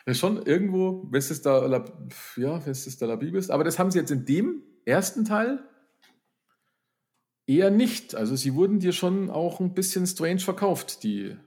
Ja, 0.06 0.16
schon 0.16 0.44
irgendwo, 0.46 1.08
wenn 1.12 1.20
es 1.20 1.42
da, 1.42 1.66
ja, 2.36 2.66
wenn 2.66 2.72
es 2.72 2.98
da 2.98 3.06
labil 3.06 3.36
ist. 3.36 3.52
Aber 3.52 3.64
das 3.64 3.78
haben 3.78 3.92
sie 3.92 4.00
jetzt 4.00 4.12
in 4.12 4.26
dem 4.26 4.64
ersten 4.84 5.26
Teil 5.26 5.64
eher 7.46 7.70
nicht. 7.70 8.16
Also 8.16 8.36
sie 8.36 8.56
wurden 8.56 8.80
dir 8.80 8.94
schon 8.94 9.30
auch 9.30 9.60
ein 9.60 9.74
bisschen 9.74 10.08
strange 10.08 10.40
verkauft, 10.40 11.04
die, 11.04 11.38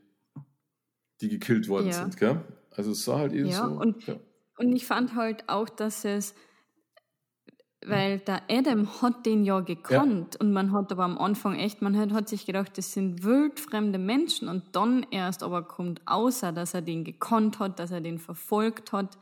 die 1.20 1.28
gekillt 1.28 1.68
worden 1.68 1.88
ja. 1.88 1.92
sind. 1.94 2.16
Gell? 2.16 2.42
Also 2.70 2.92
es 2.92 3.04
sah 3.04 3.18
halt 3.18 3.32
eher 3.32 3.46
ja, 3.46 3.66
so. 3.66 3.74
Und, 3.74 4.06
ja. 4.06 4.16
und 4.58 4.72
ich 4.72 4.86
fand 4.86 5.14
halt 5.14 5.48
auch, 5.48 5.68
dass 5.68 6.04
es 6.04 6.34
weil 7.86 8.18
der 8.20 8.42
Adam 8.48 9.02
hat 9.02 9.26
den 9.26 9.44
ja 9.44 9.60
gekannt 9.60 10.34
ja. 10.34 10.40
und 10.40 10.52
man 10.52 10.72
hat 10.72 10.90
aber 10.92 11.04
am 11.04 11.18
Anfang 11.18 11.56
echt, 11.56 11.82
man 11.82 11.96
hat, 11.96 12.12
hat 12.12 12.28
sich 12.28 12.46
gedacht, 12.46 12.76
das 12.78 12.92
sind 12.92 13.24
wildfremde 13.24 13.98
Menschen 13.98 14.48
und 14.48 14.76
dann 14.76 15.06
erst 15.10 15.42
aber 15.42 15.62
kommt 15.62 16.00
außer, 16.06 16.52
dass 16.52 16.74
er 16.74 16.82
den 16.82 17.04
gekannt 17.04 17.58
hat, 17.58 17.78
dass 17.78 17.90
er 17.90 18.00
den 18.00 18.18
verfolgt 18.18 18.92
hat. 18.92 19.18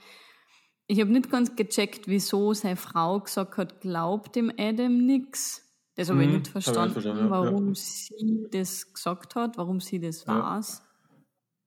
Ich 0.86 1.00
habe 1.00 1.10
nicht 1.10 1.30
ganz 1.30 1.56
gecheckt, 1.56 2.08
wieso 2.08 2.54
seine 2.54 2.76
Frau 2.76 3.20
gesagt 3.20 3.56
hat, 3.56 3.80
glaubt 3.80 4.36
dem 4.36 4.52
Adam 4.56 4.98
nichts. 5.06 5.68
Das 5.96 6.08
habe 6.08 6.20
mhm, 6.20 6.24
ich 6.24 6.34
nicht 6.34 6.48
verstanden, 6.48 6.92
verstanden 6.92 7.30
warum 7.30 7.68
ja. 7.68 7.74
sie 7.74 8.48
das 8.50 8.92
gesagt 8.92 9.34
hat, 9.34 9.58
warum 9.58 9.80
sie 9.80 10.00
das 10.00 10.24
ja. 10.24 10.56
weiß 10.56 10.82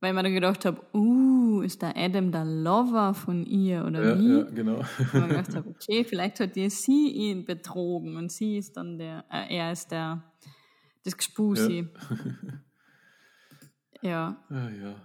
weil 0.06 0.12
ich 0.12 0.16
mir 0.16 0.24
dann 0.24 0.34
gedacht 0.34 0.66
habe, 0.66 0.82
uh, 0.94 1.62
ist 1.62 1.82
der 1.82 1.98
Adam 1.98 2.32
der 2.32 2.46
Lover 2.46 3.16
von 3.16 3.44
ihr 3.44 3.84
oder 3.86 4.10
ja, 4.10 4.20
wie? 4.20 4.38
Ja, 4.38 4.44
genau. 4.44 4.76
Und 4.76 4.86
ich 5.00 5.12
gedacht 5.12 5.56
habe, 5.56 5.70
okay, 5.70 6.04
vielleicht 6.04 6.40
hat 6.40 6.56
ihr 6.56 6.70
sie 6.70 7.10
ihn 7.10 7.44
betrogen 7.44 8.16
und 8.16 8.32
sie 8.32 8.58
ist 8.58 8.78
dann 8.78 9.00
der, 9.00 9.26
äh, 9.32 9.58
er 9.58 9.72
ist 9.72 9.90
der, 9.90 10.22
das 11.04 11.18
Gespusi. 11.18 11.88
Ja. 14.02 14.10
ja. 14.10 14.38
Ah, 14.50 14.70
ja. 14.70 14.96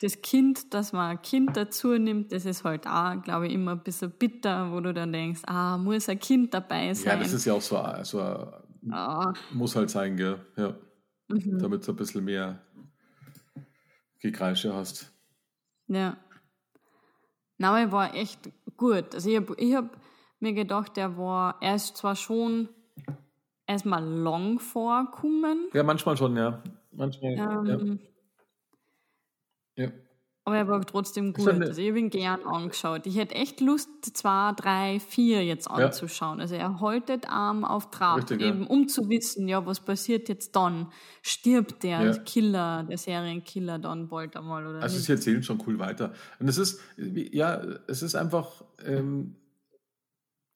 Das 0.00 0.20
Kind, 0.22 0.72
dass 0.72 0.92
man 0.92 1.10
ein 1.10 1.22
Kind 1.22 1.56
dazu 1.56 1.96
nimmt, 1.98 2.32
das 2.32 2.46
ist 2.46 2.64
halt 2.64 2.86
auch, 2.86 3.22
glaube 3.22 3.46
ich, 3.46 3.52
immer 3.52 3.72
ein 3.72 3.82
bisschen 3.82 4.10
bitter, 4.12 4.72
wo 4.72 4.80
du 4.80 4.94
dann 4.94 5.12
denkst, 5.12 5.42
ah, 5.46 5.76
muss 5.76 6.08
ein 6.08 6.18
Kind 6.18 6.54
dabei 6.54 6.94
sein. 6.94 7.18
Ja, 7.18 7.22
das 7.22 7.34
ist 7.34 7.44
ja 7.44 7.52
auch 7.52 7.60
so, 7.60 7.78
so 8.02 8.20
ah. 8.90 9.32
muss 9.52 9.76
halt 9.76 9.90
sein, 9.90 10.16
gell? 10.16 10.40
Ja. 10.56 10.74
Mhm. 11.28 11.58
Damit 11.58 11.84
so 11.84 11.92
ein 11.92 11.96
bisschen 11.96 12.24
mehr 12.24 12.60
Gekreische 14.22 14.72
hast. 14.72 15.12
Ja. 15.88 16.16
Name 17.58 17.90
war 17.90 18.14
echt 18.14 18.50
gut. 18.76 19.14
Also 19.14 19.28
ich 19.28 19.36
habe 19.36 19.54
ich 19.58 19.74
hab 19.74 19.96
mir 20.38 20.52
gedacht, 20.52 20.96
der 20.96 21.18
war, 21.18 21.56
er 21.60 21.74
ist 21.74 21.96
zwar 21.96 22.14
schon 22.16 22.68
erstmal 23.66 24.04
long 24.04 24.60
vorkommen. 24.60 25.68
Ja, 25.72 25.82
manchmal 25.82 26.16
schon, 26.16 26.36
ja. 26.36 26.62
Manchmal, 26.92 27.32
ähm, 27.32 28.00
ja. 29.76 29.84
ja. 29.84 29.92
Aber 30.44 30.56
er 30.56 30.66
war 30.66 30.84
trotzdem 30.84 31.32
gut. 31.32 31.46
Also 31.46 31.80
ich 31.80 31.88
habe 31.88 32.00
ihn 32.00 32.10
gern 32.10 32.44
angeschaut. 32.44 33.06
Ich 33.06 33.16
hätte 33.16 33.36
echt 33.36 33.60
Lust, 33.60 33.88
zwei, 34.16 34.52
drei, 34.56 34.98
vier 34.98 35.44
jetzt 35.44 35.70
anzuschauen. 35.70 36.38
Ja. 36.38 36.42
Also 36.42 36.54
er 36.56 36.80
haltet 36.80 37.28
Arm 37.28 37.64
auf 37.64 37.90
Trab, 37.92 38.18
Richtig, 38.18 38.40
eben 38.40 38.62
ja. 38.62 38.68
um 38.68 38.88
zu 38.88 39.08
wissen, 39.08 39.46
ja, 39.46 39.64
was 39.64 39.78
passiert 39.78 40.28
jetzt 40.28 40.56
dann? 40.56 40.90
Stirbt 41.22 41.84
der 41.84 42.02
ja. 42.02 42.18
Killer, 42.18 42.82
der 42.82 42.98
Serienkiller 42.98 43.78
dann 43.78 44.08
bald 44.08 44.36
einmal 44.36 44.66
oder 44.66 44.82
Also 44.82 44.96
nicht? 44.96 45.06
sie 45.06 45.12
erzählen 45.12 45.44
schon 45.44 45.62
cool 45.64 45.78
weiter. 45.78 46.12
Und 46.40 46.48
es 46.48 46.58
ist, 46.58 46.80
ja, 46.96 47.62
es 47.86 48.02
ist 48.02 48.16
einfach, 48.16 48.64
ähm, 48.84 49.36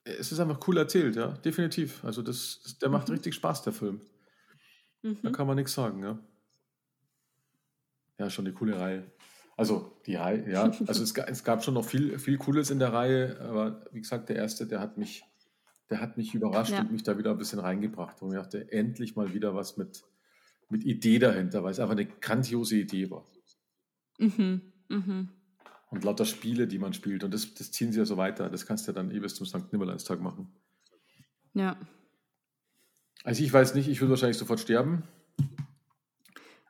es 0.02 0.32
ist 0.32 0.40
einfach 0.40 0.66
cool 0.66 0.78
erzählt, 0.78 1.14
ja, 1.14 1.28
definitiv. 1.28 2.04
Also 2.04 2.22
das 2.22 2.76
der 2.82 2.88
macht 2.88 3.08
mhm. 3.08 3.14
richtig 3.14 3.34
Spaß, 3.34 3.62
der 3.62 3.72
Film. 3.72 4.00
Mhm. 5.02 5.18
Da 5.22 5.30
kann 5.30 5.46
man 5.46 5.54
nichts 5.54 5.74
sagen, 5.74 6.02
ja. 6.02 6.18
Ja, 8.18 8.30
schon 8.30 8.46
eine 8.46 8.54
coole 8.54 8.80
Reihe. 8.80 9.04
Also 9.56 9.98
die 10.04 10.16
Reihe, 10.16 10.50
ja, 10.50 10.64
also 10.64 11.02
es, 11.02 11.16
es, 11.16 11.44
gab 11.44 11.64
schon 11.64 11.74
noch 11.74 11.84
viel, 11.84 12.18
viel 12.18 12.36
Cooles 12.36 12.70
in 12.70 12.78
der 12.78 12.92
Reihe, 12.92 13.40
aber 13.40 13.86
wie 13.90 14.02
gesagt, 14.02 14.28
der 14.28 14.36
erste, 14.36 14.66
der 14.66 14.80
hat 14.80 14.98
mich, 14.98 15.24
der 15.88 16.00
hat 16.02 16.18
mich 16.18 16.34
überrascht 16.34 16.72
ja. 16.72 16.80
und 16.80 16.92
mich 16.92 17.04
da 17.04 17.16
wieder 17.16 17.30
ein 17.30 17.38
bisschen 17.38 17.60
reingebracht. 17.60 18.20
Und 18.20 18.32
ich 18.32 18.38
dachte, 18.38 18.70
endlich 18.70 19.16
mal 19.16 19.32
wieder 19.32 19.54
was 19.54 19.78
mit, 19.78 20.04
mit 20.68 20.84
Idee 20.84 21.18
dahinter, 21.18 21.64
weil 21.64 21.70
es 21.70 21.80
einfach 21.80 21.92
eine 21.92 22.04
grandiose 22.04 22.76
Idee 22.76 23.10
war. 23.10 23.24
Mhm, 24.18 24.60
mhm. 24.88 25.30
Und 25.88 26.04
lauter 26.04 26.26
Spiele, 26.26 26.66
die 26.66 26.78
man 26.78 26.92
spielt. 26.92 27.24
Und 27.24 27.32
das, 27.32 27.54
das 27.54 27.72
ziehen 27.72 27.92
sie 27.92 27.98
ja 27.98 28.04
so 28.04 28.18
weiter. 28.18 28.50
Das 28.50 28.66
kannst 28.66 28.86
du 28.86 28.92
ja 28.92 28.94
dann 28.94 29.10
eh 29.10 29.20
bis 29.20 29.36
zum 29.36 29.46
St. 29.46 29.72
Nimmerleinstag 29.72 30.20
machen. 30.20 30.48
Ja. 31.54 31.78
Also 33.24 33.42
ich 33.42 33.52
weiß 33.52 33.74
nicht, 33.74 33.88
ich 33.88 34.00
würde 34.00 34.10
wahrscheinlich 34.10 34.36
sofort 34.36 34.60
sterben. 34.60 35.04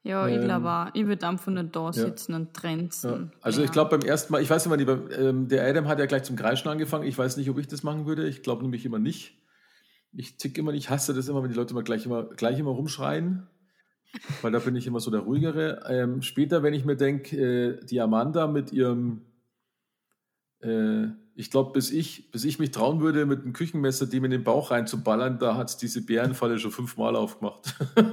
Ja, 0.07 0.29
ich 0.29 0.41
glaube 0.41 0.67
ähm, 0.67 0.73
auch. 0.73 0.87
Ich 0.95 1.07
würde 1.07 1.27
einfach 1.27 1.51
nur 1.51 1.65
da 1.65 1.93
sitzen 1.93 2.33
ja. 2.33 2.39
und 2.39 2.55
trenzen. 2.55 3.11
Ja. 3.11 3.39
Also 3.41 3.61
ja. 3.61 3.65
ich 3.65 3.73
glaube 3.73 3.99
beim 3.99 4.09
ersten 4.09 4.33
Mal, 4.33 4.41
ich 4.41 4.49
weiß 4.49 4.65
immer 4.67 4.77
nicht, 4.77 4.89
ähm, 5.19 5.49
der 5.49 5.69
Adam 5.69 5.89
hat 5.89 5.99
ja 5.99 6.07
gleich 6.07 6.23
zum 6.23 6.37
Kreischen 6.37 6.69
angefangen. 6.69 7.09
Ich 7.09 7.19
weiß 7.19 7.37
nicht, 7.37 7.51
ob 7.51 7.59
ich 7.59 7.67
das 7.67 7.83
machen 7.83 8.07
würde. 8.07 8.29
Ich 8.29 8.43
glaube 8.43 8.63
nämlich 8.63 8.87
immer 8.87 9.01
nicht. 9.01 9.37
Ich 10.13 10.37
tick 10.37 10.57
immer 10.59 10.71
nicht, 10.71 10.91
hasse 10.91 11.13
das 11.13 11.29
immer, 11.29 11.43
wenn 11.43 11.51
die 11.51 11.57
Leute 11.57 11.73
immer 11.73 11.83
gleich 11.83 12.07
immer, 12.07 12.23
gleich 12.23 12.57
immer 12.59 12.71
rumschreien. 12.71 13.49
Weil 14.43 14.53
da 14.53 14.61
bin 14.61 14.77
ich 14.77 14.87
immer 14.87 15.01
so 15.01 15.11
der 15.11 15.21
ruhigere. 15.21 15.83
Ähm, 15.89 16.23
später, 16.23 16.63
wenn 16.63 16.73
ich 16.73 16.85
mir 16.85 16.97
denke, 16.97 17.37
äh, 17.37 17.85
die 17.85 18.01
Amanda 18.01 18.47
mit 18.47 18.73
ihrem 18.73 19.23
äh, 20.61 21.09
ich 21.37 21.51
glaube, 21.51 21.73
bis 21.73 21.91
ich, 21.91 22.31
bis 22.31 22.45
ich 22.45 22.59
mich 22.59 22.71
trauen 22.71 23.01
würde, 23.01 23.27
mit 23.27 23.43
einem 23.43 23.53
Küchenmesser 23.53 24.07
dem 24.07 24.25
in 24.25 24.31
den 24.31 24.43
Bauch 24.43 24.71
reinzuballern, 24.71 25.39
da 25.39 25.57
hat 25.57 25.69
es 25.69 25.77
diese 25.77 26.05
Bärenfalle 26.05 26.59
schon 26.59 26.71
fünfmal 26.71 27.15
aufgemacht. 27.15 27.75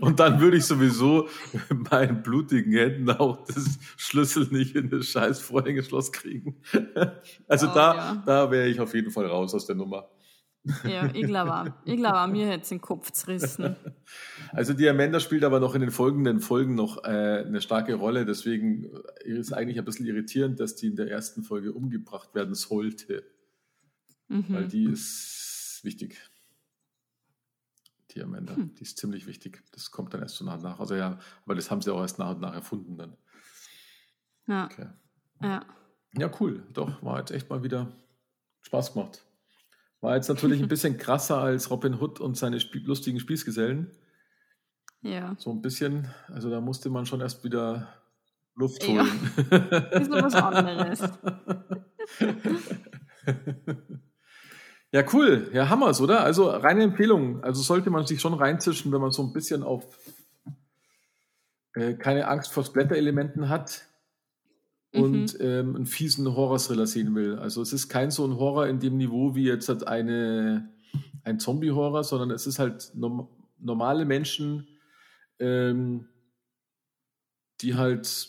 Und 0.00 0.18
dann 0.20 0.40
würde 0.40 0.56
ich 0.56 0.64
sowieso 0.64 1.28
mit 1.68 1.90
meinen 1.90 2.22
blutigen 2.22 2.72
Händen 2.72 3.10
auch 3.10 3.44
das 3.46 3.78
Schlüssel 3.96 4.48
nicht 4.50 4.74
in 4.76 4.88
das 4.88 5.06
scheiß 5.06 5.40
Vorhängeschloss 5.40 6.12
kriegen. 6.12 6.56
Also 7.48 7.68
Oh, 7.68 7.74
da, 7.74 7.94
ja. 7.94 8.22
da 8.24 8.50
wäre 8.50 8.68
ich 8.68 8.80
auf 8.80 8.94
jeden 8.94 9.10
Fall 9.10 9.26
raus 9.26 9.54
aus 9.54 9.66
der 9.66 9.76
Nummer. 9.76 10.08
Ja, 10.84 11.10
ich 11.12 11.26
glaube. 11.26 11.74
Ich 11.84 11.96
glaube 11.96 12.30
mir 12.32 12.46
hätte 12.46 12.62
es 12.62 12.68
den 12.68 12.80
Kopf 12.80 13.10
zerrissen. 13.12 13.76
Also 14.54 14.74
die 14.74 14.86
Amanda 14.88 15.18
spielt 15.18 15.44
aber 15.44 15.60
noch 15.60 15.74
in 15.74 15.80
den 15.80 15.90
folgenden 15.90 16.38
Folgen 16.40 16.74
noch 16.74 17.04
äh, 17.04 17.08
eine 17.46 17.62
starke 17.62 17.94
Rolle. 17.94 18.26
Deswegen 18.26 18.84
ist 19.24 19.38
es 19.38 19.52
eigentlich 19.54 19.78
ein 19.78 19.84
bisschen 19.86 20.04
irritierend, 20.04 20.60
dass 20.60 20.76
die 20.76 20.88
in 20.88 20.96
der 20.96 21.10
ersten 21.10 21.42
Folge 21.42 21.72
umgebracht 21.72 22.34
werden 22.34 22.54
sollte. 22.54 23.24
Weil 24.28 24.64
Mhm. 24.64 24.68
die 24.68 24.84
ist 24.84 25.80
wichtig. 25.84 26.18
Die 28.10 28.22
Amanda, 28.22 28.54
Hm. 28.56 28.74
die 28.74 28.82
ist 28.82 28.98
ziemlich 28.98 29.26
wichtig. 29.26 29.62
Das 29.72 29.90
kommt 29.90 30.12
dann 30.12 30.20
erst 30.20 30.36
so 30.36 30.44
nach 30.44 30.56
und 30.56 30.62
nach. 30.64 30.80
Also 30.80 30.94
ja, 30.96 31.18
aber 31.46 31.54
das 31.54 31.70
haben 31.70 31.80
sie 31.80 31.90
auch 31.92 32.00
erst 32.02 32.18
nach 32.18 32.32
und 32.34 32.40
nach 32.42 32.54
erfunden 32.54 32.98
dann. 32.98 33.16
Ja, 34.46 34.66
Okay. 34.66 34.86
ja. 35.42 35.64
Ja, 36.18 36.30
cool. 36.40 36.62
Doch, 36.74 37.02
war 37.02 37.18
jetzt 37.20 37.30
echt 37.30 37.48
mal 37.48 37.62
wieder 37.62 37.90
Spaß 38.60 38.92
gemacht. 38.92 39.24
War 40.02 40.16
jetzt 40.16 40.28
natürlich 40.28 40.60
ein 40.60 40.68
bisschen 40.68 40.98
krasser 40.98 41.38
als 41.38 41.70
Robin 41.70 41.98
Hood 41.98 42.20
und 42.20 42.36
seine 42.36 42.60
Spie 42.60 42.80
lustigen 42.80 43.18
Spießgesellen. 43.18 43.90
Ja. 45.00 45.34
So 45.38 45.50
ein 45.50 45.62
bisschen, 45.62 46.08
also 46.28 46.50
da 46.50 46.60
musste 46.60 46.90
man 46.90 47.06
schon 47.06 47.22
erst 47.22 47.42
wieder 47.44 47.88
Luft 48.54 48.86
Ja. 48.86 49.04
holen. 49.04 49.30
Ist 49.92 50.10
noch 50.10 50.22
was 50.22 50.34
anderes. 50.34 51.00
Ja, 54.94 55.02
cool. 55.14 55.48
Ja, 55.54 55.70
Hammers, 55.70 56.02
oder? 56.02 56.22
Also 56.22 56.50
reine 56.50 56.82
Empfehlung. 56.82 57.42
Also 57.42 57.62
sollte 57.62 57.88
man 57.88 58.04
sich 58.06 58.20
schon 58.20 58.34
reinzischen, 58.34 58.92
wenn 58.92 59.00
man 59.00 59.10
so 59.10 59.22
ein 59.22 59.32
bisschen 59.32 59.62
auf 59.62 59.86
äh, 61.74 61.94
keine 61.94 62.28
Angst 62.28 62.52
vor 62.52 62.62
Splatter-Elementen 62.62 63.48
hat 63.48 63.86
und 64.94 65.36
ähm, 65.40 65.76
einen 65.76 65.86
fiesen 65.86 66.26
Horror-Thriller 66.34 66.86
sehen 66.86 67.14
will. 67.14 67.36
Also 67.36 67.62
es 67.62 67.72
ist 67.72 67.88
kein 67.88 68.10
so 68.10 68.26
ein 68.26 68.36
Horror 68.36 68.66
in 68.66 68.78
dem 68.78 68.96
Niveau 68.96 69.34
wie 69.34 69.44
jetzt 69.44 69.68
halt 69.68 69.86
eine, 69.86 70.68
ein 71.24 71.38
Zombie-Horror, 71.38 72.04
sondern 72.04 72.30
es 72.30 72.46
ist 72.46 72.58
halt 72.58 72.90
norm 72.94 73.28
normale 73.58 74.04
Menschen, 74.04 74.66
ähm, 75.38 76.08
die 77.60 77.76
halt 77.76 78.28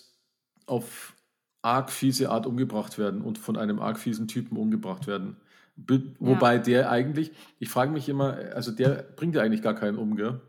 auf 0.67 1.15
arg 1.63 1.91
fiese 1.91 2.29
Art 2.29 2.45
umgebracht 2.45 2.97
werden 2.99 3.21
und 3.21 3.39
von 3.39 3.57
einem 3.57 3.79
arg 3.79 3.97
fiesen 3.97 4.27
Typen 4.27 4.57
umgebracht 4.57 5.07
werden. 5.07 5.37
Be 5.75 6.03
wobei 6.19 6.59
der 6.59 6.91
eigentlich, 6.91 7.31
ich 7.57 7.69
frage 7.69 7.91
mich 7.91 8.07
immer, 8.07 8.33
also 8.53 8.71
der 8.71 9.03
bringt 9.15 9.33
ja 9.33 9.41
eigentlich 9.41 9.63
gar 9.63 9.73
keinen 9.73 9.97
um, 9.97 10.15
gell? 10.15 10.39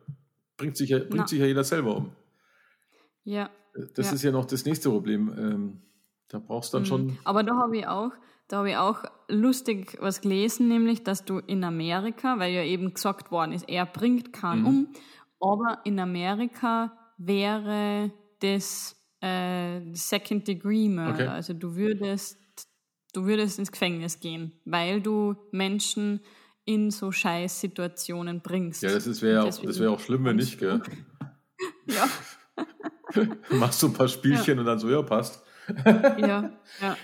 Bringt 0.59 0.77
sich 0.77 0.91
ja, 0.91 0.99
bringt 0.99 1.15
Na. 1.15 1.27
sich 1.27 1.39
ja 1.41 1.47
jeder 1.47 1.65
selber 1.65 1.97
um. 1.97 2.13
Ja. 3.25 3.49
Das 3.95 4.09
Ja. 4.09 4.13
ist 4.13 4.23
ja 4.23 4.33
noch 4.33 4.45
das 4.45 4.67
nächste 4.67 4.91
Problem. 4.91 5.33
Ähm, 5.37 5.81
da 6.35 6.41
brauchst 6.41 6.73
du 6.75 6.79
dann 6.79 6.83
Mhm. 6.83 6.87
schon. 6.87 7.19
Aber 7.25 7.43
da 7.45 7.55
habe 7.57 7.77
ich 7.79 7.87
auch, 7.87 8.11
da 8.49 8.59
habe 8.59 8.71
ich 8.71 8.77
auch 8.77 9.05
lustig 9.29 9.97
was 10.01 10.21
gelesen, 10.21 10.69
nämlich, 10.69 11.05
dass 11.05 11.25
du 11.25 11.39
in 11.39 11.63
Amerika, 11.65 12.39
weil 12.41 12.53
ja 12.53 12.63
eben 12.65 12.93
gesagt 12.93 13.31
worden 13.31 13.53
ist, 13.53 13.69
er 13.69 13.87
bringt 13.87 14.33
keinen 14.33 14.63
Mhm. 14.63 14.67
um, 14.67 14.89
aber 15.41 15.79
in 15.85 15.99
Amerika 16.01 16.93
wäre 17.19 18.11
das 18.41 18.97
äh, 19.21 19.81
Second 19.95 20.47
Degree 20.49 20.89
Murder. 20.89 21.13
Okay. 21.15 21.27
Also 21.29 21.55
du 21.55 21.77
würdest, 21.77 22.37
du 23.13 23.25
würdest 23.25 23.59
ins 23.61 23.71
Gefängnis 23.71 24.19
gehen, 24.21 24.61
weil 24.65 25.01
du 25.01 25.37
Menschen 25.53 26.21
in 26.65 26.91
so 26.91 27.13
scheiß 27.13 27.61
Situationen 27.61 28.41
bringst. 28.41 28.83
Ja, 28.83 28.91
das 28.93 29.23
wäre 29.23 29.45
das 29.47 29.79
wär 29.79 29.91
auch 29.91 30.01
schlimm, 30.01 30.25
wenn 30.25 30.37
nicht, 30.37 30.59
gell? 30.59 30.83
Ja, 31.87 32.09
Machst 33.53 33.83
du 33.83 33.87
ein 33.89 33.93
paar 33.93 34.09
Spielchen 34.09 34.59
und 34.59 34.65
dann 34.65 34.79
so, 34.79 34.91
ja, 34.91 35.03
passt. 35.03 35.44
Ja, 36.19 36.51
ja. 36.81 36.97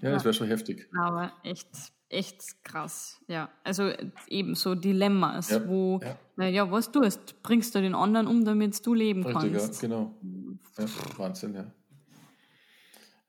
Ja, 0.00 0.10
das 0.10 0.24
wäre 0.24 0.34
schon 0.34 0.48
heftig. 0.48 0.88
Aber 0.96 1.32
echt, 1.44 1.68
echt 2.08 2.64
krass. 2.64 3.20
Ja, 3.28 3.50
also 3.64 3.90
eben 4.28 4.54
so 4.54 4.74
Dilemmas, 4.74 5.50
Ja, 5.50 5.66
wo, 5.68 6.00
ja. 6.02 6.18
na 6.36 6.48
ja, 6.48 6.70
was 6.70 6.90
tust, 6.90 7.42
bringst 7.42 7.74
du 7.74 7.80
den 7.80 7.94
anderen 7.94 8.26
um, 8.26 8.44
damit 8.44 8.84
du 8.84 8.94
leben 8.94 9.24
Richtig, 9.24 9.52
ja, 9.52 9.58
kannst. 9.58 9.80
genau. 9.80 10.14
Ja, 10.78 10.84
Wahnsinn, 11.18 11.54
ja. 11.54 11.72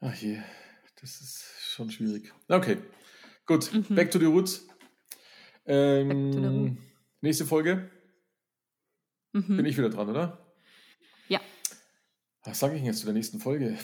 Ach 0.01 0.15
je, 0.15 0.39
das 1.01 1.21
ist 1.21 1.45
schon 1.59 1.89
schwierig. 1.91 2.33
Okay, 2.49 2.77
gut. 3.45 3.69
Back 3.89 4.11
to 4.11 4.19
the 4.19 4.25
roots. 4.25 4.67
Ähm, 5.65 6.07
Mhm. 6.07 6.31
To 6.31 6.39
the 6.39 6.45
roots. 6.47 6.77
nächste 7.21 7.45
Folge 7.45 7.89
Mhm. 9.31 9.57
bin 9.57 9.65
ich 9.65 9.77
wieder 9.77 9.89
dran, 9.89 10.09
oder? 10.09 10.39
Ja, 11.29 11.39
Was 12.45 12.59
sage 12.59 12.73
ich 12.75 12.81
denn 12.81 12.87
jetzt 12.87 12.99
zu 12.99 13.05
der 13.05 13.13
nächsten 13.13 13.39
Folge? 13.39 13.77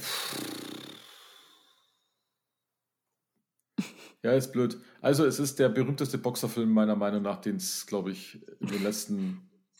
Ja, 4.23 4.33
ist 4.33 4.51
blöd. 4.51 4.77
Also, 5.01 5.25
es 5.25 5.39
ist 5.39 5.59
der 5.59 5.69
berühmteste 5.69 6.17
Boxerfilm 6.17 6.71
meiner 6.71 6.95
Meinung 6.95 7.21
nach, 7.21 7.39
den 7.39 7.55
es, 7.55 7.85
glaube 7.85 8.11
ich, 8.11 8.39
in 8.59 8.67
den 8.67 8.83
letzten. 8.83 9.45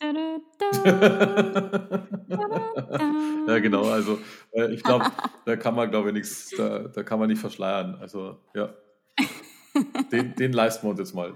Ja, 3.46 3.58
genau. 3.58 3.82
Also, 3.90 4.18
äh, 4.52 4.72
ich 4.72 4.82
glaube, 4.82 5.06
da 5.44 5.56
kann 5.56 5.74
man, 5.74 5.90
glaube 5.90 6.08
ich, 6.08 6.14
nichts, 6.14 6.50
da, 6.56 6.80
da 6.88 7.02
kann 7.02 7.18
man 7.18 7.28
nicht 7.28 7.40
verschleiern. 7.40 7.96
Also, 7.96 8.38
ja. 8.54 8.72
Den, 10.12 10.34
den 10.36 10.52
leisten 10.52 10.86
wir 10.86 10.90
uns 10.90 11.00
jetzt 11.00 11.14
mal. 11.14 11.34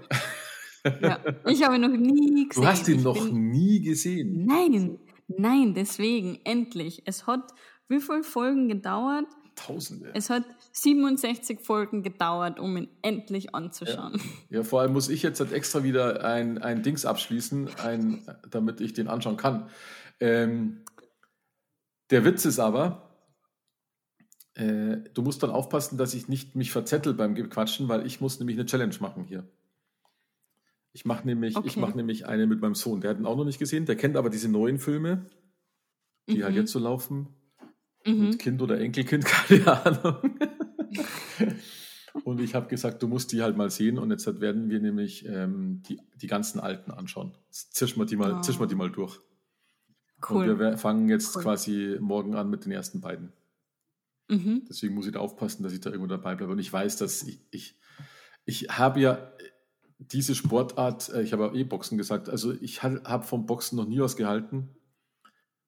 Ja, 1.01 1.19
ich 1.47 1.63
habe 1.63 1.75
ihn 1.75 1.81
noch 1.81 1.89
nie 1.89 2.47
gesehen. 2.47 2.63
Du 2.63 2.67
hast 2.67 2.87
ihn 2.87 2.97
Ich 2.97 3.03
noch 3.03 3.25
bin, 3.25 3.49
nie 3.51 3.81
gesehen. 3.81 4.45
Nein, 4.45 4.99
nein, 5.27 5.73
deswegen, 5.73 6.39
endlich. 6.43 7.01
Es 7.05 7.27
hat 7.27 7.53
wie 7.87 7.99
viele 7.99 8.23
Folgen 8.23 8.67
gedauert? 8.67 9.25
Tausende. 9.55 10.11
Es 10.13 10.29
hat 10.29 10.43
67 10.73 11.59
Folgen 11.61 12.03
gedauert, 12.03 12.59
um 12.59 12.75
ihn 12.77 12.89
endlich 13.01 13.55
anzuschauen. 13.55 14.19
Ja, 14.49 14.63
vor 14.63 14.81
allem 14.81 14.93
muss 14.93 15.07
ich 15.09 15.23
jetzt 15.23 15.39
halt 15.39 15.51
extra 15.53 15.83
wieder 15.83 16.23
ein, 16.25 16.57
ein 16.57 16.83
Dings 16.83 17.05
abschließen, 17.05 17.69
ein, 17.83 18.21
damit 18.49 18.81
ich 18.81 18.93
den 18.93 19.07
anschauen 19.07 19.37
kann. 19.37 19.69
Ähm, 20.19 20.81
der 22.09 22.25
Witz 22.25 22.45
ist 22.45 22.59
aber, 22.59 23.09
äh, 24.55 24.97
du 25.13 25.21
musst 25.21 25.41
dann 25.43 25.49
aufpassen, 25.49 25.97
dass 25.97 26.13
ich 26.13 26.27
nicht 26.27 26.55
mich 26.55 26.71
verzettel 26.71 27.13
beim 27.13 27.35
Quatschen, 27.49 27.87
weil 27.89 28.05
ich 28.05 28.21
muss 28.21 28.39
nämlich 28.39 28.57
eine 28.57 28.65
Challenge 28.65 28.95
machen 28.99 29.23
hier. 29.25 29.47
Ich 30.93 31.03
mache 31.05 31.25
nämlich, 31.25 31.51
ich 31.57 31.57
Okay. 31.57 31.79
mache 31.79 31.97
nämlich 31.97 32.25
eine 32.25 32.47
mit 32.47 32.61
meinem 32.61 32.75
Sohn. 32.75 33.01
Der 33.01 33.09
hat 33.11 33.19
ihn 33.19 33.25
auch 33.25 33.35
noch 33.35 33.43
nicht 33.43 33.59
gesehen, 33.59 33.85
der 33.85 33.95
kennt 33.97 34.15
aber 34.15 34.29
diese 34.29 34.47
neuen 34.49 34.79
Filme, 34.79 35.29
die 36.29 36.43
halt 36.43 36.53
Mhm. 36.53 36.61
jetzt 36.61 36.71
so 36.71 36.79
laufen. 36.79 37.27
Mhm. 38.05 38.37
Kind 38.37 38.61
oder 38.61 38.79
Enkelkind, 38.79 39.25
keine 39.47 39.85
Ahnung. 39.85 40.37
und 42.23 42.39
ich 42.39 42.55
habe 42.55 42.67
gesagt, 42.67 43.01
du 43.03 43.07
musst 43.07 43.31
die 43.31 43.41
halt 43.41 43.57
mal 43.57 43.69
sehen 43.69 43.97
und 43.97 44.11
jetzt 44.11 44.25
werden 44.41 44.69
wir 44.69 44.79
nämlich 44.79 45.25
ähm, 45.27 45.81
die, 45.87 45.99
die 46.15 46.27
ganzen 46.27 46.59
alten 46.59 46.91
anschauen. 46.91 47.35
Zischen 47.49 47.99
wir 47.99 48.05
die 48.05 48.15
mal, 48.15 48.41
zischen 48.43 48.59
wir 48.59 48.67
die 48.67 48.75
mal 48.75 48.91
durch. 48.91 49.17
Und 49.17 50.35
Cool. 50.37 50.47
wir 50.47 50.59
wer- 50.59 50.77
fangen 50.77 51.09
jetzt 51.09 51.35
Cool. 51.35 51.41
quasi 51.43 51.97
morgen 51.99 52.35
an 52.35 52.49
mit 52.49 52.65
den 52.65 52.71
ersten 52.71 53.01
beiden. 53.01 53.33
Mhm. 54.29 54.63
Deswegen 54.69 54.95
muss 54.95 55.05
ich 55.05 55.11
da 55.13 55.19
aufpassen, 55.19 55.61
dass 55.63 55.73
ich 55.73 55.81
da 55.81 55.89
irgendwo 55.91 56.07
dabei 56.07 56.35
bleibe. 56.35 56.51
Und 56.53 56.59
ich 56.59 56.71
weiß, 56.71 56.97
dass 56.97 57.21
ich, 57.23 57.39
ich, 57.51 57.75
ich 58.45 58.63
habe 58.69 58.99
ja 59.01 59.31
diese 59.99 60.33
Sportart, 60.35 61.09
äh, 61.09 61.21
ich 61.21 61.33
habe 61.33 61.43
ja 61.47 61.53
eh 61.53 61.63
Boxen 61.63 61.97
gesagt, 61.97 62.29
also 62.29 62.53
ich 62.53 62.81
habe 62.81 63.23
vom 63.23 63.45
Boxen 63.45 63.75
noch 63.75 63.87
nie 63.87 63.99
was 63.99 64.15
gehalten. 64.15 64.69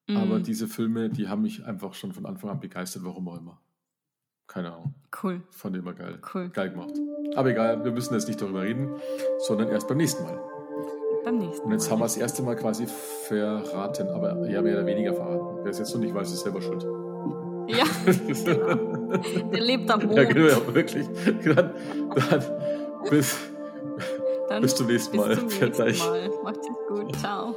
Aber 0.09 0.39
Mhm. 0.39 0.43
diese 0.43 0.67
Filme, 0.67 1.09
die 1.09 1.27
haben 1.27 1.41
mich 1.41 1.65
einfach 1.65 1.93
schon 1.93 2.13
von 2.13 2.25
Anfang 2.25 2.49
an 2.51 2.59
begeistert, 2.59 3.03
warum 3.03 3.27
auch 3.27 3.37
immer. 3.39 3.59
Keine 4.47 4.71
Ahnung. 4.73 4.93
Cool, 5.21 5.41
Fand 5.51 5.75
ich 5.75 5.81
immer 5.81 5.93
geil. 5.93 6.19
cool. 6.33 6.49
Geil 6.49 6.69
gemacht. 6.69 6.93
Aber 7.35 7.49
egal, 7.49 7.83
wir 7.83 7.91
müssen 7.91 8.13
jetzt 8.13 8.27
nicht 8.29 8.41
darüber 8.41 8.61
reden, 8.61 8.89
sondern 9.39 9.67
erst 9.67 9.87
beim 9.89 9.97
nächsten 9.97 10.23
Mal. 10.23 10.39
Beim 11.25 11.37
nächsten 11.39 11.65
Und 11.65 11.73
jetzt 11.73 11.85
Mal. 11.87 11.91
haben 11.91 11.99
wir 11.99 12.05
das 12.05 12.15
erste 12.15 12.41
Mal 12.43 12.55
quasi 12.55 12.87
verraten, 13.27 14.07
aber 14.07 14.47
ich 14.47 14.55
habe 14.55 14.71
ja 14.71 14.85
weniger 14.85 15.13
verraten. 15.13 15.59
Wer 15.63 15.71
es 15.71 15.79
jetzt 15.79 15.93
noch 15.93 15.99
nicht 15.99 16.13
weiß, 16.15 16.31
ist 16.31 16.41
selber 16.43 16.61
schuld. 16.61 16.83
Ja, 17.69 17.83
der 19.51 19.59
lebt 19.59 19.91
am 19.91 19.99
Mond. 20.05 20.15
ja, 20.15 20.23
genau, 20.23 20.47
ja, 20.47 20.73
wirklich. 20.73 21.05
Dann, 21.43 21.73
dann 22.29 22.43
bis, 23.09 23.37
Dann 24.47 24.61
bis 24.61 24.73
zum 24.75 24.87
nächsten 24.87 25.17
Mal. 25.17 25.35
Bis 25.35 25.59
zum 25.75 25.85
nächsten. 25.85 26.07
Mal. 26.09 26.29
Macht's 26.45 26.67
gut. 26.87 27.13
Ciao. 27.17 27.53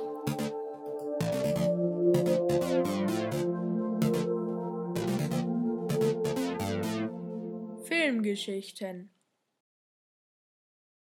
Filmgeschichten 8.11 9.09